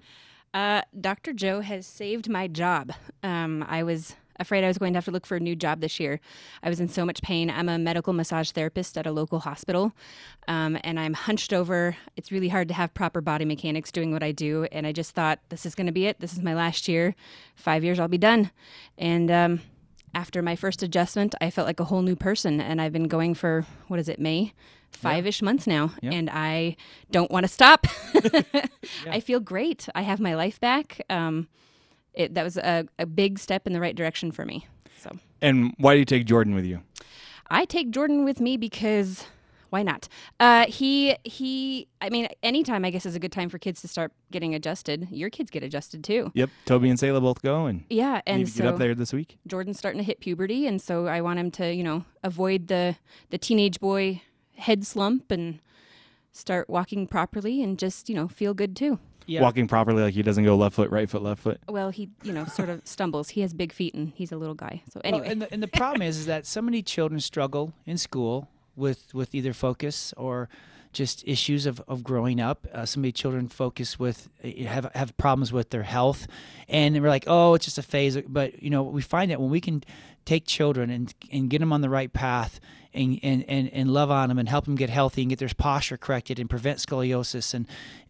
Uh, 0.53 0.83
Dr. 1.01 1.33
Joe 1.33 1.61
has 1.61 1.87
saved 1.87 2.29
my 2.29 2.49
job. 2.49 2.93
Um, 3.23 3.65
I 3.69 3.83
was 3.85 4.17
afraid 4.41 4.65
I 4.65 4.69
was 4.69 4.79
going 4.79 4.95
to 4.95 4.97
have 4.97 5.05
to 5.05 5.11
look 5.11 5.27
for 5.27 5.37
a 5.37 5.41
new 5.41 5.55
job 5.55 5.81
this 5.81 6.01
year. 6.01 6.19
I 6.63 6.69
was 6.69 6.81
in 6.81 6.89
so 6.89 7.05
much 7.05 7.23
pain. 7.23 7.51
I'm 7.51 7.69
a 7.69 7.79
medical 7.79 8.13
massage 8.13 8.51
therapist 8.51 8.99
at 8.99 9.07
a 9.07 9.13
local 9.13 9.41
hospital, 9.41 9.93
um, 10.49 10.79
and 10.83 10.99
I'm 10.99 11.15
hunched 11.15 11.53
over. 11.53 11.97
It's 12.17 12.33
really 12.33 12.49
hard 12.49 12.67
to 12.69 12.75
have 12.75 12.93
proper 12.95 13.21
body 13.21 13.45
mechanics 13.45 13.93
doing 13.93 14.13
what 14.13 14.23
I 14.23 14.33
do. 14.33 14.65
And 14.73 14.87
I 14.87 14.93
just 14.93 15.15
thought, 15.15 15.39
this 15.51 15.67
is 15.67 15.75
going 15.75 15.87
to 15.87 15.93
be 15.93 16.07
it. 16.07 16.21
This 16.21 16.33
is 16.33 16.41
my 16.41 16.55
last 16.55 16.89
year. 16.89 17.15
Five 17.55 17.85
years, 17.85 18.01
I'll 18.01 18.09
be 18.09 18.19
done. 18.19 18.51
And 18.99 19.31
um, 19.31 19.61
after 20.15 20.43
my 20.43 20.57
first 20.57 20.83
adjustment, 20.83 21.35
I 21.41 21.51
felt 21.51 21.67
like 21.67 21.81
a 21.81 21.85
whole 21.85 22.03
new 22.03 22.17
person. 22.17 22.61
And 22.61 22.81
I've 22.81 22.93
been 22.93 23.09
going 23.09 23.35
for, 23.35 23.67
what 23.89 24.01
is 24.01 24.09
it, 24.09 24.19
May? 24.19 24.53
Five 24.91 25.27
ish 25.27 25.41
months 25.41 25.67
now. 25.67 25.93
Yeah. 26.03 26.11
And 26.11 26.29
I 26.31 26.77
don't 27.11 27.31
want 27.31 27.45
to 27.45 27.49
stop. 27.49 27.87
I 29.09 29.21
feel 29.21 29.41
great. 29.41 29.89
I 29.95 30.03
have 30.03 30.19
my 30.21 30.35
life 30.35 30.59
back. 30.61 31.01
Um, 31.09 31.49
it, 32.13 32.35
that 32.35 32.43
was 32.43 32.57
a, 32.57 32.87
a 32.99 33.07
big 33.07 33.39
step 33.39 33.67
in 33.67 33.73
the 33.73 33.81
right 33.81 33.95
direction 33.95 34.33
for 34.33 34.45
me. 34.45 34.67
So 34.99 35.11
And 35.41 35.75
why 35.79 35.95
do 35.95 36.01
you 36.01 36.05
take 36.05 36.27
Jordan 36.27 36.55
with 36.55 36.65
you? 36.65 36.83
I 37.49 37.65
take 37.65 37.91
Jordan 37.91 38.25
with 38.25 38.41
me 38.41 38.57
because 38.57 39.27
why 39.71 39.83
not? 39.83 40.09
Uh, 40.39 40.67
he 40.67 41.17
he. 41.25 41.89
I 42.01 42.11
mean, 42.11 42.29
anytime 42.43 42.85
I 42.85 42.91
guess 42.91 43.07
is 43.07 43.15
a 43.15 43.19
good 43.19 43.33
time 43.33 43.49
for 43.49 43.59
kids 43.59 43.81
to 43.83 43.89
start 43.89 44.13
getting 44.31 44.55
adjusted. 44.55 45.09
Your 45.11 45.31
kids 45.31 45.51
get 45.51 45.63
adjusted 45.63 46.05
too. 46.05 46.31
Yep. 46.35 46.51
Toby 46.67 46.91
and 46.91 46.99
Sayla 46.99 47.21
both 47.21 47.43
go, 47.43 47.67
and 47.67 47.85
Yeah, 47.89 48.21
and 48.27 48.49
so 48.49 48.63
get 48.63 48.73
up 48.73 48.79
there 48.79 48.95
this 48.95 49.13
week. 49.13 49.39
Jordan's 49.47 49.79
starting 49.79 49.99
to 49.99 50.05
hit 50.05 50.21
puberty, 50.21 50.67
and 50.67 50.81
so 50.81 51.07
I 51.07 51.21
want 51.21 51.39
him 51.39 51.51
to, 51.53 51.73
you 51.73 51.83
know, 51.83 52.05
avoid 52.23 52.69
the 52.69 52.97
the 53.31 53.39
teenage 53.39 53.81
boy 53.81 54.23
head 54.57 54.87
slump 54.87 55.31
and 55.31 55.61
start 56.33 56.69
walking 56.71 57.07
properly 57.07 57.63
and 57.63 57.79
just, 57.79 58.09
you 58.09 58.15
know, 58.15 58.29
feel 58.29 58.55
good 58.55 58.77
too. 58.77 58.99
Yeah. 59.27 59.43
Walking 59.43 59.69
properly, 59.69 60.03
like 60.03 60.15
he 60.15 60.23
doesn't 60.23 60.45
go 60.45 60.57
left 60.57 60.75
foot, 60.75 60.91
right 60.91 61.09
foot, 61.09 61.23
left 61.23 61.43
foot. 61.43 61.61
Well, 61.69 61.91
he, 61.91 62.11
you 62.23 62.33
know, 62.33 62.47
sort 62.47 62.69
of 62.69 62.83
stumbles. 62.85 63.31
He 63.31 63.43
has 63.43 63.53
big 63.53 63.73
feet 63.73 63.95
and 63.95 64.13
he's 64.15 64.33
a 64.33 64.37
little 64.37 64.55
guy. 64.55 64.83
So 64.93 65.01
Well, 65.05 65.15
anyway, 65.15 65.29
and, 65.29 65.43
the, 65.43 65.53
and 65.53 65.63
the 65.63 65.69
problem 65.69 66.03
is, 66.03 66.19
is 66.19 66.27
that 66.27 66.47
so 66.47 66.61
many 66.61 66.83
children 66.83 67.21
struggle 67.21 67.73
in 67.87 67.97
school 67.97 68.49
with 68.77 69.13
with 69.15 69.35
either 69.35 69.53
focus 69.53 70.13
or 70.17 70.49
just 70.93 71.27
issues 71.27 71.67
of, 71.67 71.81
of 71.87 72.03
growing 72.03 72.41
up. 72.41 72.67
Uh, 72.73 72.85
so 72.85 73.01
many 73.01 73.13
children 73.13 73.49
focus 73.49 73.99
with 73.99 74.29
uh, 74.45 74.65
have 74.65 74.91
have 74.95 75.17
problems 75.17 75.53
with 75.53 75.71
their 75.71 75.83
health, 75.83 76.27
and 76.69 77.01
we're 77.01 77.09
like, 77.09 77.25
oh, 77.27 77.55
it's 77.55 77.65
just 77.65 77.79
a 77.79 77.83
phase. 77.83 78.17
But 78.29 78.63
you 78.63 78.71
know, 78.71 78.83
we 78.83 79.03
find 79.03 79.31
that 79.31 79.41
when 79.41 79.51
we 79.51 79.61
can 79.61 79.85
take 80.25 80.47
children 80.47 80.91
and 80.91 81.15
and 81.33 81.49
get 81.51 81.61
them 81.61 81.73
on 81.73 81.81
the 81.81 81.91
right 81.91 82.13
path 82.13 82.61
and, 82.93 83.19
and, 83.23 83.45
and, 83.49 83.69
and 83.73 83.93
love 83.93 84.11
on 84.11 84.29
them 84.29 84.39
and 84.39 84.49
help 84.49 84.65
them 84.65 84.75
get 84.75 84.91
healthy 84.91 85.23
and 85.23 85.31
get 85.31 85.39
their 85.39 85.49
posture 85.57 85.97
corrected 85.97 86.39
and 86.39 86.51
prevent 86.51 86.79
scoliosis 86.79 87.55
and 87.55 87.67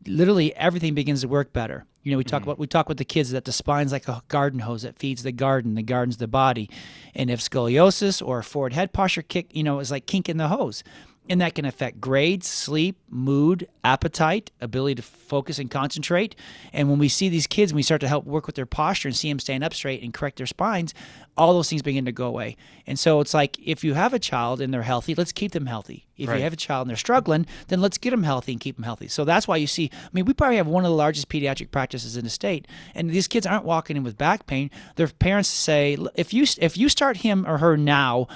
literally 0.06 0.54
everything 0.56 0.94
begins 0.94 1.20
to 1.20 1.28
work 1.28 1.52
better. 1.52 1.84
You 2.02 2.12
know, 2.12 2.18
we 2.18 2.24
talk 2.24 2.42
about 2.42 2.58
we 2.58 2.66
talk 2.66 2.88
with 2.88 2.96
the 2.96 3.04
kids 3.04 3.30
that 3.32 3.44
the 3.44 3.52
spine's 3.52 3.92
like 3.92 4.08
a 4.08 4.22
garden 4.28 4.60
hose 4.60 4.82
that 4.82 4.98
feeds 4.98 5.22
the 5.22 5.32
garden, 5.32 5.74
the 5.74 5.82
garden's 5.82 6.16
the 6.16 6.26
body. 6.26 6.70
And 7.14 7.28
if 7.28 7.40
scoliosis 7.40 8.26
or 8.26 8.42
forward 8.42 8.72
head 8.72 8.94
posture 8.94 9.20
kick, 9.20 9.54
you 9.54 9.62
know, 9.62 9.80
is 9.80 9.90
like 9.90 10.06
kink 10.06 10.28
in 10.30 10.38
the 10.38 10.48
hose. 10.48 10.82
And 11.30 11.40
that 11.40 11.54
can 11.54 11.64
affect 11.64 12.00
grades, 12.00 12.48
sleep, 12.48 12.98
mood, 13.08 13.68
appetite, 13.84 14.50
ability 14.60 14.96
to 14.96 15.02
focus 15.02 15.60
and 15.60 15.70
concentrate. 15.70 16.34
And 16.72 16.90
when 16.90 16.98
we 16.98 17.08
see 17.08 17.28
these 17.28 17.46
kids 17.46 17.70
and 17.70 17.76
we 17.76 17.84
start 17.84 18.00
to 18.00 18.08
help 18.08 18.24
work 18.26 18.46
with 18.46 18.56
their 18.56 18.66
posture 18.66 19.06
and 19.06 19.16
see 19.16 19.28
them 19.28 19.38
stand 19.38 19.62
up 19.62 19.72
straight 19.72 20.02
and 20.02 20.12
correct 20.12 20.38
their 20.38 20.46
spines, 20.48 20.92
all 21.36 21.54
those 21.54 21.70
things 21.70 21.82
begin 21.82 22.04
to 22.06 22.12
go 22.12 22.26
away. 22.26 22.56
And 22.84 22.98
so 22.98 23.20
it's 23.20 23.32
like 23.32 23.56
if 23.64 23.84
you 23.84 23.94
have 23.94 24.12
a 24.12 24.18
child 24.18 24.60
and 24.60 24.74
they're 24.74 24.82
healthy, 24.82 25.14
let's 25.14 25.30
keep 25.30 25.52
them 25.52 25.66
healthy. 25.66 26.04
If 26.16 26.28
Right. 26.28 26.38
you 26.38 26.42
have 26.42 26.52
a 26.52 26.56
child 26.56 26.82
and 26.82 26.90
they're 26.90 26.96
struggling, 26.96 27.46
then 27.68 27.80
let's 27.80 27.96
get 27.96 28.10
them 28.10 28.24
healthy 28.24 28.50
and 28.50 28.60
keep 28.60 28.74
them 28.74 28.82
healthy. 28.82 29.06
So 29.06 29.24
that's 29.24 29.46
why 29.46 29.56
you 29.56 29.68
see, 29.68 29.88
I 29.94 30.08
mean, 30.12 30.24
we 30.24 30.34
probably 30.34 30.56
have 30.56 30.66
one 30.66 30.84
of 30.84 30.90
the 30.90 30.96
largest 30.96 31.28
pediatric 31.28 31.70
practices 31.70 32.16
in 32.16 32.24
the 32.24 32.30
state, 32.30 32.66
and 32.92 33.08
these 33.08 33.28
kids 33.28 33.46
aren't 33.46 33.64
walking 33.64 33.96
in 33.96 34.02
with 34.02 34.18
back 34.18 34.46
pain. 34.46 34.68
Their 34.96 35.06
parents 35.06 35.48
say, 35.48 35.96
if 36.16 36.34
you 36.34 36.44
if 36.58 36.76
you 36.76 36.88
start 36.88 37.18
him 37.18 37.46
or 37.46 37.58
her 37.58 37.76
now, 37.76 38.26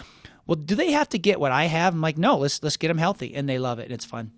well, 0.46 0.56
do 0.56 0.74
they 0.74 0.92
have 0.92 1.08
to 1.10 1.18
get 1.18 1.40
what 1.40 1.52
I 1.52 1.64
have? 1.64 1.94
I'm 1.94 2.00
like, 2.00 2.18
no, 2.18 2.38
let's 2.38 2.62
let's 2.62 2.76
get 2.76 2.88
them 2.88 2.98
healthy, 2.98 3.34
and 3.34 3.48
they 3.48 3.58
love 3.58 3.78
it, 3.78 3.84
and 3.84 3.92
it's 3.92 4.04
fun. 4.04 4.32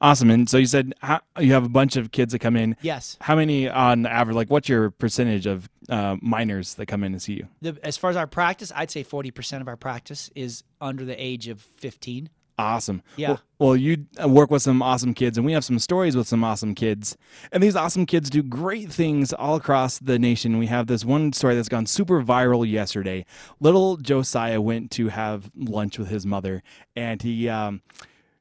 Awesome. 0.00 0.30
And 0.30 0.48
so 0.48 0.58
you 0.58 0.66
said 0.66 0.94
how, 1.00 1.20
you 1.38 1.52
have 1.52 1.64
a 1.64 1.68
bunch 1.68 1.96
of 1.96 2.10
kids 2.10 2.32
that 2.32 2.40
come 2.40 2.56
in. 2.56 2.76
Yes. 2.82 3.16
How 3.20 3.36
many 3.36 3.68
on 3.68 4.06
average? 4.06 4.36
Like, 4.36 4.50
what's 4.50 4.68
your 4.68 4.90
percentage 4.90 5.46
of 5.46 5.68
uh, 5.88 6.16
minors 6.20 6.74
that 6.74 6.86
come 6.86 7.04
in 7.04 7.12
to 7.12 7.20
see 7.20 7.34
you? 7.34 7.48
The, 7.62 7.78
as 7.82 7.96
far 7.96 8.10
as 8.10 8.16
our 8.16 8.26
practice, 8.26 8.72
I'd 8.74 8.90
say 8.90 9.04
40% 9.04 9.60
of 9.60 9.68
our 9.68 9.76
practice 9.76 10.30
is 10.34 10.64
under 10.80 11.04
the 11.04 11.20
age 11.22 11.48
of 11.48 11.60
15. 11.60 12.28
Awesome. 12.56 13.02
Yeah. 13.16 13.28
Well, 13.28 13.40
well, 13.58 13.76
you 13.76 14.06
uh, 14.22 14.28
work 14.28 14.50
with 14.50 14.62
some 14.62 14.80
awesome 14.82 15.14
kids, 15.14 15.36
and 15.36 15.44
we 15.44 15.52
have 15.52 15.64
some 15.64 15.78
stories 15.78 16.16
with 16.16 16.28
some 16.28 16.44
awesome 16.44 16.74
kids. 16.74 17.16
And 17.50 17.62
these 17.62 17.74
awesome 17.74 18.06
kids 18.06 18.30
do 18.30 18.42
great 18.42 18.92
things 18.92 19.32
all 19.32 19.56
across 19.56 19.98
the 19.98 20.18
nation. 20.18 20.58
We 20.58 20.66
have 20.66 20.86
this 20.86 21.04
one 21.04 21.32
story 21.32 21.56
that's 21.56 21.68
gone 21.68 21.86
super 21.86 22.22
viral 22.22 22.68
yesterday. 22.68 23.24
Little 23.58 23.96
Josiah 23.96 24.60
went 24.60 24.90
to 24.92 25.08
have 25.08 25.50
lunch 25.56 25.98
with 25.98 26.08
his 26.08 26.26
mother, 26.26 26.62
and 26.94 27.22
he. 27.22 27.48
Um, 27.48 27.82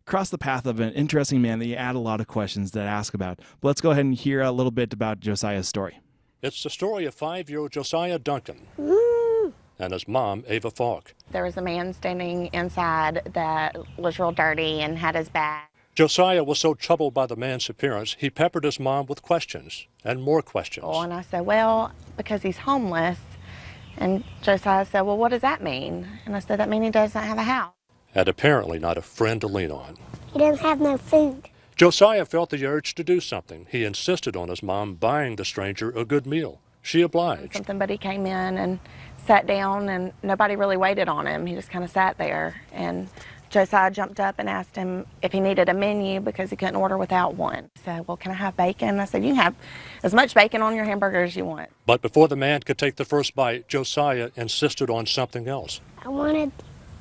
crossed 0.06 0.32
the 0.32 0.38
path 0.38 0.65
of 0.65 0.82
an 0.82 0.91
interesting 0.95 1.41
man 1.41 1.60
that 1.60 1.65
you 1.65 1.76
add 1.76 1.95
a 1.95 1.99
lot 1.99 2.19
of 2.19 2.28
questions 2.28 2.71
that 2.71 2.86
ask 2.86 3.13
about. 3.13 3.38
But 3.62 3.69
let's 3.69 3.80
go 3.80 3.91
ahead 3.91 4.04
and 4.04 4.13
hear 4.13 4.41
a 4.41 4.52
little 4.52 4.69
bit 4.69 4.91
about 4.91 5.21
Josiah's 5.21 5.65
story. 5.67 6.02
It's 6.41 6.62
the 6.62 6.69
story 6.69 7.06
of 7.06 7.15
five 7.15 7.49
year 7.49 7.60
old 7.60 7.71
Josiah 7.71 8.19
Duncan 8.19 8.67
and 9.79 9.93
his 9.93 10.07
mom, 10.07 10.43
Ava 10.47 10.71
Falk. 10.71 11.13
There 11.31 11.43
was 11.43 11.57
a 11.57 11.62
man 11.62 11.93
standing 11.93 12.47
inside 12.53 13.21
that 13.33 13.75
was 13.97 14.19
real 14.19 14.31
dirty 14.31 14.81
and 14.81 14.97
had 14.97 15.15
his 15.15 15.29
bag. 15.29 15.67
Josiah 15.95 16.43
was 16.43 16.57
so 16.59 16.73
troubled 16.73 17.13
by 17.13 17.27
the 17.27 17.36
man's 17.36 17.69
appearance, 17.69 18.15
he 18.19 18.29
peppered 18.29 18.63
his 18.63 18.79
mom 18.79 19.05
with 19.05 19.21
questions 19.21 19.86
and 20.03 20.23
more 20.23 20.41
questions. 20.41 20.86
Oh, 20.89 21.01
and 21.01 21.13
I 21.13 21.21
said, 21.21 21.41
Well, 21.41 21.91
because 22.17 22.41
he's 22.41 22.57
homeless. 22.57 23.19
And 23.97 24.23
Josiah 24.41 24.86
said, 24.86 25.01
Well, 25.01 25.17
what 25.17 25.29
does 25.29 25.41
that 25.41 25.62
mean? 25.62 26.07
And 26.25 26.36
I 26.36 26.39
said, 26.39 26.59
That 26.59 26.67
means 26.69 26.86
he 26.86 26.91
doesn't 26.91 27.21
have 27.21 27.38
a 27.38 27.43
house. 27.43 27.73
And 28.15 28.27
apparently 28.27 28.79
not 28.79 28.97
a 28.97 29.03
friend 29.03 29.39
to 29.41 29.47
lean 29.47 29.69
on. 29.71 29.97
He 30.31 30.39
doesn't 30.39 30.65
have 30.65 30.79
no 30.79 30.97
food. 30.97 31.49
Josiah 31.75 32.25
felt 32.25 32.49
the 32.49 32.65
urge 32.65 32.95
to 32.95 33.03
do 33.03 33.19
something. 33.19 33.67
He 33.69 33.83
insisted 33.83 34.36
on 34.36 34.49
his 34.49 34.63
mom 34.63 34.95
buying 34.95 35.36
the 35.36 35.45
stranger 35.45 35.91
a 35.91 36.05
good 36.05 36.25
meal. 36.25 36.59
she 36.81 37.01
obliged. 37.01 37.53
Something, 37.53 37.77
but 37.77 37.89
he 37.89 37.97
came 37.97 38.25
in 38.25 38.57
and 38.57 38.79
sat 39.25 39.47
down, 39.47 39.89
and 39.89 40.13
nobody 40.21 40.55
really 40.55 40.77
waited 40.77 41.07
on 41.07 41.27
him. 41.27 41.45
He 41.45 41.55
just 41.55 41.69
kind 41.69 41.83
of 41.83 41.89
sat 41.89 42.17
there. 42.17 42.62
And 42.71 43.07
Josiah 43.49 43.91
jumped 43.91 44.19
up 44.19 44.36
and 44.39 44.49
asked 44.49 44.75
him 44.75 45.05
if 45.21 45.31
he 45.31 45.39
needed 45.39 45.69
a 45.69 45.73
menu 45.73 46.19
because 46.19 46.49
he 46.49 46.55
couldn't 46.55 46.75
order 46.75 46.97
without 46.97 47.36
one. 47.36 47.69
He 47.75 47.81
said, 47.83 48.07
Well, 48.07 48.17
can 48.17 48.31
I 48.31 48.36
have 48.36 48.57
bacon? 48.57 48.99
I 48.99 49.05
said, 49.05 49.23
You 49.23 49.29
can 49.29 49.36
have 49.36 49.55
as 50.01 50.13
much 50.13 50.33
bacon 50.33 50.62
on 50.62 50.75
your 50.75 50.86
hamburger 50.86 51.23
as 51.23 51.36
you 51.36 51.45
want. 51.45 51.69
But 51.86 52.01
before 52.01 52.27
the 52.27 52.36
man 52.36 52.62
could 52.62 52.77
take 52.77 52.95
the 52.95 53.05
first 53.05 53.36
bite, 53.36 53.67
Josiah 53.67 54.31
insisted 54.36 54.89
on 54.89 55.05
something 55.05 55.47
else. 55.47 55.81
I 56.03 56.09
wanted 56.09 56.51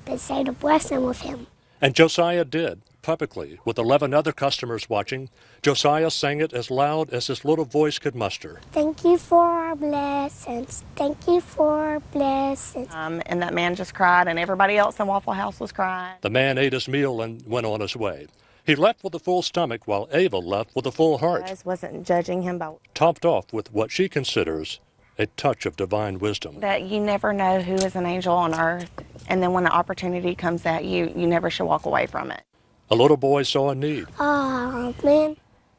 to 0.06 0.18
say 0.18 0.44
the 0.44 0.52
blessing 0.52 1.04
with 1.04 1.20
him. 1.22 1.46
And 1.80 1.94
Josiah 1.94 2.44
did, 2.44 2.82
publicly, 3.02 3.58
with 3.64 3.78
11 3.78 4.14
other 4.14 4.32
customers 4.32 4.88
watching. 4.88 5.28
Josiah 5.60 6.10
sang 6.10 6.40
it 6.40 6.52
as 6.52 6.70
loud 6.70 7.10
as 7.10 7.26
his 7.26 7.44
little 7.44 7.64
voice 7.64 7.98
could 7.98 8.14
muster. 8.14 8.60
Thank 8.72 9.04
you 9.04 9.18
for 9.18 9.44
our 9.44 9.76
blessings. 9.76 10.84
Thank 10.96 11.26
you 11.26 11.40
for 11.40 11.68
our 11.68 12.00
blessings. 12.00 12.88
Um, 12.94 13.20
and 13.26 13.42
that 13.42 13.52
man 13.52 13.74
just 13.74 13.94
cried, 13.94 14.28
and 14.28 14.38
everybody 14.38 14.76
else 14.76 14.98
in 15.00 15.06
Waffle 15.06 15.34
House 15.34 15.60
was 15.60 15.72
crying. 15.72 16.16
The 16.22 16.30
man 16.30 16.58
ate 16.58 16.72
his 16.72 16.88
meal 16.88 17.20
and 17.20 17.44
went 17.46 17.66
on 17.66 17.80
his 17.80 17.96
way. 17.96 18.28
He 18.64 18.76
left 18.76 19.02
with 19.02 19.14
a 19.14 19.18
full 19.18 19.42
stomach 19.42 19.88
while 19.88 20.08
Ava 20.12 20.38
left 20.38 20.76
with 20.76 20.86
a 20.86 20.92
full 20.92 21.18
heart, 21.18 21.42
I 21.44 21.56
wasn't 21.64 22.06
judging 22.06 22.42
him 22.42 22.58
by 22.58 22.72
topped 22.94 23.24
off 23.24 23.52
with 23.52 23.72
what 23.72 23.90
she 23.90 24.08
considers 24.08 24.78
a 25.18 25.26
touch 25.26 25.66
of 25.66 25.76
divine 25.76 26.18
wisdom. 26.20 26.60
that 26.60 26.82
you 26.82 27.00
never 27.00 27.32
know 27.32 27.60
who 27.60 27.74
is 27.74 27.96
an 27.96 28.06
angel 28.06 28.34
on 28.34 28.54
earth, 28.54 28.90
and 29.28 29.42
then 29.42 29.52
when 29.52 29.64
the 29.64 29.72
opportunity 29.72 30.34
comes 30.34 30.64
at 30.64 30.84
you, 30.84 31.12
you 31.16 31.26
never 31.26 31.50
should 31.50 31.64
walk 31.64 31.86
away 31.86 32.06
from 32.06 32.30
it. 32.30 32.42
A 32.92 32.94
little 32.94 33.16
boy 33.16 33.42
saw 33.42 33.70
a 33.70 33.74
need 33.74 34.04
Oh, 34.20 34.94
man. 35.02 35.36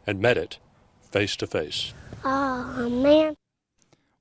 and 0.07 0.19
met 0.19 0.35
it 0.35 0.57
face 1.11 1.35
to 1.37 1.45
face. 1.45 1.93
Oh, 2.25 2.89
man. 2.89 3.35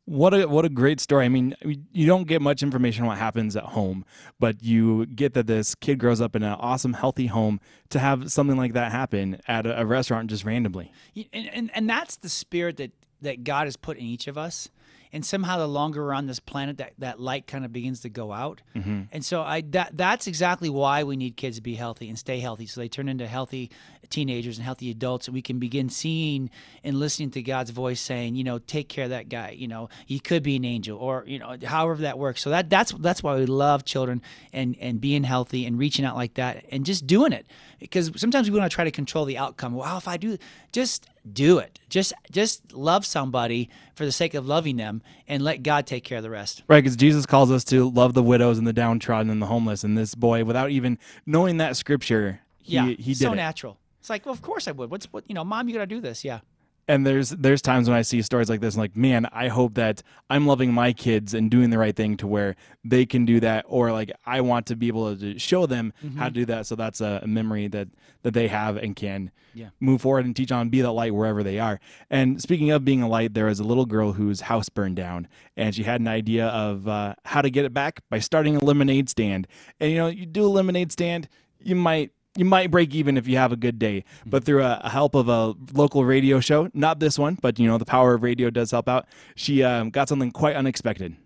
What 0.05 0.35
a 0.35 0.47
what 0.47 0.67
a 0.67 0.69
great 0.69 1.01
story. 1.01 1.25
I 1.25 1.29
mean, 1.29 1.55
you 1.93 2.07
don't 2.07 2.27
get 2.27 2.43
much 2.43 2.63
information 2.63 3.05
on 3.05 3.09
what 3.09 3.17
happens 3.19 3.57
at 3.57 3.63
home, 3.63 4.05
but 4.39 4.63
you 4.63 5.07
get 5.07 5.33
that 5.33 5.47
this 5.47 5.75
kid 5.75 5.99
grows 5.99 6.21
up 6.21 6.37
in 6.37 6.43
an 6.43 6.53
awesome, 6.53 6.93
healthy 6.93 7.29
home 7.29 7.61
to 7.91 7.99
have 7.99 8.31
something 8.31 8.59
like 8.59 8.75
that 8.75 8.93
happen 8.93 9.41
at 9.49 9.65
a, 9.65 9.81
a 9.81 9.87
restaurant 9.87 10.29
just 10.29 10.45
randomly. 10.45 10.93
And, 11.33 11.49
and 11.55 11.71
and 11.75 11.89
that's 11.89 12.17
the 12.17 12.29
spirit 12.29 12.77
that 12.77 12.91
that 13.23 13.43
God 13.45 13.69
has 13.69 13.77
put 13.79 13.97
in 13.97 14.05
each 14.05 14.27
of 14.27 14.37
us. 14.37 14.69
And 15.13 15.25
somehow, 15.27 15.59
the 15.59 15.69
longer 15.69 16.03
we're 16.05 16.15
on 16.15 16.27
this 16.27 16.41
planet, 16.41 16.79
that, 16.79 16.95
that 16.99 17.21
light 17.21 17.47
kind 17.47 17.65
of 17.65 17.73
begins 17.73 18.01
to 18.01 18.09
go 18.09 18.33
out. 18.33 18.63
Mhm. 18.75 19.09
And 19.13 19.25
so, 19.25 19.43
I 19.43 19.61
that 19.73 19.97
that's 19.97 20.27
exactly 20.27 20.71
why 20.71 21.05
we 21.05 21.17
need 21.17 21.37
kids 21.37 21.57
to 21.57 21.63
be 21.63 21.75
healthy 21.75 22.09
and 22.09 22.19
stay 22.19 22.41
healthy, 22.41 22.67
so 22.67 22.81
they 22.81 22.89
turn 22.89 23.09
into 23.09 23.27
healthy 23.27 23.71
teenagers 24.09 24.59
and 24.59 24.65
healthy 24.65 24.91
adults, 24.91 25.27
and 25.27 25.35
we 25.35 25.43
can 25.43 25.59
begin 25.59 25.89
seeing 25.89 26.51
and 26.85 26.99
listening 26.99 27.31
to 27.31 27.43
God's 27.43 27.71
voice 27.71 28.01
saying, 28.01 28.35
you 28.37 28.45
know, 28.45 28.59
take 28.59 28.89
care 28.89 29.05
of 29.05 29.11
that 29.11 29.29
guy. 29.29 29.51
You 29.51 29.69
know, 29.69 29.89
he 30.07 30.19
could 30.19 30.43
be 30.43 30.57
an 30.57 30.65
angel, 30.65 30.99
or 30.99 31.25
you 31.27 31.39
know, 31.39 31.57
however 31.65 32.03
that 32.03 32.19
works. 32.19 32.41
So 32.43 32.51
that 32.51 32.71
that's 32.71 32.93
that's 32.93 33.23
why 33.23 33.37
we 33.37 33.47
love 33.47 33.85
children 33.85 34.23
and 34.53 34.77
and 34.81 35.01
being 35.01 35.25
healthy 35.25 35.67
and 35.67 35.79
reaching 35.79 36.05
out 36.05 36.17
like 36.17 36.35
that 36.35 36.65
and 36.71 36.87
just 36.87 37.07
doing 37.07 37.33
it 37.33 37.47
because 37.83 38.11
sometimes 38.17 38.51
we 38.51 38.59
want 38.59 38.71
to 38.71 38.75
try 38.75 38.85
to 38.85 38.91
control 38.91 39.25
the 39.25 39.37
outcome. 39.39 39.75
Well, 39.75 39.99
if 39.99 40.09
I 40.09 40.17
do, 40.17 40.39
just 40.73 41.07
do 41.31 41.59
it. 41.59 41.79
Just 41.89 42.13
just 42.31 42.73
love 42.73 43.05
somebody 43.05 43.69
for 43.95 44.05
the 44.05 44.13
sake 44.13 44.35
of 44.35 44.47
loving 44.47 44.77
them, 44.77 45.03
and 45.29 45.43
let 45.43 45.63
God 45.63 45.87
take 45.87 46.05
care 46.05 46.19
of 46.19 46.25
the 46.25 46.31
rest. 46.31 46.63
Right, 46.69 46.83
because 46.83 46.97
Jesus 46.97 47.27
calls 47.27 47.51
us 47.51 47.65
to 47.65 47.91
love 47.91 48.15
the 48.15 48.23
widows 48.23 48.59
and 48.59 48.67
the 48.67 48.73
downtrodden 48.73 49.31
and 49.31 49.43
the 49.43 49.47
homeless. 49.47 49.85
And 49.85 49.97
this 49.97 50.15
boy, 50.15 50.45
without 50.45 50.71
even 50.71 50.99
knowing 51.27 51.59
that 51.59 51.77
scripture, 51.77 52.41
he, 52.59 52.75
yeah, 52.75 52.87
he 52.87 53.13
did 53.13 53.19
so 53.19 53.33
it. 53.33 53.37
natural. 53.37 53.79
It's 54.01 54.11
like, 54.11 54.27
well, 54.27 54.33
of 54.33 54.43
course 54.43 54.67
I 54.67 54.73
would. 54.73 54.91
What's 54.91 55.07
what? 55.13 55.25
You 55.29 55.35
know, 55.35 55.45
mom, 55.45 55.69
you 55.69 55.75
got 55.75 55.81
to 55.81 55.87
do 55.87 56.01
this. 56.01 56.25
Yeah. 56.25 56.41
And 56.89 57.07
there's 57.07 57.31
there's 57.31 57.63
times 57.63 57.89
when 57.89 57.97
I 57.97 58.03
see 58.03 58.23
stories 58.23 58.51
like 58.51 58.61
this, 58.61 58.75
and 58.75 58.81
like, 58.83 58.97
man, 58.97 59.27
I 59.33 59.49
hope 59.49 59.75
that 59.75 60.03
I'm 60.29 60.47
loving 60.47 60.73
my 60.73 60.93
kids 60.93 61.33
and 61.35 61.51
doing 61.51 61.71
the 61.71 61.79
right 61.79 61.95
thing 61.95 62.17
to 62.19 62.27
where 62.27 62.57
they 62.85 63.07
can 63.07 63.25
do 63.25 63.41
that, 63.41 63.65
or 63.69 63.93
like 63.93 64.11
I 64.27 64.41
want 64.41 64.67
to 64.67 64.77
be 64.77 64.89
able 64.89 65.17
to 65.17 65.39
show 65.39 65.67
them 65.67 65.93
how 66.19 66.25
to 66.27 66.31
do 66.35 66.45
that. 66.47 66.67
So 66.67 66.75
that's 66.77 67.01
a, 67.01 67.21
a 67.23 67.27
memory 67.27 67.69
that 67.69 67.89
that 68.23 68.35
they 68.35 68.49
have 68.49 68.77
and 68.77 68.95
can 68.97 69.31
Yeah. 69.55 69.71
move 69.81 70.01
forward 70.03 70.25
and 70.25 70.35
teach 70.35 70.53
on, 70.53 70.69
be 70.69 70.81
that 70.83 70.93
light 70.93 71.13
wherever 71.15 71.43
they 71.43 71.59
are. 71.59 71.81
And 72.09 72.41
speaking 72.41 72.71
of 72.71 72.85
being 72.85 73.03
a 73.03 73.09
light, 73.09 73.35
there 73.35 73.47
was 73.47 73.59
a 73.61 73.65
little 73.65 73.87
girl 73.87 74.13
whose 74.13 74.43
house 74.43 74.69
burned 74.69 74.97
down, 74.97 75.27
and 75.57 75.75
she 75.75 75.83
had 75.83 76.01
an 76.01 76.09
idea 76.09 76.47
of 76.49 76.87
uh, 76.89 77.15
how 77.25 77.43
to 77.43 77.51
get 77.51 77.65
it 77.65 77.75
back 77.75 78.01
by 78.11 78.19
starting 78.21 78.57
a 78.57 78.65
lemonade 78.65 79.09
stand. 79.09 79.47
And 79.81 79.91
you 79.91 79.99
know, 79.99 80.07
you 80.09 80.27
do 80.27 80.45
a 80.45 80.49
lemonade 80.49 80.93
stand, 80.93 81.29
you 81.61 81.75
might 81.77 82.11
you 82.37 82.45
might 82.45 82.71
break 82.71 82.95
even 82.95 83.17
if 83.17 83.27
you 83.29 83.37
have 83.37 83.53
a 83.53 83.57
good 83.57 83.79
day, 83.79 84.05
but 84.25 84.45
through 84.45 84.63
a, 84.63 84.81
a 84.85 84.91
help 84.91 85.15
of 85.15 85.29
a 85.29 85.55
local 85.73 86.05
radio 86.05 86.41
show, 86.41 86.71
not 86.73 86.99
this 86.99 87.19
one, 87.19 87.39
but 87.41 87.59
you 87.59 87.67
know 87.67 87.79
the 87.79 87.85
power 87.85 88.15
of 88.15 88.23
radio 88.23 88.51
does 88.51 88.71
help 88.71 88.89
out. 88.89 89.07
She 89.35 89.63
um, 89.63 89.91
got 89.91 90.09
something 90.09 90.31
quite 90.31 90.57
unexpected. 90.57 91.17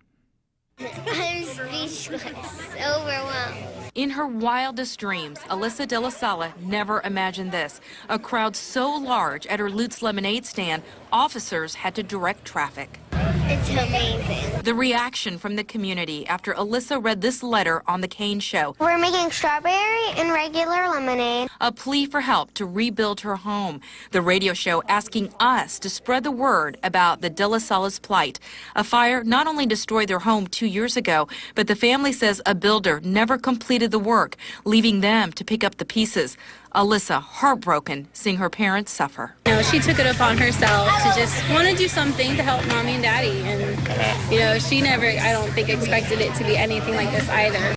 I'm 0.79 1.87
speechless, 1.87 2.75
overwhelmed. 2.75 3.57
In 3.95 4.11
her 4.11 4.27
wildest 4.27 4.99
dreams, 4.99 5.39
Alyssa 5.49 5.87
De 5.87 5.99
La 5.99 6.09
Sala 6.09 6.53
never 6.61 7.01
imagined 7.01 7.51
this. 7.51 7.81
A 8.09 8.19
crowd 8.19 8.55
so 8.55 8.95
large 8.95 9.47
at 9.47 9.59
her 9.59 9.71
Lutz 9.71 10.01
lemonade 10.01 10.45
stand, 10.45 10.83
officers 11.11 11.75
had 11.75 11.95
to 11.95 12.03
direct 12.03 12.45
traffic. 12.45 12.99
It's 13.45 13.69
amazing. 13.69 14.63
The 14.63 14.73
reaction 14.73 15.37
from 15.37 15.55
the 15.55 15.63
community 15.63 16.25
after 16.27 16.53
Alyssa 16.53 17.01
read 17.01 17.21
this 17.21 17.43
letter 17.43 17.83
on 17.87 18.01
The 18.01 18.07
Kane 18.07 18.39
Show. 18.39 18.75
We're 18.79 18.97
making 18.97 19.31
strawberry 19.31 20.07
and 20.17 20.31
regular 20.31 20.89
lemonade. 20.89 21.49
A 21.61 21.71
plea 21.71 22.05
for 22.05 22.21
help 22.21 22.53
to 22.55 22.65
rebuild 22.65 23.21
her 23.21 23.35
home. 23.35 23.81
The 24.11 24.21
radio 24.21 24.53
show 24.53 24.83
asking 24.89 25.33
us 25.39 25.79
to 25.79 25.89
spread 25.89 26.23
the 26.23 26.31
word 26.31 26.77
about 26.83 27.21
the 27.21 27.29
De 27.29 27.47
La 27.47 27.59
Sala's 27.59 27.99
plight. 27.99 28.39
A 28.75 28.83
fire 28.83 29.23
not 29.23 29.47
only 29.47 29.65
destroyed 29.65 30.09
their 30.09 30.19
home 30.19 30.47
two 30.47 30.67
years 30.67 30.97
ago, 30.97 31.27
but 31.55 31.67
the 31.67 31.75
family 31.75 32.11
says 32.11 32.41
a 32.45 32.55
builder 32.55 32.99
never 33.03 33.37
completed 33.37 33.91
the 33.91 33.99
work, 33.99 34.35
leaving 34.65 35.01
them 35.01 35.31
to 35.33 35.45
pick 35.45 35.63
up 35.63 35.77
the 35.77 35.85
pieces. 35.85 36.37
Alyssa, 36.77 37.19
heartbroken, 37.19 38.07
seeing 38.13 38.37
her 38.37 38.51
parents 38.51 38.91
suffer. 38.91 39.33
You 39.47 39.53
know, 39.53 39.61
she 39.63 39.79
took 39.79 39.97
it 39.97 40.05
upon 40.05 40.37
herself 40.37 40.87
to 41.01 41.19
just 41.19 41.49
want 41.49 41.67
to 41.67 41.75
do 41.75 41.87
something 41.87 42.35
to 42.35 42.43
help 42.43 42.67
mommy 42.67 42.91
and 42.91 43.01
daddy. 43.01 43.41
And, 43.41 44.31
you 44.31 44.37
know, 44.37 44.59
she 44.59 44.79
never, 44.81 45.07
I 45.07 45.31
don't 45.31 45.51
think, 45.53 45.69
expected 45.69 46.21
it 46.21 46.35
to 46.35 46.43
be 46.43 46.55
anything 46.55 46.93
like 46.93 47.09
this 47.09 47.27
either. 47.29 47.75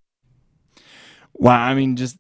Wow, 1.33 1.63
I 1.63 1.73
mean, 1.73 1.97
just 1.97 2.19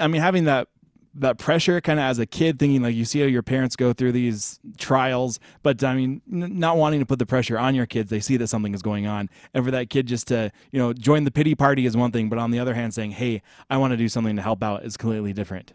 I 0.00 0.06
mean 0.06 0.22
having 0.22 0.44
that 0.44 0.68
that 1.14 1.38
pressure 1.38 1.80
kind 1.80 1.98
of 1.98 2.04
as 2.04 2.20
a 2.20 2.26
kid, 2.26 2.60
thinking 2.60 2.82
like 2.82 2.94
you 2.94 3.04
see 3.04 3.18
how 3.18 3.26
your 3.26 3.42
parents 3.42 3.74
go 3.74 3.92
through 3.92 4.12
these 4.12 4.60
trials, 4.78 5.40
but 5.64 5.82
I 5.82 5.96
mean, 5.96 6.22
n- 6.32 6.58
not 6.58 6.76
wanting 6.76 7.00
to 7.00 7.06
put 7.06 7.18
the 7.18 7.26
pressure 7.26 7.58
on 7.58 7.74
your 7.74 7.86
kids. 7.86 8.10
They 8.10 8.20
see 8.20 8.36
that 8.36 8.46
something 8.46 8.74
is 8.74 8.82
going 8.82 9.08
on, 9.08 9.28
and 9.52 9.64
for 9.64 9.72
that 9.72 9.90
kid 9.90 10.06
just 10.06 10.28
to 10.28 10.52
you 10.70 10.78
know 10.78 10.92
join 10.92 11.24
the 11.24 11.32
pity 11.32 11.56
party 11.56 11.84
is 11.84 11.96
one 11.96 12.12
thing, 12.12 12.28
but 12.28 12.38
on 12.38 12.52
the 12.52 12.60
other 12.60 12.74
hand, 12.74 12.94
saying, 12.94 13.10
"Hey, 13.12 13.42
I 13.68 13.76
want 13.76 13.90
to 13.92 13.96
do 13.96 14.08
something 14.08 14.36
to 14.36 14.42
help 14.42 14.62
out," 14.62 14.84
is 14.84 14.96
completely 14.96 15.32
different. 15.32 15.72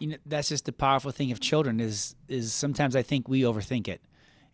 You 0.00 0.08
know 0.08 0.16
that's 0.26 0.48
just 0.48 0.64
the 0.64 0.72
powerful 0.72 1.12
thing 1.12 1.30
of 1.30 1.38
children 1.40 1.78
is 1.78 2.16
is 2.28 2.52
sometimes 2.52 2.96
I 2.96 3.02
think 3.02 3.28
we 3.28 3.42
overthink 3.42 3.86
it. 3.86 4.00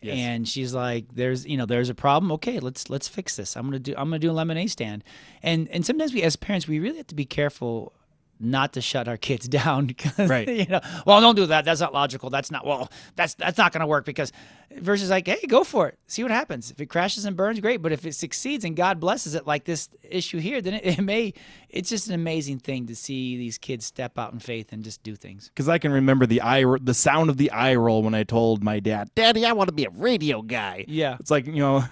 Yes. 0.03 0.19
And 0.19 0.47
she's 0.47 0.75
like, 0.75 1.07
"There's, 1.15 1.47
you 1.47 1.57
know, 1.57 1.65
there's 1.65 1.89
a 1.89 1.95
problem. 1.95 2.31
Okay, 2.33 2.59
let's 2.61 2.91
let's 2.91 3.09
fix 3.09 3.37
this. 3.37 3.57
I'm 3.57 3.65
gonna 3.65 3.79
do 3.79 3.95
I'm 3.97 4.11
gonna 4.11 4.19
do 4.19 4.31
a 4.31 4.33
lemonade 4.33 4.71
stand." 4.71 5.03
And 5.43 5.69
and 5.69 5.87
sometimes 5.87 6.13
we 6.13 6.23
as 6.23 6.37
parents 6.37 6.69
we 6.69 6.79
really 6.79 6.99
have 6.99 7.07
to 7.07 7.15
be 7.15 7.25
careful 7.25 7.95
not 8.39 8.73
to 8.75 8.81
shut 8.81 9.09
our 9.09 9.17
kids 9.17 9.49
down 9.61 9.87
because 9.87 10.29
Right. 10.29 10.49
you 10.49 10.67
know, 10.67 10.81
well, 11.07 11.21
don't 11.21 11.35
do 11.37 11.47
that. 11.47 11.65
That's 11.65 11.81
not 11.81 11.93
logical. 11.95 12.31
That's 12.31 12.51
not 12.51 12.67
well. 12.67 12.91
That's 13.15 13.35
that's 13.35 13.59
not 13.59 13.73
gonna 13.73 13.87
work 13.87 14.05
because 14.05 14.33
versus 14.79 15.11
like, 15.11 15.27
hey, 15.27 15.39
go 15.49 15.65
for 15.65 15.89
it. 15.89 15.99
See 16.07 16.23
what 16.23 16.33
happens. 16.33 16.71
If 16.71 16.81
it 16.81 16.87
crashes 16.87 17.25
and 17.25 17.37
burns, 17.37 17.61
great. 17.61 17.81
But 17.83 17.93
if 17.93 18.05
it 18.05 18.15
succeeds 18.15 18.65
and 18.65 18.77
God 18.77 19.01
blesses 19.01 19.35
it, 19.35 19.47
like 19.47 19.65
this 19.65 19.89
issue 20.03 20.39
here, 20.39 20.61
then 20.61 20.75
it, 20.75 20.99
it 20.99 21.03
may. 21.03 21.33
It's 21.71 21.89
just 21.89 22.09
an 22.09 22.15
amazing 22.15 22.59
thing 22.61 22.87
to 22.87 22.97
see 22.97 23.37
these 23.37 23.59
kids 23.59 23.85
step 23.87 24.19
out 24.19 24.33
in 24.33 24.39
faith 24.39 24.73
and 24.73 24.83
just 24.85 25.03
do 25.03 25.15
things. 25.15 25.49
Because 25.49 25.69
I 25.69 25.79
can 25.79 25.93
remember 25.93 26.27
the 26.27 26.43
eye, 26.43 26.65
the 26.81 26.95
sound 26.95 27.31
of 27.31 27.37
the 27.37 27.51
eye 27.51 27.75
roll 27.75 28.03
when 28.03 28.15
I 28.15 28.23
told 28.25 28.63
my 28.63 28.81
dad, 28.81 29.11
"Daddy, 29.15 29.45
I 29.47 29.53
want 29.53 29.69
to 29.69 29.75
be 29.75 29.85
a 29.85 29.91
radio 29.91 30.43
guy." 30.43 30.85
Yeah. 30.89 31.17
It's 31.21 31.31
like 31.31 31.47
you 31.47 31.55
know, 31.55 31.85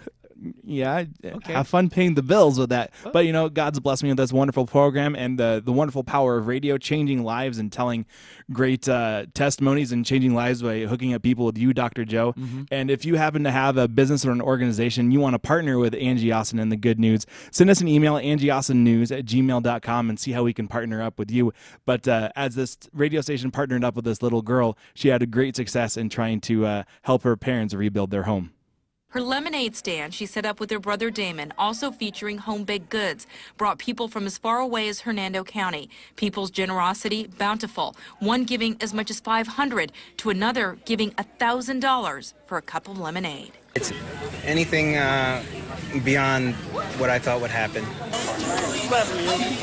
yeah, 0.65 1.05
I 1.25 1.53
have 1.53 1.69
fun 1.69 1.91
paying 1.91 2.15
the 2.15 2.23
bills 2.23 2.59
with 2.59 2.71
that. 2.71 2.91
But 3.13 3.27
you 3.27 3.33
know, 3.33 3.49
God's 3.49 3.81
blessed 3.81 4.03
me 4.03 4.09
with 4.11 4.19
this 4.19 4.33
wonderful 4.33 4.67
program 4.67 5.15
and 5.15 5.39
the 5.39 5.63
the 5.65 5.73
wonderful 5.73 6.05
power 6.05 6.37
of 6.37 6.47
radio, 6.47 6.77
changing 6.79 7.23
lives 7.23 7.59
and 7.59 7.73
telling 7.73 8.07
great 8.53 8.89
uh, 8.89 9.27
testimonies 9.35 9.93
and 9.93 10.05
changing 10.05 10.35
lives 10.35 10.63
by 10.63 10.81
hooking 10.81 11.15
up 11.15 11.23
people 11.23 11.47
with 11.47 11.57
you, 11.59 11.73
Dr. 11.73 12.05
Joe. 12.05 12.33
Mhm. 12.35 12.67
And 12.71 12.91
if 12.91 13.05
you 13.05 13.17
happen 13.17 13.45
to 13.45 13.51
have 13.51 13.77
a 13.77 13.89
business 13.89 14.27
or 14.27 14.33
an 14.33 14.41
organization 14.43 15.11
you 15.11 15.21
want 15.21 15.35
to 15.35 15.39
partner 15.39 15.79
with 15.79 15.95
Angie 15.95 16.33
Austin 16.33 16.59
and 16.59 16.71
the 16.71 16.77
Good 16.77 16.99
News, 16.99 17.27
send 17.51 17.71
us 17.71 17.81
an 17.81 17.89
email 17.89 18.17
at 18.17 18.25
angieaustinnews 18.25 19.17
at 19.17 19.25
gmail.com 19.25 20.09
and 20.11 20.19
see 20.19 20.33
how 20.33 20.43
we 20.43 20.53
can 20.53 20.69
partner 20.69 21.03
up 21.03 21.19
with 21.19 21.31
you. 21.31 21.53
But 21.87 22.07
uh, 22.09 22.31
as 22.37 22.55
this 22.55 22.77
radio 22.93 23.21
station 23.21 23.51
partnered 23.51 23.85
up 23.85 23.97
with 23.97 24.05
this 24.05 24.23
little 24.23 24.43
girl, 24.43 24.77
she 24.95 25.09
had 25.09 25.23
a 25.23 25.27
great 25.27 25.57
success 25.57 25.97
in 25.97 26.09
trying 26.09 26.41
to 26.43 26.67
uh, 26.67 26.83
help 27.03 27.23
her 27.23 27.37
parents 27.37 27.75
rebuild 27.75 28.11
their 28.11 28.25
home. 28.25 28.51
Her 29.15 29.21
lemonade 29.21 29.77
stand 29.77 30.13
she 30.13 30.27
set 30.27 30.45
up 30.45 30.59
with 30.59 30.73
her 30.73 30.81
brother 30.81 31.09
Damon, 31.09 31.53
also 31.57 31.93
featuring 31.93 32.37
home 32.39 32.65
baked 32.65 32.89
goods, 32.89 33.29
brought 33.57 33.79
people 33.79 34.09
from 34.09 34.27
as 34.27 34.39
far 34.39 34.59
away 34.59 34.89
as 34.89 35.03
Hernando 35.03 35.45
County. 35.45 35.89
People's 36.17 36.51
generosity 36.51 37.29
bountiful, 37.39 37.95
one 38.19 38.43
giving 38.43 38.77
as 38.81 38.93
much 38.93 39.13
as 39.13 39.21
500 39.21 39.93
to 40.17 40.31
another 40.31 40.79
giving 40.85 41.13
$1,000 41.13 42.33
for 42.47 42.59
a 42.59 42.63
cup 42.63 42.89
of 42.89 42.99
lemonade. 42.99 43.53
It's 43.77 43.93
anything 44.43 44.97
uh, 44.97 45.45
beyond 46.03 46.57
what 46.99 47.09
I 47.09 47.21
thought 47.21 47.41
would 47.41 47.53
happen. 47.53 47.85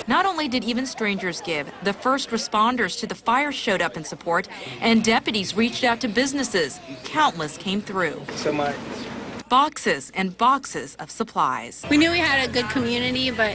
Not 0.07 0.25
only 0.25 0.47
did 0.47 0.63
even 0.63 0.85
strangers 0.85 1.41
give, 1.41 1.69
the 1.83 1.91
first 1.91 2.29
responders 2.29 2.97
to 3.01 3.05
the 3.05 3.15
fire 3.15 3.51
showed 3.51 3.81
up 3.81 3.97
in 3.97 4.05
support, 4.05 4.47
and 4.79 5.03
deputies 5.03 5.57
reached 5.57 5.83
out 5.83 5.99
to 6.01 6.07
businesses. 6.07 6.79
Countless 7.03 7.57
came 7.57 7.81
through. 7.81 8.21
So 8.35 8.53
much. 8.53 8.75
Boxes 9.51 10.13
and 10.15 10.37
boxes 10.37 10.95
of 10.95 11.11
supplies. 11.11 11.85
We 11.89 11.97
knew 11.97 12.09
we 12.09 12.19
had 12.19 12.47
a 12.47 12.53
good 12.53 12.69
community, 12.69 13.31
but 13.31 13.53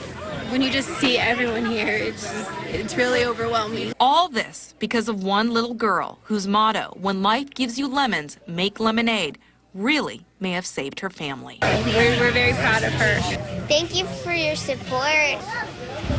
when 0.50 0.60
you 0.60 0.70
just 0.70 0.90
see 0.98 1.16
everyone 1.16 1.64
here, 1.64 1.88
it's 1.88 2.22
just, 2.22 2.50
it's 2.66 2.96
really 2.98 3.24
overwhelming. 3.24 3.94
All 3.98 4.28
this 4.28 4.74
because 4.78 5.08
of 5.08 5.24
one 5.24 5.54
little 5.54 5.72
girl 5.72 6.18
whose 6.24 6.46
motto, 6.46 6.94
when 7.00 7.22
life 7.22 7.48
gives 7.48 7.78
you 7.78 7.88
lemons, 7.88 8.36
make 8.46 8.78
lemonade, 8.78 9.38
really 9.72 10.26
may 10.38 10.50
have 10.50 10.66
saved 10.66 11.00
her 11.00 11.08
family. 11.08 11.60
We're, 11.62 12.20
we're 12.20 12.30
very 12.30 12.52
proud 12.52 12.82
of 12.82 12.92
her. 12.92 13.18
Thank 13.66 13.96
you 13.96 14.04
for 14.04 14.34
your 14.34 14.54
support. 14.54 15.40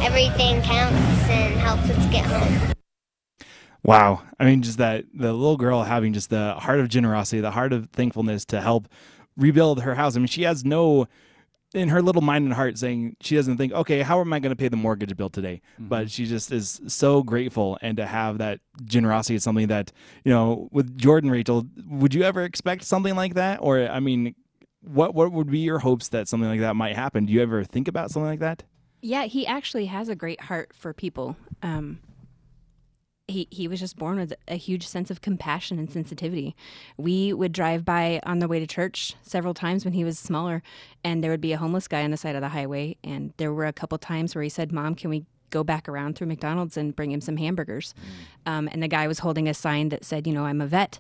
Everything 0.02 0.60
counts 0.64 1.30
and 1.30 1.54
helps 1.54 1.88
us 1.92 2.04
get 2.08 2.26
home. 2.26 2.74
Wow. 3.84 4.24
I 4.40 4.46
mean, 4.46 4.64
just 4.64 4.80
that 4.80 5.06
the 5.14 5.32
little 5.34 5.56
girl 5.56 5.84
having 5.84 6.14
just 6.14 6.32
the 6.32 6.56
heart 6.56 6.80
of 6.80 6.90
generosity, 6.90 7.42
the 7.42 7.52
heart 7.52 7.74
of 7.74 7.92
thankfulness 7.92 8.44
to 8.46 8.60
help 8.60 8.88
rebuild 9.38 9.82
her 9.84 9.96
house. 9.96 10.16
I 10.16 10.20
mean, 10.20 10.28
she 10.28 10.44
has 10.44 10.66
no 10.66 11.08
in 11.74 11.90
her 11.90 12.02
little 12.02 12.22
mind 12.22 12.46
and 12.46 12.54
heart 12.54 12.78
saying 12.78 13.16
she 13.22 13.36
doesn't 13.36 13.58
think, 13.58 13.74
okay, 13.74 14.02
how 14.02 14.20
am 14.22 14.32
I 14.32 14.40
going 14.40 14.52
to 14.52 14.56
pay 14.56 14.70
the 14.70 14.78
mortgage 14.78 15.16
bill 15.18 15.30
today? 15.30 15.62
But 15.78 16.10
she 16.10 16.26
just 16.26 16.52
is 16.52 16.82
so 16.88 17.24
grateful, 17.24 17.78
and 17.82 17.98
to 17.98 18.06
have 18.06 18.38
that 18.38 18.60
generosity 18.84 19.36
is 19.36 19.44
something 19.44 19.68
that 19.68 19.92
you 20.24 20.32
know. 20.32 20.70
With 20.72 20.98
Jordan, 20.98 21.30
Rachel, 21.30 21.66
would 21.88 22.14
you 22.14 22.24
ever 22.24 22.44
expect 22.44 22.84
something 22.84 23.16
like 23.16 23.36
that? 23.36 23.60
Or 23.62 23.80
I 23.88 24.00
mean, 24.00 24.36
what 24.82 25.14
what 25.14 25.32
would 25.32 25.52
be 25.52 25.60
your 25.60 25.80
hopes 25.80 26.10
that 26.10 26.28
something 26.28 26.50
like 26.50 26.62
that 26.62 26.76
might 26.76 26.96
happen? 26.96 27.26
Do 27.26 27.34
you 27.34 27.42
ever 27.42 27.64
think 27.64 27.88
about 27.88 28.12
something 28.12 28.30
like 28.30 28.40
that? 28.40 28.64
Yeah, 29.02 29.26
he 29.26 29.46
actually 29.46 29.86
has 29.86 30.10
a 30.10 30.16
great 30.16 30.42
heart 30.42 30.72
for 30.74 30.94
people. 30.94 31.38
Um, 31.62 32.00
he 33.28 33.48
he 33.52 33.68
was 33.68 33.80
just 33.80 33.98
born 33.98 34.18
with 34.18 34.34
a 34.48 34.56
huge 34.56 34.88
sense 34.88 35.12
of 35.12 35.22
compassion 35.22 35.78
and 35.78 35.90
sensitivity. 35.90 36.56
We 36.96 37.34
would 37.34 37.52
drive 37.52 37.84
by 37.84 38.22
on 38.24 38.40
the 38.40 38.48
way 38.48 38.60
to 38.60 38.68
church 38.68 39.16
several 39.22 39.54
times 39.54 39.84
when 39.84 39.94
he 39.94 40.04
was 40.04 40.18
smaller, 40.18 40.64
and 41.04 41.24
there 41.24 41.32
would 41.32 41.42
be 41.42 41.52
a 41.52 41.58
homeless 41.58 41.88
guy 41.88 42.04
on 42.04 42.12
the 42.12 42.18
side 42.18 42.36
of 42.36 42.42
the 42.42 42.50
highway. 42.50 42.96
And 43.04 43.34
there 43.38 43.54
were 43.54 43.66
a 43.66 43.74
couple 43.74 43.98
times 43.98 44.34
where 44.34 44.44
he 44.44 44.50
said, 44.50 44.72
"Mom, 44.72 44.96
can 44.96 45.10
we 45.10 45.26
go 45.50 45.64
back 45.64 45.90
around 45.90 46.16
through 46.16 46.28
McDonald's 46.28 46.78
and 46.78 46.96
bring 46.96 47.12
him 47.12 47.22
some 47.22 47.38
hamburgers?" 47.38 47.94
Mm. 48.46 48.52
Um, 48.52 48.70
and 48.72 48.82
the 48.82 48.88
guy 48.88 49.08
was 49.08 49.20
holding 49.20 49.48
a 49.50 49.54
sign 49.54 49.90
that 49.90 50.06
said, 50.06 50.26
"You 50.26 50.34
know, 50.34 50.46
I'm 50.46 50.62
a 50.62 50.68
vet," 50.68 51.00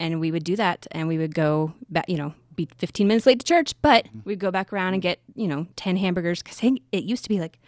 and 0.00 0.20
we 0.20 0.30
would 0.30 0.44
do 0.44 0.56
that, 0.56 0.86
and 0.90 1.06
we 1.06 1.18
would 1.18 1.34
go 1.34 1.74
back. 1.90 2.08
You 2.08 2.16
know. 2.16 2.34
Be 2.56 2.68
15 2.76 3.06
minutes 3.06 3.24
late 3.24 3.38
to 3.38 3.46
church, 3.46 3.72
but 3.82 4.06
mm-hmm. 4.06 4.18
we'd 4.24 4.40
go 4.40 4.50
back 4.50 4.72
around 4.72 4.92
and 4.94 5.00
mm. 5.00 5.04
get, 5.04 5.20
you 5.36 5.46
know, 5.46 5.68
10 5.76 5.96
hamburgers 5.96 6.42
because 6.42 6.60
it 6.90 7.04
used 7.04 7.22
to 7.22 7.28
be 7.28 7.38
like 7.38 7.60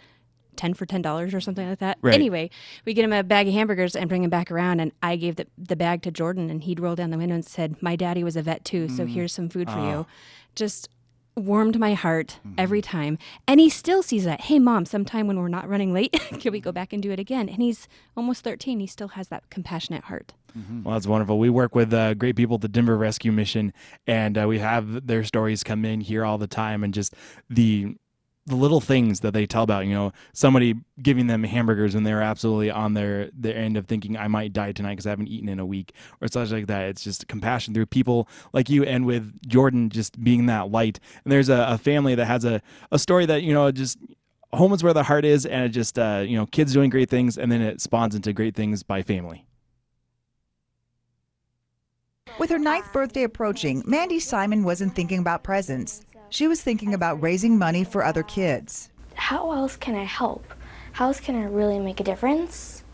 10 0.57 0.75
for 0.75 0.87
$10 0.87 1.35
or 1.35 1.41
something 1.41 1.69
like 1.69 1.79
that. 1.79 1.99
Right. 2.03 2.15
Anyway, 2.15 2.51
we 2.85 2.95
get 2.95 3.05
him 3.05 3.13
a 3.13 3.23
bag 3.23 3.49
of 3.49 3.55
hamburgers 3.55 3.95
and 3.97 4.09
bring 4.09 4.25
him 4.25 4.31
back 4.31 4.51
around. 4.51 4.81
And 4.81 4.93
I 5.03 5.17
gave 5.17 5.37
the, 5.37 5.47
the 5.59 5.77
bag 5.77 6.03
to 6.03 6.11
Jordan, 6.11 6.51
and 6.51 6.63
he'd 6.65 6.81
roll 6.81 6.95
down 6.95 7.11
the 7.11 7.19
window 7.19 7.35
and 7.35 7.45
said, 7.45 7.81
My 7.83 7.97
daddy 7.97 8.23
was 8.25 8.37
a 8.37 8.43
vet 8.43 8.65
too, 8.65 8.89
so 8.89 9.05
Mm. 9.05 9.11
here's 9.15 9.33
some 9.33 9.49
food 9.49 9.71
for 9.71 9.79
you. 9.79 10.07
Just 10.55 10.89
warmed 11.37 11.79
my 11.79 11.95
heart 11.95 12.39
every 12.59 12.83
time. 12.83 13.17
And 13.47 13.61
he 13.61 13.71
still 13.71 14.03
sees 14.03 14.25
that. 14.25 14.43
Hey, 14.43 14.59
mom, 14.59 14.85
sometime 14.85 15.27
when 15.27 15.39
we're 15.39 15.49
not 15.49 15.69
running 15.69 15.93
late, 15.93 16.13
can 16.41 16.53
we 16.53 16.61
go 16.61 16.73
back 16.73 16.93
and 16.93 17.03
do 17.03 17.13
it 17.13 17.19
again? 17.21 17.49
And 17.49 17.63
he's 17.63 17.89
almost 18.17 18.45
13. 18.45 18.81
He 18.81 18.87
still 18.87 19.09
has 19.09 19.29
that 19.29 19.49
compassionate 19.49 20.05
heart. 20.05 20.35
Well, 20.85 20.95
that's 20.95 21.07
wonderful. 21.07 21.39
We 21.39 21.49
work 21.49 21.77
with 21.77 21.95
uh, 21.95 22.15
great 22.15 22.35
people 22.35 22.57
at 22.57 22.61
the 22.63 22.69
Denver 22.69 22.99
Rescue 22.99 23.31
Mission, 23.31 23.73
and 24.09 24.37
uh, 24.37 24.49
we 24.49 24.59
have 24.59 25.07
their 25.07 25.23
stories 25.23 25.63
come 25.63 25.85
in 25.85 26.01
here 26.01 26.25
all 26.25 26.39
the 26.39 26.49
time, 26.49 26.83
and 26.83 26.93
just 26.93 27.15
the 27.49 27.95
the 28.51 28.57
little 28.57 28.81
things 28.81 29.21
that 29.21 29.33
they 29.33 29.47
tell 29.47 29.63
about. 29.63 29.87
You 29.87 29.95
know, 29.95 30.13
somebody 30.33 30.75
giving 31.01 31.27
them 31.27 31.45
hamburgers 31.45 31.95
when 31.95 32.05
they're 32.05 32.23
absolutely 32.23 32.71
on 32.71 32.95
their 32.95 33.31
their 33.33 33.57
end 33.57 33.77
of 33.77 33.87
thinking 33.87 34.17
I 34.17 34.29
might 34.29 34.53
die 34.53 34.73
tonight 34.73 34.93
because 34.93 35.07
I 35.07 35.11
haven't 35.11 35.29
eaten 35.29 35.49
in 35.49 35.59
a 35.59 35.67
week, 35.67 35.93
or 36.21 36.29
such 36.29 36.51
like 36.51 36.67
that. 36.67 36.89
It's 36.89 37.03
just 37.03 37.27
compassion 37.29 37.73
through 37.73 37.87
people 37.87 38.29
like 38.53 38.69
you, 38.69 38.85
and 38.85 39.07
with 39.07 39.41
Jordan 39.49 39.89
just 39.89 40.23
being 40.23 40.47
that 40.47 40.71
light. 40.71 41.01
And 41.25 41.33
there's 41.33 41.49
a, 41.49 41.67
a 41.71 41.79
family 41.79 42.15
that 42.15 42.27
has 42.27 42.45
a 42.45 42.61
a 42.93 42.99
story 42.99 43.25
that 43.27 43.43
you 43.43 43.55
know 43.55 43.71
just 43.71 43.99
home 44.53 44.73
is 44.73 44.83
where 44.83 44.93
the 44.93 45.05
heart 45.05 45.25
is, 45.25 45.47
and 45.47 45.65
it 45.65 45.71
just 45.71 45.99
uh, 45.99 46.25
you 46.27 46.37
know 46.37 46.47
kids 46.47 46.73
doing 46.73 46.91
great 46.91 47.09
things, 47.09 47.39
and 47.39 47.51
then 47.51 47.63
it 47.63 47.81
spawns 47.81 48.15
into 48.15 48.33
great 48.33 48.55
things 48.55 48.83
by 48.83 49.03
family. 49.03 49.47
With 52.39 52.51
her 52.51 52.59
ninth 52.59 52.93
birthday 52.93 53.25
approaching, 53.25 53.83
Mandy 53.87 54.19
Simon 54.19 54.65
wasn't 54.65 54.95
thinking 54.95 55.19
about 55.19 55.43
presents. 55.43 56.07
She 56.31 56.47
was 56.47 56.63
thinking 56.63 56.95
about 56.95 57.21
raising 57.21 57.59
money 57.59 57.83
for 57.83 58.05
other 58.05 58.23
kids. 58.23 58.89
how 59.15 59.53
else 59.53 59.77
can 59.77 59.95
I 59.97 60.05
help? 60.05 60.45
How 60.93 61.09
else 61.09 61.21
can 61.21 61.35
I 61.35 61.45
really 61.45 61.79
make 61.79 62.01
a 62.01 62.05
difference? 62.05 62.85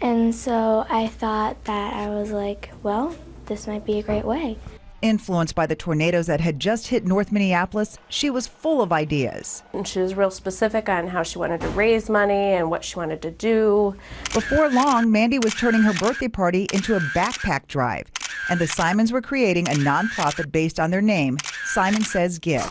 And 0.00 0.34
so 0.34 0.86
I 0.88 1.06
thought 1.06 1.62
that 1.64 1.94
I 1.94 2.08
was 2.08 2.30
like, 2.30 2.70
well, 2.82 3.14
this 3.46 3.66
might 3.66 3.84
be 3.84 3.98
a 3.98 4.02
great 4.02 4.24
way. 4.24 4.56
Influenced 5.00 5.54
by 5.54 5.64
the 5.64 5.76
tornadoes 5.76 6.26
that 6.26 6.40
had 6.40 6.58
just 6.58 6.88
hit 6.88 7.06
North 7.06 7.30
Minneapolis, 7.30 7.98
she 8.08 8.30
was 8.30 8.48
full 8.48 8.82
of 8.82 8.92
ideas. 8.92 9.62
And 9.72 9.86
she 9.86 10.00
was 10.00 10.16
real 10.16 10.32
specific 10.32 10.88
on 10.88 11.06
how 11.06 11.22
she 11.22 11.38
wanted 11.38 11.60
to 11.60 11.68
raise 11.68 12.10
money 12.10 12.34
and 12.34 12.68
what 12.68 12.84
she 12.84 12.96
wanted 12.96 13.22
to 13.22 13.30
do. 13.30 13.94
Before 14.34 14.68
long, 14.68 15.12
Mandy 15.12 15.38
was 15.38 15.54
turning 15.54 15.82
her 15.82 15.92
birthday 15.94 16.26
party 16.26 16.66
into 16.74 16.96
a 16.96 17.00
backpack 17.14 17.68
drive, 17.68 18.10
and 18.50 18.58
the 18.58 18.66
Simons 18.66 19.12
were 19.12 19.22
creating 19.22 19.68
a 19.68 19.72
nonprofit 19.72 20.50
based 20.50 20.80
on 20.80 20.90
their 20.90 21.02
name, 21.02 21.38
Simon 21.66 22.02
Says 22.02 22.40
Give. 22.40 22.64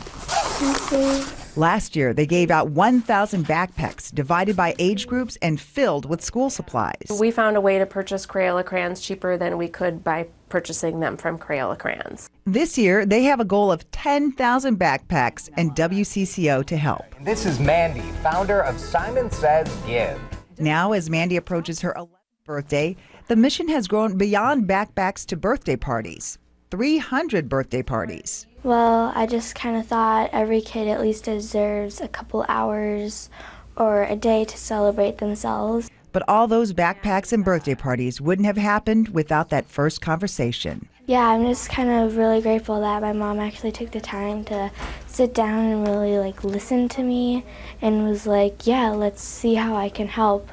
Last 1.57 1.95
year, 1.95 2.13
they 2.13 2.27
gave 2.27 2.51
out 2.51 2.69
1,000 2.69 3.43
backpacks 3.47 4.13
divided 4.13 4.55
by 4.55 4.75
age 4.77 5.07
groups 5.07 5.39
and 5.41 5.59
filled 5.59 6.07
with 6.07 6.23
school 6.23 6.51
supplies. 6.51 7.07
We 7.19 7.31
found 7.31 7.57
a 7.57 7.61
way 7.61 7.79
to 7.79 7.85
purchase 7.87 8.27
Crayola 8.27 8.63
crayons 8.63 9.01
cheaper 9.01 9.37
than 9.37 9.57
we 9.57 9.67
could 9.67 10.03
by 10.03 10.27
purchasing 10.49 10.99
them 10.99 11.17
from 11.17 11.39
Crayola 11.39 11.79
crayons. 11.79 12.29
This 12.45 12.77
year, 12.77 13.07
they 13.07 13.23
have 13.23 13.39
a 13.39 13.45
goal 13.45 13.71
of 13.71 13.89
10,000 13.89 14.77
backpacks 14.77 15.49
and 15.57 15.71
WCCO 15.71 16.63
to 16.63 16.77
help. 16.77 17.05
This 17.21 17.47
is 17.47 17.59
Mandy, 17.59 18.07
founder 18.21 18.61
of 18.61 18.79
Simon 18.79 19.31
Says 19.31 19.67
Give. 19.87 20.21
Now, 20.59 20.91
as 20.91 21.09
Mandy 21.09 21.37
approaches 21.37 21.81
her 21.81 21.95
11th 21.97 22.09
birthday, 22.45 22.95
the 23.29 23.35
mission 23.35 23.67
has 23.69 23.87
grown 23.87 24.15
beyond 24.15 24.69
backpacks 24.69 25.25
to 25.25 25.35
birthday 25.35 25.75
parties 25.75 26.37
300 26.69 27.49
birthday 27.49 27.81
parties. 27.81 28.45
Well, 28.67 29.13
I 29.15 29.27
just 29.27 29.55
kind 29.55 29.77
of 29.77 29.87
thought 29.87 30.29
every 30.33 30.59
kid 30.59 30.89
at 30.89 30.99
least 30.99 31.23
deserves 31.23 32.01
a 32.01 32.09
couple 32.09 32.43
hours 32.49 33.29
or 33.77 34.03
a 34.03 34.17
day 34.17 34.43
to 34.43 34.57
celebrate 34.57 35.19
themselves. 35.19 35.89
But 36.11 36.27
all 36.27 36.47
those 36.47 36.73
backpacks 36.73 37.31
and 37.31 37.45
birthday 37.45 37.75
parties 37.75 38.19
wouldn't 38.19 38.45
have 38.45 38.57
happened 38.57 39.07
without 39.07 39.47
that 39.51 39.67
first 39.67 40.01
conversation. 40.01 40.89
Yeah, 41.05 41.29
I'm 41.29 41.45
just 41.45 41.69
kind 41.69 41.89
of 41.89 42.17
really 42.17 42.41
grateful 42.41 42.81
that 42.81 43.01
my 43.01 43.13
mom 43.13 43.39
actually 43.39 43.71
took 43.71 43.91
the 43.91 44.01
time 44.01 44.43
to 44.43 44.69
sit 45.05 45.33
down 45.33 45.63
and 45.63 45.87
really 45.87 46.17
like 46.19 46.43
listen 46.43 46.89
to 46.89 47.03
me 47.03 47.45
and 47.81 48.03
was 48.03 48.27
like, 48.27 48.67
"Yeah, 48.67 48.89
let's 48.89 49.23
see 49.23 49.53
how 49.53 49.77
I 49.77 49.87
can 49.87 50.09
help." 50.09 50.49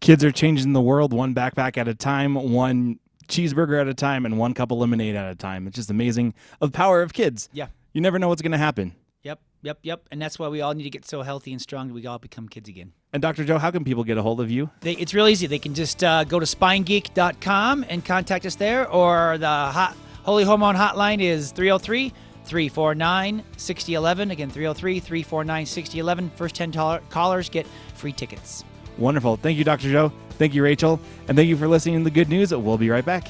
kids 0.00 0.22
are 0.22 0.30
changing 0.30 0.74
the 0.74 0.80
world 0.80 1.12
one 1.12 1.34
backpack 1.34 1.76
at 1.76 1.88
a 1.88 1.94
time, 1.94 2.34
one 2.34 3.00
cheeseburger 3.28 3.80
at 3.80 3.88
a 3.88 3.94
time, 3.94 4.26
and 4.26 4.38
one 4.38 4.54
cup 4.54 4.70
of 4.72 4.78
lemonade 4.78 5.14
at 5.14 5.30
a 5.30 5.34
time. 5.34 5.66
It's 5.66 5.76
just 5.76 5.90
amazing 5.90 6.34
of 6.60 6.72
the 6.72 6.76
power 6.76 7.02
of 7.02 7.12
kids. 7.12 7.48
Yeah. 7.52 7.68
You 7.92 8.00
never 8.00 8.18
know 8.18 8.28
what's 8.28 8.42
going 8.42 8.52
to 8.52 8.58
happen. 8.58 8.94
Yep, 9.22 9.40
yep, 9.62 9.78
yep. 9.82 10.06
And 10.10 10.20
that's 10.20 10.38
why 10.38 10.48
we 10.48 10.60
all 10.60 10.74
need 10.74 10.84
to 10.84 10.90
get 10.90 11.04
so 11.06 11.22
healthy 11.22 11.52
and 11.52 11.60
strong 11.60 11.88
that 11.88 11.94
we 11.94 12.06
all 12.06 12.18
become 12.18 12.48
kids 12.48 12.68
again. 12.68 12.92
And 13.12 13.22
Dr. 13.22 13.44
Joe, 13.44 13.58
how 13.58 13.70
can 13.70 13.84
people 13.84 14.04
get 14.04 14.18
a 14.18 14.22
hold 14.22 14.40
of 14.40 14.50
you? 14.50 14.70
They, 14.80 14.92
it's 14.92 15.14
real 15.14 15.28
easy. 15.28 15.46
They 15.46 15.58
can 15.58 15.74
just 15.74 16.04
uh, 16.04 16.24
go 16.24 16.38
to 16.38 16.46
spinegeek.com 16.46 17.84
and 17.88 18.04
contact 18.04 18.46
us 18.46 18.56
there, 18.56 18.88
or 18.90 19.38
the 19.38 19.46
hot, 19.46 19.96
Holy 20.22 20.44
Hormone 20.44 20.76
hotline 20.76 21.20
is 21.22 21.52
303 21.52 22.12
349 22.44 23.42
6011. 23.56 24.30
Again, 24.30 24.50
303 24.50 25.00
349 25.00 25.66
6011. 25.66 26.30
First 26.36 26.54
10 26.54 26.72
tol- 26.72 27.00
callers 27.10 27.48
get 27.48 27.66
free 27.94 28.12
tickets. 28.12 28.64
Wonderful. 28.96 29.36
Thank 29.36 29.58
you, 29.58 29.64
Dr. 29.64 29.90
Joe. 29.90 30.12
Thank 30.38 30.54
you, 30.54 30.62
Rachel. 30.62 31.00
And 31.26 31.36
thank 31.36 31.48
you 31.48 31.56
for 31.56 31.68
listening 31.68 31.98
to 31.98 32.04
the 32.04 32.10
good 32.10 32.28
news. 32.28 32.54
We'll 32.54 32.78
be 32.78 32.90
right 32.90 33.04
back. 33.04 33.28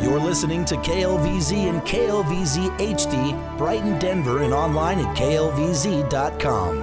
You're 0.00 0.20
listening 0.20 0.64
to 0.66 0.76
KLVZ 0.76 1.52
and 1.52 1.82
KLVZ 1.82 2.76
HD, 2.78 3.58
Brighton, 3.58 3.98
Denver, 3.98 4.42
and 4.42 4.52
online 4.52 4.98
at 4.98 5.16
klvz.com. 5.16 6.78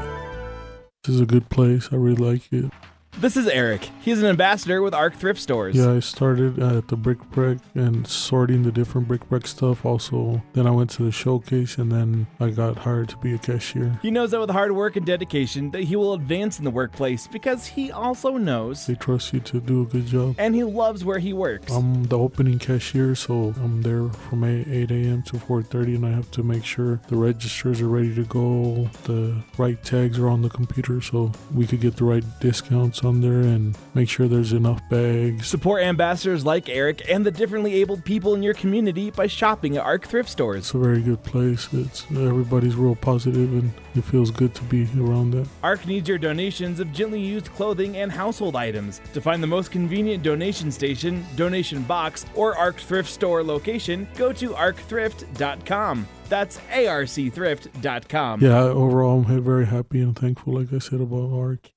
This 1.03 1.15
is 1.15 1.21
a 1.21 1.25
good 1.25 1.49
place. 1.49 1.89
I 1.91 1.95
really 1.97 2.15
like 2.15 2.51
it. 2.51 2.71
This 3.17 3.37
is 3.37 3.47
Eric. 3.47 3.89
He's 4.01 4.21
an 4.21 4.27
ambassador 4.27 4.81
with 4.81 4.93
ARC 4.93 5.15
Thrift 5.15 5.39
Stores. 5.39 5.73
Yeah, 5.75 5.93
I 5.93 5.99
started 6.01 6.59
at 6.59 6.89
the 6.89 6.97
brick 6.97 7.17
break 7.31 7.59
and 7.73 8.05
sorting 8.05 8.61
the 8.63 8.73
different 8.73 9.07
bric-a-brac 9.07 9.47
stuff. 9.47 9.85
Also, 9.85 10.43
then 10.51 10.67
I 10.67 10.71
went 10.71 10.89
to 10.91 11.03
the 11.03 11.13
showcase 11.13 11.77
and 11.77 11.89
then 11.89 12.27
I 12.41 12.49
got 12.49 12.77
hired 12.77 13.07
to 13.09 13.17
be 13.17 13.33
a 13.33 13.37
cashier. 13.37 13.97
He 14.01 14.11
knows 14.11 14.31
that 14.31 14.39
with 14.41 14.49
hard 14.49 14.73
work 14.73 14.97
and 14.97 15.05
dedication 15.05 15.71
that 15.71 15.85
he 15.85 15.95
will 15.95 16.13
advance 16.13 16.59
in 16.59 16.65
the 16.65 16.71
workplace 16.71 17.25
because 17.25 17.65
he 17.65 17.89
also 17.89 18.31
knows 18.37 18.85
They 18.85 18.95
trust 18.95 19.33
you 19.33 19.39
to 19.39 19.61
do 19.61 19.83
a 19.83 19.85
good 19.85 20.07
job. 20.07 20.35
and 20.37 20.53
he 20.53 20.65
loves 20.65 21.05
where 21.05 21.19
he 21.19 21.31
works. 21.31 21.71
I'm 21.71 22.03
the 22.03 22.19
opening 22.19 22.59
cashier, 22.59 23.15
so 23.15 23.53
I'm 23.63 23.81
there 23.81 24.09
from 24.09 24.43
8, 24.43 24.67
8 24.67 24.91
a.m. 24.91 25.23
to 25.23 25.37
4:30, 25.37 25.95
and 25.95 26.05
I 26.05 26.11
have 26.11 26.29
to 26.31 26.43
make 26.43 26.65
sure 26.65 26.99
the 27.07 27.15
registers 27.15 27.79
are 27.79 27.87
ready 27.87 28.13
to 28.13 28.23
go, 28.25 28.89
the 29.05 29.41
right 29.57 29.81
tags 29.85 30.19
are 30.19 30.27
on 30.27 30.41
the 30.41 30.49
computer, 30.49 30.99
so 30.99 31.31
we 31.53 31.65
could 31.65 31.79
get 31.79 31.95
the 31.95 32.03
right 32.03 32.23
discounts 32.41 33.03
there, 33.21 33.41
and 33.41 33.77
make 33.93 34.09
sure 34.09 34.27
there's 34.27 34.53
enough 34.53 34.81
bags. 34.89 35.47
Support 35.47 35.83
ambassadors 35.83 36.45
like 36.45 36.69
Eric 36.69 37.03
and 37.09 37.25
the 37.25 37.31
differently 37.31 37.75
abled 37.75 38.03
people 38.03 38.35
in 38.35 38.43
your 38.43 38.53
community 38.53 39.11
by 39.11 39.27
shopping 39.27 39.77
at 39.77 39.83
ARC 39.83 40.07
Thrift 40.07 40.29
Stores. 40.29 40.59
It's 40.59 40.73
a 40.73 40.79
very 40.79 41.01
good 41.01 41.23
place. 41.23 41.67
It's 41.73 42.05
everybody's 42.11 42.75
real 42.75 42.95
positive, 42.95 43.51
and 43.53 43.71
it 43.95 44.03
feels 44.03 44.31
good 44.31 44.53
to 44.55 44.63
be 44.63 44.87
around 44.97 45.31
that. 45.31 45.47
ARC 45.63 45.85
needs 45.87 46.09
your 46.09 46.17
donations 46.17 46.79
of 46.79 46.91
gently 46.91 47.21
used 47.21 47.51
clothing 47.53 47.97
and 47.97 48.11
household 48.11 48.55
items. 48.55 49.01
To 49.13 49.21
find 49.21 49.41
the 49.41 49.47
most 49.47 49.71
convenient 49.71 50.23
donation 50.23 50.71
station, 50.71 51.25
donation 51.35 51.83
box, 51.83 52.25
or 52.35 52.57
ARC 52.57 52.77
Thrift 52.77 53.09
Store 53.09 53.43
location, 53.43 54.07
go 54.15 54.33
to 54.33 54.49
arcthrift.com. 54.49 56.07
That's 56.27 56.57
arcthrift.com. 56.57 58.41
Yeah, 58.41 58.59
overall, 58.61 59.23
I'm 59.27 59.43
very 59.43 59.67
happy 59.67 60.01
and 60.01 60.17
thankful, 60.17 60.53
like 60.53 60.73
I 60.73 60.79
said 60.79 61.01
about 61.01 61.31
ARC. 61.31 61.71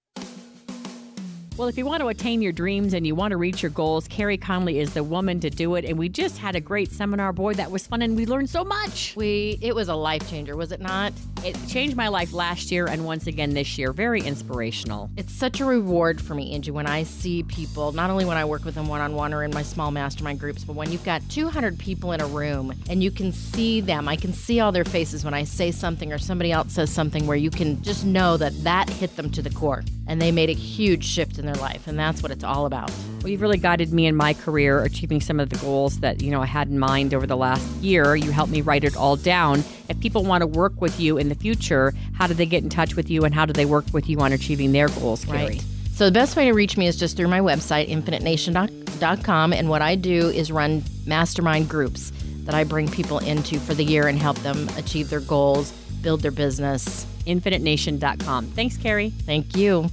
Well, 1.59 1.66
if 1.66 1.76
you 1.76 1.86
want 1.86 2.02
to 2.02 2.06
attain 2.06 2.40
your 2.40 2.52
dreams 2.52 2.94
and 2.94 3.04
you 3.04 3.16
want 3.16 3.32
to 3.32 3.36
reach 3.36 3.64
your 3.64 3.70
goals, 3.72 4.06
Carey 4.06 4.38
Conley 4.38 4.78
is 4.78 4.94
the 4.94 5.02
woman 5.02 5.40
to 5.40 5.50
do 5.50 5.74
it. 5.74 5.84
And 5.84 5.98
we 5.98 6.09
just 6.09 6.38
had 6.38 6.54
a 6.54 6.61
great 6.61 6.92
seminar. 6.92 7.32
Boy, 7.32 7.54
that 7.54 7.72
was 7.72 7.84
fun, 7.84 8.00
and 8.00 8.14
we 8.14 8.26
learned 8.26 8.48
so 8.48 8.62
much. 8.62 9.12
We 9.16 9.59
it 9.61 9.74
was 9.74 9.88
a 9.88 9.94
life 9.96 10.30
changer, 10.30 10.54
was 10.54 10.70
it 10.70 10.80
not? 10.80 11.12
It 11.44 11.56
changed 11.66 11.96
my 11.96 12.06
life 12.06 12.32
last 12.32 12.70
year 12.70 12.86
and 12.86 13.04
once 13.04 13.26
again 13.26 13.54
this 13.54 13.76
year. 13.76 13.92
Very 13.92 14.20
inspirational. 14.22 15.11
It's 15.16 15.32
such 15.32 15.59
a 15.59 15.64
reward 15.64 16.20
for 16.20 16.36
me, 16.36 16.52
Angie, 16.52 16.70
when 16.70 16.86
I 16.86 17.02
see 17.02 17.42
people, 17.42 17.90
not 17.90 18.11
only 18.11 18.24
when 18.24 18.36
I 18.36 18.44
work 18.44 18.64
with 18.64 18.76
them 18.76 18.86
one 18.86 19.00
on 19.00 19.14
one 19.14 19.34
or 19.34 19.42
in 19.42 19.52
my 19.52 19.62
small 19.64 19.90
mastermind 19.90 20.38
groups, 20.38 20.62
but 20.62 20.76
when 20.76 20.92
you've 20.92 21.04
got 21.04 21.28
200 21.28 21.76
people 21.76 22.12
in 22.12 22.20
a 22.20 22.26
room 22.26 22.72
and 22.88 23.02
you 23.02 23.11
can 23.11 23.32
see 23.32 23.80
them, 23.80 24.06
I 24.09 24.14
can 24.14 24.32
see 24.32 24.61
all 24.61 24.70
their 24.70 24.84
faces 24.84 25.24
when 25.24 25.34
I 25.34 25.42
say 25.42 25.72
something 25.72 26.12
or 26.12 26.18
somebody 26.18 26.52
else 26.52 26.72
says 26.74 26.90
something 26.90 27.26
where 27.26 27.36
you 27.36 27.50
can 27.50 27.82
just 27.82 28.04
know 28.04 28.36
that 28.36 28.52
that 28.62 28.88
hit 28.88 29.16
them 29.16 29.28
to 29.30 29.42
the 29.42 29.50
core 29.50 29.82
and 30.09 30.20
they 30.20 30.32
made 30.32 30.50
a 30.50 30.54
huge 30.54 31.04
shift 31.04 31.38
in 31.38 31.47
their 31.49 31.61
life. 31.62 31.86
And 31.86 31.99
that's 31.99 32.22
what 32.22 32.30
it's 32.30 32.44
all 32.44 32.66
about. 32.66 32.90
Well, 33.20 33.28
you've 33.28 33.40
really 33.40 33.59
guided 33.59 33.92
me 33.92 34.07
in 34.07 34.14
my 34.14 34.34
career, 34.34 34.82
achieving 34.82 35.20
some 35.20 35.40
of 35.40 35.51
the 35.51 35.57
goals 35.57 36.01
that 36.01 36.22
you 36.22 36.30
know 36.30 36.42
I 36.42 36.46
had 36.46 36.68
in 36.68 36.78
mind 36.78 37.14
over 37.14 37.26
the 37.26 37.36
last 37.36 37.66
year. 37.82 38.14
You 38.14 38.30
helped 38.30 38.53
me 38.53 38.61
write 38.61 38.84
it 38.84 38.96
all 38.96 39.16
down. 39.16 39.64
If 39.88 39.99
people 40.01 40.24
want 40.24 40.42
to 40.42 40.46
work 40.46 40.80
with 40.80 41.01
you 41.01 41.18
in 41.18 41.28
the 41.28 41.34
future, 41.34 41.92
how 42.14 42.26
do 42.26 42.34
they 42.34 42.46
get 42.46 42.62
in 42.62 42.68
touch 42.68 42.94
with 42.94 43.11
you, 43.11 43.24
and 43.24 43.34
how 43.34 43.46
do 43.46 43.53
they 43.53 43.64
work 43.64 43.86
with 43.92 44.09
you 44.09 44.20
on 44.20 44.32
achieving 44.32 44.72
their 44.72 44.88
goals, 44.88 45.24
Carey? 45.24 45.44
Right. 45.46 45.64
So 45.92 46.05
the 46.05 46.12
best 46.12 46.36
way 46.36 46.44
to 46.44 46.53
reach 46.53 46.76
me 46.76 46.86
is 46.86 46.96
just 46.96 47.16
through 47.16 47.26
my 47.26 47.40
website, 47.40 47.88
infinitenation.com. 47.88 49.53
And 49.53 49.68
what 49.68 49.82
I 49.82 49.96
do 49.96 50.28
is 50.28 50.53
run 50.53 50.84
mastermind 51.07 51.68
groups 51.68 52.12
that 52.44 52.55
I 52.55 52.62
bring 52.62 52.88
people 52.88 53.18
into 53.18 53.59
for 53.59 53.74
the 53.74 53.82
year 53.82 54.07
and 54.07 54.16
help 54.16 54.38
them 54.38 54.68
achieve 54.76 55.11
their 55.11 55.20
goals, 55.20 55.72
build 56.03 56.22
their 56.22 56.30
business. 56.30 57.05
InfiniteNation.com. 57.26 58.46
Thanks, 58.53 58.76
Carey. 58.76 59.11
Thank 59.11 59.57
you. 59.57 59.90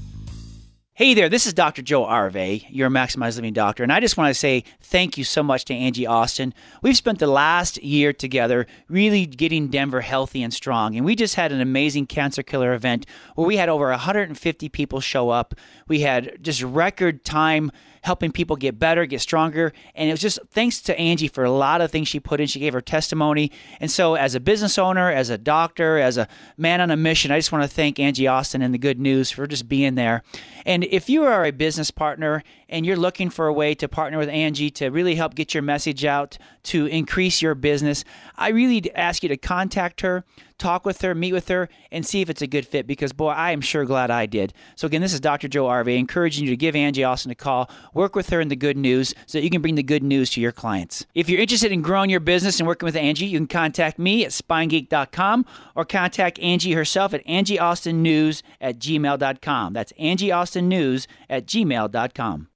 Hey 0.97 1.13
there, 1.13 1.27
this 1.27 1.45
is 1.45 1.53
Dr. 1.53 1.81
Joe 1.81 2.05
Arvey, 2.05 2.65
your 2.69 2.89
Maximize 2.89 3.35
Living 3.35 3.51
doctor, 3.51 3.83
and 3.83 3.91
I 3.91 3.99
just 3.99 4.15
want 4.15 4.29
to 4.29 4.33
say 4.33 4.63
thank 4.79 5.17
you 5.17 5.25
so 5.25 5.43
much 5.43 5.65
to 5.65 5.73
Angie 5.73 6.07
Austin. 6.07 6.53
We've 6.81 6.95
spent 6.95 7.19
the 7.19 7.27
last 7.27 7.83
year 7.83 8.13
together 8.13 8.65
really 8.87 9.25
getting 9.25 9.67
Denver 9.67 9.99
healthy 9.99 10.41
and 10.41 10.53
strong, 10.53 10.95
and 10.95 11.05
we 11.05 11.17
just 11.17 11.35
had 11.35 11.51
an 11.51 11.59
amazing 11.59 12.07
cancer 12.07 12.43
killer 12.43 12.73
event 12.73 13.05
where 13.35 13.45
we 13.45 13.57
had 13.57 13.67
over 13.67 13.89
150 13.89 14.69
people 14.69 15.01
show 15.01 15.31
up. 15.31 15.53
We 15.89 15.99
had 15.99 16.41
just 16.41 16.63
record 16.63 17.25
time 17.25 17.73
helping 18.05 18.31
people 18.31 18.55
get 18.55 18.77
better, 18.77 19.05
get 19.07 19.19
stronger. 19.19 19.73
And 19.95 20.07
it 20.07 20.13
was 20.13 20.21
just 20.21 20.39
thanks 20.51 20.79
to 20.83 20.97
Angie 20.97 21.27
for 21.27 21.43
a 21.43 21.49
lot 21.49 21.81
of 21.81 21.89
things 21.89 22.07
she 22.07 22.19
put 22.19 22.39
in. 22.39 22.45
She 22.45 22.59
gave 22.59 22.73
her 22.73 22.81
testimony. 22.81 23.51
And 23.79 23.89
so, 23.89 24.13
as 24.13 24.35
a 24.35 24.39
business 24.39 24.77
owner, 24.77 25.09
as 25.09 25.31
a 25.31 25.39
doctor, 25.39 25.97
as 25.97 26.17
a 26.17 26.27
man 26.55 26.81
on 26.81 26.91
a 26.91 26.95
mission, 26.95 27.31
I 27.31 27.39
just 27.39 27.51
want 27.51 27.63
to 27.63 27.67
thank 27.67 27.99
Angie 27.99 28.27
Austin 28.27 28.61
and 28.61 28.73
the 28.73 28.77
good 28.77 28.99
news 28.99 29.31
for 29.31 29.47
just 29.47 29.67
being 29.67 29.95
there. 29.95 30.21
And 30.67 30.83
if 30.83 31.09
you 31.09 31.23
are 31.23 31.45
a 31.45 31.51
business 31.51 31.89
partner 31.89 32.43
and 32.69 32.85
you're 32.85 32.95
looking 32.97 33.29
for 33.29 33.47
a 33.47 33.53
way 33.53 33.75
to 33.75 33.87
partner 33.87 34.17
with 34.17 34.29
Angie 34.29 34.69
to 34.71 34.89
really 34.89 35.15
help 35.15 35.35
get 35.35 35.53
your 35.53 35.63
message 35.63 36.05
out 36.05 36.37
to 36.63 36.85
increase 36.87 37.41
your 37.41 37.55
business, 37.55 38.03
I 38.35 38.49
really 38.49 38.93
ask 38.95 39.23
you 39.23 39.29
to 39.29 39.37
contact 39.37 40.01
her, 40.01 40.23
talk 40.57 40.85
with 40.85 41.01
her, 41.01 41.13
meet 41.13 41.33
with 41.33 41.47
her, 41.49 41.69
and 41.91 42.05
see 42.05 42.21
if 42.21 42.29
it's 42.29 42.41
a 42.41 42.47
good 42.47 42.65
fit 42.65 42.87
because, 42.87 43.13
boy, 43.13 43.29
I 43.29 43.51
am 43.51 43.61
sure 43.61 43.85
glad 43.85 44.09
I 44.09 44.25
did. 44.25 44.53
So, 44.75 44.87
again, 44.87 45.01
this 45.01 45.13
is 45.13 45.19
Dr. 45.19 45.47
Joe 45.47 45.65
Arvey 45.65 45.97
encouraging 45.97 46.45
you 46.45 46.49
to 46.51 46.57
give 46.57 46.75
Angie 46.75 47.03
Austin 47.03 47.31
a 47.31 47.35
call, 47.35 47.69
work 47.93 48.15
with 48.15 48.29
her 48.29 48.41
in 48.41 48.47
the 48.47 48.55
good 48.55 48.77
news 48.77 49.13
so 49.25 49.37
that 49.37 49.43
you 49.43 49.49
can 49.49 49.61
bring 49.61 49.75
the 49.75 49.83
good 49.83 50.03
news 50.03 50.29
to 50.31 50.41
your 50.41 50.51
clients. 50.51 51.05
If 51.13 51.29
you're 51.29 51.41
interested 51.41 51.71
in 51.71 51.81
growing 51.81 52.09
your 52.09 52.19
business 52.19 52.59
and 52.59 52.67
working 52.67 52.85
with 52.87 52.95
Angie, 52.95 53.25
you 53.25 53.37
can 53.37 53.47
contact 53.47 53.99
me 53.99 54.25
at 54.25 54.31
spinegeek.com 54.31 55.45
or 55.75 55.85
contact 55.85 56.39
Angie 56.39 56.73
herself 56.73 57.13
at 57.13 57.25
angieaustinnews 57.25 58.41
at 58.61 58.79
gmail.com. 58.79 59.73
That's 59.73 59.93
angieaustinnews 59.93 61.07
at 61.29 61.45
gmail.com. 61.45 62.47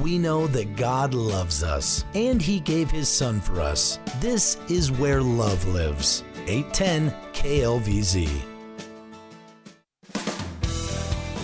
We 0.00 0.18
know 0.18 0.46
that 0.48 0.76
God 0.76 1.14
loves 1.14 1.62
us 1.62 2.04
and 2.14 2.40
He 2.40 2.60
gave 2.60 2.90
His 2.90 3.08
Son 3.08 3.40
for 3.40 3.60
us. 3.60 3.98
This 4.20 4.56
is 4.68 4.90
where 4.92 5.20
love 5.20 5.66
lives. 5.68 6.24
810 6.46 7.10
KLVZ. 7.32 8.28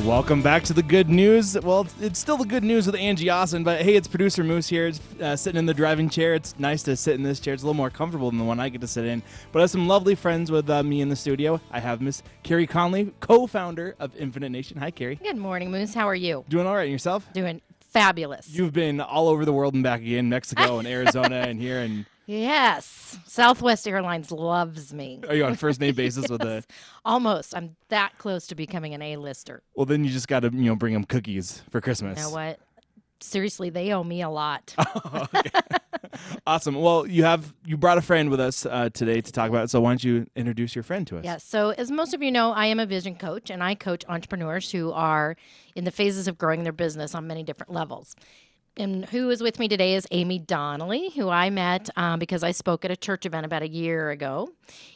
Welcome 0.04 0.40
back 0.40 0.62
to 0.64 0.72
the 0.72 0.84
good 0.84 1.08
news. 1.08 1.58
Well, 1.60 1.84
it's 2.00 2.20
still 2.20 2.36
the 2.36 2.44
good 2.44 2.62
news 2.62 2.86
with 2.86 2.94
Angie 2.94 3.28
Austin, 3.28 3.64
but 3.64 3.82
hey, 3.82 3.96
it's 3.96 4.06
producer 4.06 4.44
Moose 4.44 4.68
here, 4.68 4.92
uh, 5.20 5.34
sitting 5.34 5.58
in 5.58 5.66
the 5.66 5.74
driving 5.74 6.08
chair. 6.08 6.34
It's 6.34 6.56
nice 6.60 6.84
to 6.84 6.94
sit 6.94 7.14
in 7.16 7.24
this 7.24 7.40
chair. 7.40 7.54
It's 7.54 7.64
a 7.64 7.66
little 7.66 7.74
more 7.74 7.90
comfortable 7.90 8.30
than 8.30 8.38
the 8.38 8.44
one 8.44 8.60
I 8.60 8.68
get 8.68 8.82
to 8.82 8.86
sit 8.86 9.04
in. 9.04 9.20
But 9.50 9.58
I 9.58 9.62
have 9.62 9.70
some 9.70 9.88
lovely 9.88 10.14
friends 10.14 10.50
with 10.52 10.70
uh, 10.70 10.84
me 10.84 11.00
in 11.00 11.08
the 11.08 11.16
studio. 11.16 11.60
I 11.72 11.80
have 11.80 12.00
Miss 12.00 12.22
Carey 12.44 12.68
Conley, 12.68 13.12
co-founder 13.18 13.96
of 13.98 14.14
Infinite 14.14 14.50
Nation. 14.50 14.76
Hi, 14.78 14.92
Carey. 14.92 15.16
Good 15.16 15.38
morning, 15.38 15.72
Moose. 15.72 15.92
How 15.92 16.06
are 16.06 16.14
you? 16.14 16.44
Doing 16.48 16.68
all 16.68 16.76
right, 16.76 16.84
and 16.84 16.92
yourself? 16.92 17.26
Doing 17.32 17.60
fabulous. 18.00 18.48
You've 18.48 18.72
been 18.72 19.00
all 19.00 19.28
over 19.28 19.44
the 19.44 19.52
world 19.52 19.74
and 19.74 19.82
back 19.82 20.00
again, 20.00 20.28
Mexico 20.28 20.78
and 20.78 20.86
Arizona 20.96 21.36
and 21.36 21.60
here. 21.60 21.80
And 21.80 22.06
Yes. 22.26 23.18
Southwest 23.26 23.86
Airlines 23.86 24.32
loves 24.32 24.92
me. 24.92 25.20
are 25.28 25.34
you 25.34 25.44
on 25.44 25.54
first 25.54 25.80
name 25.80 25.94
basis 25.94 26.28
with 26.28 26.40
the? 26.40 26.64
Almost. 27.04 27.54
I'm 27.56 27.76
that 27.88 28.18
close 28.18 28.48
to 28.48 28.54
becoming 28.56 28.94
an 28.94 29.02
A-lister. 29.02 29.62
Well, 29.76 29.86
then 29.86 30.04
you 30.04 30.10
just 30.10 30.26
got 30.26 30.40
to 30.40 30.50
you 30.52 30.64
know 30.64 30.74
bring 30.76 30.92
them 30.92 31.04
cookies 31.04 31.62
for 31.70 31.80
Christmas. 31.80 32.18
You 32.18 32.24
know 32.24 32.30
what? 32.30 32.58
Seriously, 33.20 33.70
they 33.70 33.92
owe 33.92 34.04
me 34.04 34.22
a 34.22 34.28
lot. 34.30 34.74
Oh, 35.04 35.26
Awesome. 36.46 36.76
Well, 36.76 37.06
you 37.06 37.24
have 37.24 37.52
you 37.64 37.76
brought 37.76 37.98
a 37.98 38.02
friend 38.02 38.30
with 38.30 38.38
us 38.38 38.66
uh, 38.66 38.88
today 38.90 39.20
to 39.20 39.32
talk 39.32 39.48
about 39.48 39.64
it. 39.64 39.70
So 39.70 39.80
why 39.80 39.90
don't 39.90 40.04
you 40.04 40.26
introduce 40.36 40.76
your 40.76 40.84
friend 40.84 41.06
to 41.08 41.18
us? 41.18 41.24
Yes. 41.24 41.42
So, 41.42 41.70
as 41.70 41.90
most 41.90 42.14
of 42.14 42.22
you 42.22 42.30
know, 42.30 42.52
I 42.52 42.66
am 42.66 42.78
a 42.78 42.86
vision 42.86 43.16
coach 43.16 43.50
and 43.50 43.62
I 43.62 43.74
coach 43.74 44.04
entrepreneurs 44.08 44.70
who 44.70 44.92
are 44.92 45.36
in 45.74 45.84
the 45.84 45.90
phases 45.90 46.28
of 46.28 46.38
growing 46.38 46.62
their 46.62 46.72
business 46.72 47.14
on 47.14 47.26
many 47.26 47.42
different 47.42 47.72
levels. 47.72 48.14
And 48.76 49.06
who 49.06 49.30
is 49.30 49.42
with 49.42 49.58
me 49.58 49.68
today 49.68 49.94
is 49.94 50.06
Amy 50.10 50.38
Donnelly, 50.38 51.10
who 51.10 51.30
I 51.30 51.48
met 51.50 51.88
um, 51.96 52.18
because 52.18 52.42
I 52.42 52.50
spoke 52.50 52.84
at 52.84 52.90
a 52.90 52.96
church 52.96 53.24
event 53.24 53.46
about 53.46 53.62
a 53.62 53.68
year 53.68 54.10
ago. 54.10 54.50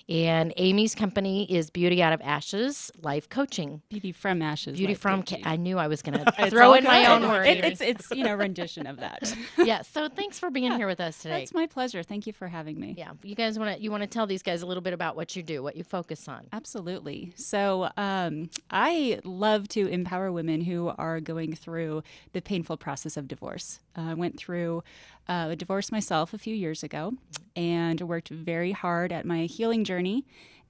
And 0.08 0.52
Amy's 0.56 0.94
company 0.94 1.44
is 1.50 1.70
Beauty 1.70 2.02
Out 2.02 2.12
of 2.12 2.20
Ashes 2.22 2.90
Life 3.00 3.28
Coaching. 3.28 3.82
Beauty 3.88 4.12
from 4.12 4.42
Ashes. 4.42 4.76
Beauty 4.78 4.94
from. 4.94 5.22
Ca- 5.22 5.40
I 5.44 5.56
knew 5.56 5.78
I 5.78 5.86
was 5.86 6.02
going 6.02 6.24
to 6.24 6.50
throw 6.50 6.74
in 6.74 6.84
my 6.84 7.06
own 7.06 7.22
word. 7.28 7.46
It- 7.46 7.64
it's 7.64 7.80
it's 7.80 8.10
you 8.10 8.24
know 8.24 8.34
rendition 8.34 8.86
of 8.86 8.96
that. 8.98 9.32
yeah. 9.58 9.82
So 9.82 10.08
thanks 10.08 10.38
for 10.38 10.50
being 10.50 10.72
here 10.72 10.86
with 10.86 11.00
us 11.00 11.18
today. 11.18 11.42
It's 11.42 11.54
my 11.54 11.66
pleasure. 11.66 12.02
Thank 12.02 12.26
you 12.26 12.32
for 12.32 12.48
having 12.48 12.78
me. 12.80 12.94
Yeah. 12.98 13.12
You 13.22 13.34
guys 13.34 13.58
want 13.58 13.76
to 13.76 13.82
you 13.82 13.90
want 13.90 14.02
to 14.02 14.06
tell 14.08 14.26
these 14.26 14.42
guys 14.42 14.62
a 14.62 14.66
little 14.66 14.80
bit 14.82 14.92
about 14.92 15.14
what 15.16 15.36
you 15.36 15.42
do, 15.42 15.62
what 15.62 15.76
you 15.76 15.84
focus 15.84 16.26
on. 16.28 16.46
Absolutely. 16.52 17.32
So, 17.36 17.90
um, 17.96 18.50
I 18.70 19.20
love 19.24 19.68
to 19.68 19.86
empower 19.86 20.32
women 20.32 20.60
who 20.62 20.88
are 20.98 21.20
going 21.20 21.54
through 21.54 22.02
the 22.32 22.40
painful 22.42 22.76
process 22.76 23.16
of 23.16 23.28
divorce. 23.28 23.80
Uh, 23.96 24.02
I 24.10 24.14
went 24.14 24.38
through 24.38 24.82
uh, 25.28 25.54
divorced 25.54 25.92
myself 25.92 26.32
a 26.34 26.38
few 26.38 26.54
years 26.54 26.82
ago 26.82 27.14
and 27.56 28.00
worked 28.00 28.28
very 28.28 28.72
hard 28.72 29.12
at 29.12 29.24
my 29.24 29.44
healing 29.46 29.84
journey 29.84 30.24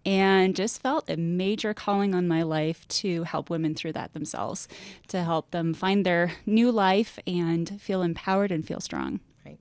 and 0.07 0.57
just 0.57 0.81
felt 0.81 1.11
a 1.11 1.17
major 1.17 1.75
calling 1.75 2.15
on 2.15 2.27
my 2.27 2.43
life 2.43 2.89
to 2.89 3.23
help 3.25 3.51
women 3.51 3.75
through 3.75 3.93
that 3.93 4.13
themselves, 4.15 4.67
to 5.09 5.23
help 5.23 5.51
them 5.51 5.75
find 5.75 6.07
their 6.07 6.33
new 6.47 6.71
life 6.73 7.19
and 7.27 7.81
feel 7.81 8.01
empowered 8.03 8.51
and 8.51 8.67
feel 8.67 8.81
strong. 8.81 9.21
Right. 9.45 9.59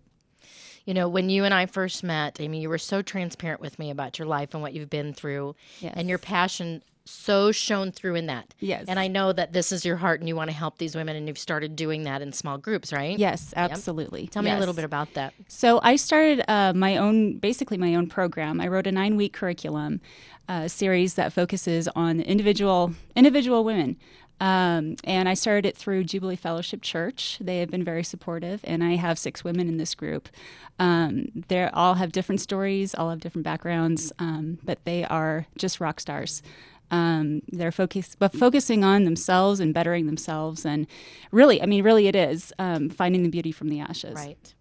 You 0.86 0.94
know, 0.94 1.10
when 1.10 1.30
you 1.30 1.44
and 1.44 1.54
I 1.54 1.66
first 1.66 2.04
met, 2.06 2.40
Amy, 2.40 2.62
you 2.62 2.70
were 2.70 2.78
so 2.78 3.02
transparent 3.02 3.60
with 3.60 3.78
me 3.80 3.90
about 3.90 4.18
your 4.18 4.28
life 4.28 4.54
and 4.54 4.62
what 4.62 4.74
you've 4.74 4.90
been 4.90 5.14
through 5.14 5.56
Yes. 5.82 5.94
and 5.98 6.08
your 6.08 6.20
passion 6.20 6.84
so 7.10 7.52
shown 7.52 7.92
through 7.92 8.16
in 8.16 8.28
that. 8.28 8.54
Yes. 8.60 8.86
And 8.88 9.00
I 9.00 9.08
know 9.08 9.34
that 9.34 9.54
this 9.54 9.72
is 9.72 9.86
your 9.86 9.98
heart 9.98 10.20
and 10.20 10.28
you 10.30 10.36
want 10.36 10.50
to 10.50 10.56
help 10.56 10.78
these 10.78 10.96
women 10.96 11.16
and 11.16 11.28
you've 11.28 11.38
started 11.38 11.76
doing 11.76 12.04
that 12.04 12.22
in 12.22 12.32
small 12.32 12.58
groups, 12.58 12.94
right? 12.94 13.18
Yes, 13.18 13.54
Yep. 13.56 13.72
absolutely. 13.72 14.28
Tell 14.28 14.44
me 14.44 14.52
a 14.52 14.58
little 14.60 14.74
bit 14.74 14.86
about 14.86 15.14
that. 15.16 15.34
So 15.48 15.80
I 15.84 15.96
started 15.96 16.44
uh, 16.48 16.74
my 16.74 16.98
own, 16.98 17.38
basically 17.38 17.78
my 17.78 17.96
own 17.96 18.08
program. 18.08 18.62
I 18.62 18.68
wrote 18.68 18.88
a 18.88 18.92
nine-week 18.92 19.34
curriculum 19.34 20.02
uh, 20.48 20.68
series 20.68 21.16
that 21.16 21.34
focuses 21.34 21.88
on 21.96 22.20
individual 22.22 22.94
individual 23.16 23.64
women. 23.64 23.98
Um, 24.42 24.96
and 25.04 25.28
I 25.28 25.34
started 25.34 25.66
it 25.66 25.76
through 25.76 26.06
Jubilee 26.06 26.38
Fellowship 26.38 26.82
Church. 26.82 27.38
They 27.42 27.60
have 27.60 27.70
been 27.70 27.84
very 27.84 28.04
supportive, 28.06 28.62
and 28.64 28.82
I 28.84 28.96
have 28.96 29.20
six 29.20 29.44
women 29.44 29.68
in 29.68 29.76
this 29.78 29.94
group. 29.94 30.30
Um, 30.80 31.26
they 31.50 31.66
all 31.68 31.96
have 31.96 32.14
different 32.14 32.40
stories, 32.40 32.96
all 32.96 33.10
have 33.10 33.20
different 33.20 33.44
backgrounds, 33.44 34.14
um, 34.18 34.58
but 34.64 34.80
they 34.86 35.04
are 35.04 35.46
just 35.58 35.82
rock 35.82 36.00
stars. 36.00 36.42
Um, 36.92 37.42
they're 37.50 37.72
focus, 37.72 38.16
but 38.18 38.34
focusing 38.34 38.84
on 38.84 39.04
themselves 39.04 39.60
and 39.60 39.74
bettering 39.74 40.06
themselves, 40.08 40.66
and 40.66 40.88
really, 41.32 41.62
I 41.62 41.66
mean, 41.66 41.84
really, 41.84 42.08
it 42.08 42.16
is 42.16 42.54
um, 42.58 42.90
finding 42.90 43.24
the 43.24 43.30
beauty 43.30 43.52
from 43.52 43.70
the 43.70 43.80
ashes. 43.80 44.16
Right. 44.16 44.54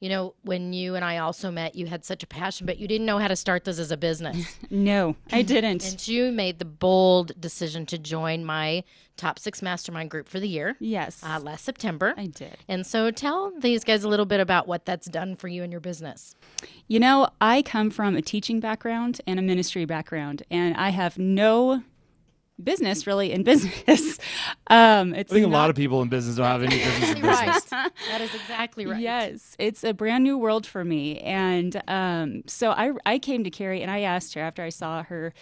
You 0.00 0.10
know, 0.10 0.34
when 0.42 0.72
you 0.72 0.94
and 0.94 1.04
I 1.04 1.18
also 1.18 1.50
met, 1.50 1.74
you 1.74 1.86
had 1.86 2.04
such 2.04 2.22
a 2.22 2.26
passion, 2.26 2.66
but 2.66 2.78
you 2.78 2.86
didn't 2.86 3.06
know 3.06 3.18
how 3.18 3.28
to 3.28 3.36
start 3.36 3.64
this 3.64 3.78
as 3.78 3.90
a 3.90 3.96
business. 3.96 4.58
no, 4.70 5.16
I 5.32 5.42
didn't. 5.42 5.86
and 5.86 6.08
you 6.08 6.30
made 6.32 6.58
the 6.58 6.64
bold 6.66 7.32
decision 7.40 7.86
to 7.86 7.98
join 7.98 8.44
my 8.44 8.84
top 9.16 9.38
six 9.38 9.62
mastermind 9.62 10.10
group 10.10 10.28
for 10.28 10.38
the 10.38 10.48
year. 10.48 10.76
Yes. 10.78 11.22
Uh, 11.24 11.40
last 11.40 11.64
September. 11.64 12.14
I 12.16 12.26
did. 12.26 12.58
And 12.68 12.86
so 12.86 13.10
tell 13.10 13.52
these 13.58 13.84
guys 13.84 14.04
a 14.04 14.08
little 14.08 14.26
bit 14.26 14.40
about 14.40 14.68
what 14.68 14.84
that's 14.84 15.06
done 15.06 15.36
for 15.36 15.48
you 15.48 15.62
and 15.62 15.72
your 15.72 15.80
business. 15.80 16.34
You 16.86 17.00
know, 17.00 17.28
I 17.40 17.62
come 17.62 17.90
from 17.90 18.16
a 18.16 18.22
teaching 18.22 18.60
background 18.60 19.20
and 19.26 19.38
a 19.38 19.42
ministry 19.42 19.86
background, 19.86 20.42
and 20.50 20.76
I 20.76 20.90
have 20.90 21.16
no 21.18 21.82
business 22.62 23.06
really 23.06 23.32
in 23.32 23.42
business. 23.44 24.18
Um, 24.68 25.14
it's 25.14 25.32
I 25.32 25.34
think 25.34 25.46
a 25.46 25.50
lot 25.50 25.70
of 25.70 25.76
people 25.76 26.02
in 26.02 26.08
business 26.08 26.36
don't 26.36 26.46
have 26.46 26.62
any 26.62 26.78
business 26.84 27.10
in 27.10 27.22
business. 27.22 27.64
that 27.64 28.20
is 28.20 28.34
exactly 28.34 28.86
right. 28.86 29.00
Yes, 29.00 29.56
it's 29.58 29.84
a 29.84 29.92
brand 29.92 30.24
new 30.24 30.38
world 30.38 30.66
for 30.66 30.84
me, 30.84 31.18
and 31.20 31.82
um, 31.88 32.42
so 32.46 32.70
I 32.70 32.92
I 33.04 33.18
came 33.18 33.44
to 33.44 33.50
Carey 33.50 33.82
and 33.82 33.90
I 33.90 34.00
asked 34.00 34.34
her 34.34 34.40
after 34.40 34.62
I 34.62 34.70
saw 34.70 35.02
her 35.04 35.32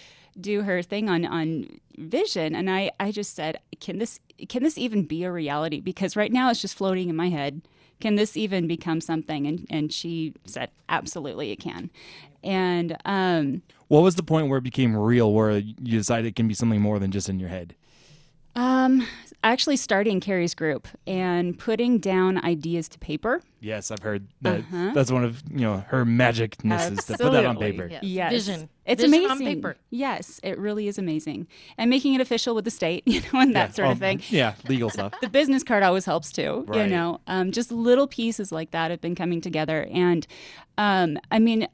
do 0.41 0.63
her 0.63 0.83
thing 0.83 1.09
on 1.09 1.25
on 1.25 1.81
vision, 1.97 2.55
and 2.55 2.71
I 2.71 2.91
I 2.99 3.11
just 3.11 3.35
said, 3.35 3.59
can 3.81 3.99
this 3.99 4.21
can 4.49 4.63
this 4.63 4.79
even 4.79 5.05
be 5.05 5.25
a 5.25 5.33
reality? 5.33 5.81
Because 5.81 6.17
right 6.17 6.33
now 6.33 6.51
it's 6.51 6.61
just 6.61 6.77
floating 6.77 7.09
in 7.09 7.17
my 7.17 7.29
head. 7.29 7.63
Can 8.05 8.17
this 8.17 8.37
even 8.37 8.67
become 8.67 9.01
something? 9.01 9.47
And 9.47 9.67
and 9.71 9.91
she 9.91 10.35
said, 10.45 10.69
absolutely, 10.91 11.53
it 11.53 11.57
can. 11.57 11.89
And 12.43 12.99
um, 13.07 13.63
What 13.89 14.03
was 14.03 14.17
the 14.17 14.23
point 14.23 14.49
where 14.49 14.59
it 14.59 14.63
became 14.63 14.95
real, 14.95 15.33
where 15.33 15.53
you 15.57 15.75
decided 15.99 16.27
it 16.27 16.37
can 16.37 16.47
be 16.47 16.53
something 16.53 16.83
more 16.83 16.99
than 16.99 17.11
just 17.11 17.31
in 17.31 17.41
your 17.41 17.49
head? 17.49 17.75
Um, 18.57 19.07
actually 19.43 19.77
starting 19.77 20.21
Carey's 20.21 20.55
group 20.55 20.89
and 21.07 21.59
putting 21.59 21.99
down 21.99 22.43
ideas 22.45 22.89
to 22.89 22.99
paper. 22.99 23.43
Yes, 23.61 23.91
I've 23.91 24.03
heard 24.03 24.27
that. 24.43 24.61
Uh-huh. 24.61 24.93
That's 24.95 25.11
one 25.11 25.25
of 25.25 25.43
you 25.51 25.61
know 25.61 25.85
her 25.89 26.05
magicness 26.05 26.93
is 26.93 27.05
to 27.07 27.19
put 27.19 27.33
that 27.33 27.45
on 27.45 27.57
paper. 27.57 27.89
Yes. 27.91 28.03
Yes. 28.05 28.33
Vision. 28.33 28.69
It's 28.87 29.03
Vision 29.03 29.25
amazing. 29.25 29.31
on 29.31 29.55
paper. 29.55 29.77
Yes, 29.91 30.41
it 30.43 30.59
really 30.59 30.89
is 30.89 30.99
amazing. 30.99 31.47
And 31.79 31.91
making 31.91 32.15
it 32.15 32.21
official 32.21 32.55
with 32.55 32.65
the 32.65 32.71
state, 32.71 33.03
you 33.07 33.21
know, 33.21 33.41
and 33.41 33.55
that 33.55 33.71
Yeah, 33.71 33.75
sort 33.75 33.89
oh, 33.89 33.93
of 33.93 33.99
thing. 33.99 34.23
Yeah, 34.29 34.55
legal 34.69 34.91
stuff. 34.91 35.13
The 35.21 35.29
business 35.29 35.63
card 35.63 35.83
always 35.83 36.05
helps 36.05 36.31
too. 36.33 36.67
You 36.73 36.87
know, 36.87 37.21
um, 37.27 37.51
just 37.51 37.73
little 37.73 38.07
pieces 38.07 38.53
like 38.53 38.73
that 38.73 38.91
have 38.91 39.01
been 39.01 39.15
coming 39.15 39.41
together. 39.41 39.89
And 39.91 40.27
um, 40.79 41.19
I 41.31 41.39
mean, 41.39 41.67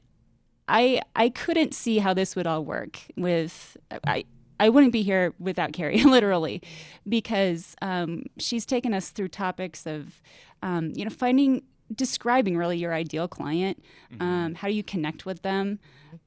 I 0.67 1.01
I 1.15 1.29
couldn't 1.29 1.73
see 1.73 1.99
how 1.99 2.13
this 2.13 2.35
would 2.35 2.47
all 2.47 2.63
work 2.63 2.99
with 3.17 3.77
I. 4.05 4.25
I 4.61 4.69
wouldn't 4.69 4.93
be 4.93 5.01
here 5.01 5.33
without 5.39 5.73
Carey, 5.73 6.03
literally, 6.03 6.61
because 7.09 7.75
um, 7.81 8.23
she's 8.37 8.65
taken 8.65 8.93
us 8.93 9.09
through 9.09 9.29
topics 9.29 9.87
of, 9.87 10.21
um, 10.61 10.93
you 10.95 11.03
know, 11.03 11.09
finding, 11.09 11.63
describing 11.93 12.55
really 12.55 12.77
your 12.77 12.93
ideal 12.93 13.27
client. 13.27 13.83
Um, 14.19 14.53
how 14.55 14.67
do 14.67 14.73
you 14.75 14.83
connect 14.83 15.25
with 15.25 15.41
them? 15.41 15.79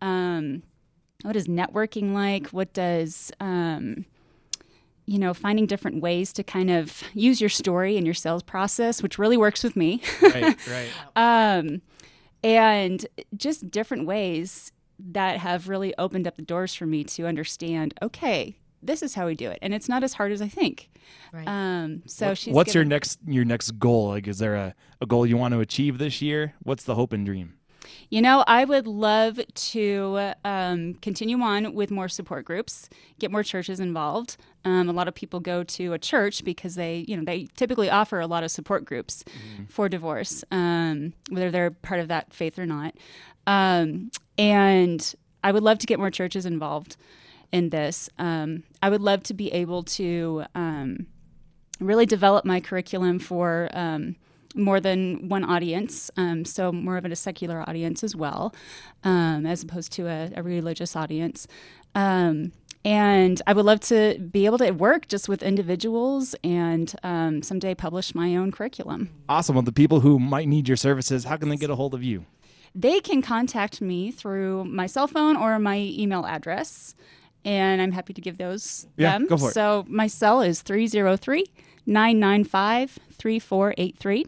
Um, 0.02 0.64
what 1.22 1.36
is 1.36 1.46
networking 1.46 2.12
like? 2.12 2.48
What 2.48 2.72
does, 2.72 3.30
um, 3.38 4.04
you 5.06 5.18
know, 5.20 5.32
finding 5.32 5.66
different 5.66 6.02
ways 6.02 6.32
to 6.32 6.42
kind 6.42 6.70
of 6.70 7.04
use 7.14 7.40
your 7.40 7.50
story 7.50 7.96
in 7.96 8.04
your 8.04 8.14
sales 8.14 8.42
process, 8.42 9.00
which 9.00 9.16
really 9.16 9.36
works 9.36 9.62
with 9.62 9.76
me. 9.76 10.02
Right, 10.20 10.56
right. 10.68 10.90
um, 11.14 11.82
and 12.42 13.06
just 13.36 13.70
different 13.70 14.06
ways 14.06 14.72
that 14.98 15.38
have 15.38 15.68
really 15.68 15.94
opened 15.98 16.26
up 16.26 16.36
the 16.36 16.42
doors 16.42 16.74
for 16.74 16.86
me 16.86 17.04
to 17.04 17.26
understand 17.26 17.94
okay 18.02 18.56
this 18.82 19.02
is 19.02 19.14
how 19.14 19.26
we 19.26 19.34
do 19.34 19.50
it 19.50 19.58
and 19.62 19.72
it's 19.74 19.88
not 19.88 20.02
as 20.04 20.14
hard 20.14 20.30
as 20.32 20.40
i 20.42 20.48
think 20.48 20.90
right. 21.32 21.46
um, 21.48 22.02
so 22.06 22.28
What- 22.28 22.38
she's 22.38 22.54
What's 22.54 22.74
your 22.74 22.84
next 22.84 23.18
your 23.26 23.44
next 23.44 23.72
goal? 23.78 24.08
Like, 24.08 24.26
is 24.28 24.38
there 24.38 24.54
a, 24.54 24.74
a 25.00 25.06
goal 25.06 25.26
you 25.26 25.36
want 25.36 25.52
to 25.52 25.60
achieve 25.60 25.98
this 25.98 26.20
year? 26.22 26.54
What's 26.62 26.84
the 26.84 26.94
hope 26.94 27.12
and 27.12 27.24
dream? 27.26 27.54
You 28.08 28.22
know, 28.22 28.44
I 28.46 28.64
would 28.64 28.86
love 28.86 29.38
to 29.54 30.32
um, 30.44 30.94
continue 31.02 31.38
on 31.40 31.74
with 31.74 31.90
more 31.90 32.08
support 32.08 32.44
groups, 32.44 32.88
get 33.18 33.30
more 33.30 33.42
churches 33.42 33.80
involved. 33.80 34.36
Um, 34.64 34.88
a 34.88 34.92
lot 34.92 35.08
of 35.08 35.14
people 35.14 35.40
go 35.40 35.64
to 35.64 35.92
a 35.92 35.98
church 35.98 36.44
because 36.44 36.74
they, 36.76 37.04
you 37.08 37.16
know, 37.16 37.24
they 37.24 37.48
typically 37.56 37.90
offer 37.90 38.20
a 38.20 38.26
lot 38.26 38.42
of 38.44 38.50
support 38.50 38.84
groups 38.84 39.24
for 39.68 39.88
divorce, 39.88 40.44
um, 40.50 41.12
whether 41.30 41.50
they're 41.50 41.70
part 41.70 42.00
of 42.00 42.08
that 42.08 42.32
faith 42.32 42.58
or 42.58 42.66
not. 42.66 42.94
And 44.38 45.14
I 45.42 45.52
would 45.52 45.62
love 45.62 45.78
to 45.78 45.86
get 45.86 45.98
more 45.98 46.10
churches 46.10 46.46
involved 46.46 46.96
in 47.52 47.70
this. 47.70 48.10
Um, 48.18 48.64
I 48.82 48.88
would 48.90 49.00
love 49.00 49.22
to 49.24 49.34
be 49.34 49.52
able 49.52 49.82
to 49.84 50.44
um, 50.54 51.06
really 51.80 52.06
develop 52.06 52.44
my 52.44 52.60
curriculum 52.60 53.18
for 53.18 53.68
um, 53.72 54.16
more 54.56 54.80
than 54.80 55.28
one 55.28 55.44
audience, 55.44 56.10
um, 56.16 56.44
so 56.44 56.72
more 56.72 56.96
of 56.96 57.04
a 57.04 57.16
secular 57.16 57.68
audience 57.68 58.02
as 58.02 58.16
well, 58.16 58.54
um, 59.02 59.46
as 59.46 59.62
opposed 59.62 59.92
to 59.92 60.06
a, 60.06 60.30
a 60.36 60.42
religious 60.42 60.96
audience. 60.96 61.46
Um, 61.94 62.52
and 62.84 63.40
I 63.46 63.52
would 63.52 63.64
love 63.64 63.80
to 63.80 64.18
be 64.18 64.46
able 64.46 64.58
to 64.58 64.70
work 64.72 65.08
just 65.08 65.28
with 65.28 65.42
individuals 65.42 66.34
and 66.44 66.94
someday 67.02 67.74
publish 67.74 68.14
my 68.14 68.36
own 68.36 68.52
curriculum. 68.52 69.10
Awesome. 69.28 69.54
Well, 69.54 69.62
the 69.62 69.72
people 69.72 70.00
who 70.00 70.18
might 70.18 70.48
need 70.48 70.68
your 70.68 70.76
services, 70.76 71.24
how 71.24 71.36
can 71.36 71.48
they 71.48 71.56
get 71.56 71.70
a 71.70 71.76
hold 71.76 71.94
of 71.94 72.02
you? 72.02 72.26
They 72.74 73.00
can 73.00 73.22
contact 73.22 73.80
me 73.80 74.10
through 74.10 74.64
my 74.64 74.86
cell 74.86 75.06
phone 75.06 75.36
or 75.36 75.58
my 75.58 75.78
email 75.78 76.26
address, 76.26 76.94
and 77.44 77.80
I'm 77.80 77.92
happy 77.92 78.12
to 78.14 78.20
give 78.20 78.36
those 78.38 78.86
Yeah, 78.96 79.12
them. 79.12 79.26
go 79.28 79.36
for 79.36 79.50
it. 79.50 79.54
So 79.54 79.84
my 79.88 80.06
cell 80.08 80.42
is 80.42 80.62
303 80.62 81.44
995 81.86 82.98
3483. 83.12 84.26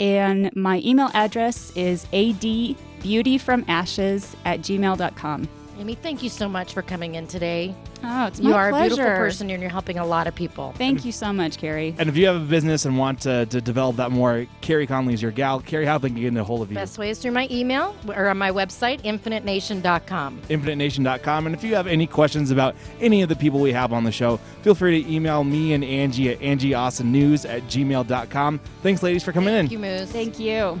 And 0.00 0.54
my 0.54 0.80
email 0.84 1.10
address 1.14 1.72
is 1.74 2.04
adbeautyfromashes 2.12 4.34
at 4.44 4.60
gmail.com. 4.60 5.48
Amy, 5.78 5.94
thank 5.94 6.24
you 6.24 6.28
so 6.28 6.48
much 6.48 6.74
for 6.74 6.82
coming 6.82 7.14
in 7.14 7.28
today. 7.28 7.72
Oh, 8.02 8.26
it's 8.26 8.40
my 8.40 8.48
you 8.48 8.54
my 8.54 8.60
are 8.60 8.68
a 8.70 8.80
beautiful 8.80 9.04
person 9.04 9.48
and 9.48 9.62
you're 9.62 9.70
helping 9.70 9.98
a 9.98 10.04
lot 10.04 10.26
of 10.26 10.34
people. 10.34 10.72
Thank 10.76 11.04
you 11.04 11.12
so 11.12 11.32
much, 11.32 11.56
Carey. 11.58 11.94
And 11.98 12.08
if 12.08 12.16
you 12.16 12.26
have 12.26 12.34
a 12.34 12.44
business 12.44 12.84
and 12.84 12.98
want 12.98 13.20
to, 13.22 13.46
to 13.46 13.60
develop 13.60 13.96
that 13.96 14.10
more, 14.10 14.46
Carey 14.60 14.88
Conley 14.88 15.14
is 15.14 15.22
your 15.22 15.30
gal. 15.30 15.60
Carey, 15.60 15.84
how 15.84 15.98
can 15.98 16.14
they 16.14 16.20
get 16.20 16.28
in 16.28 16.36
a 16.36 16.42
hold 16.42 16.62
of 16.62 16.70
you? 16.70 16.74
Best 16.74 16.98
way 16.98 17.10
is 17.10 17.20
through 17.20 17.30
my 17.30 17.46
email 17.48 17.94
or 18.08 18.26
on 18.26 18.38
my 18.38 18.50
website, 18.50 19.02
infinitenation.com. 19.04 20.40
InfiniteNation.com. 20.48 21.46
And 21.46 21.54
if 21.54 21.62
you 21.62 21.76
have 21.76 21.86
any 21.86 22.08
questions 22.08 22.50
about 22.50 22.74
any 23.00 23.22
of 23.22 23.28
the 23.28 23.36
people 23.36 23.60
we 23.60 23.72
have 23.72 23.92
on 23.92 24.02
the 24.02 24.12
show, 24.12 24.38
feel 24.62 24.74
free 24.74 25.02
to 25.02 25.12
email 25.12 25.44
me 25.44 25.74
and 25.74 25.84
Angie 25.84 26.30
at 26.30 26.40
angieaustinnews 26.40 27.48
at 27.48 27.62
gmail.com. 27.64 28.60
Thanks, 28.82 29.02
ladies, 29.04 29.22
for 29.22 29.32
coming 29.32 29.54
in. 29.54 29.68
Thank 29.68 29.72
you, 29.72 29.78
Moose. 29.78 30.10
Thank 30.10 30.40
you. 30.40 30.80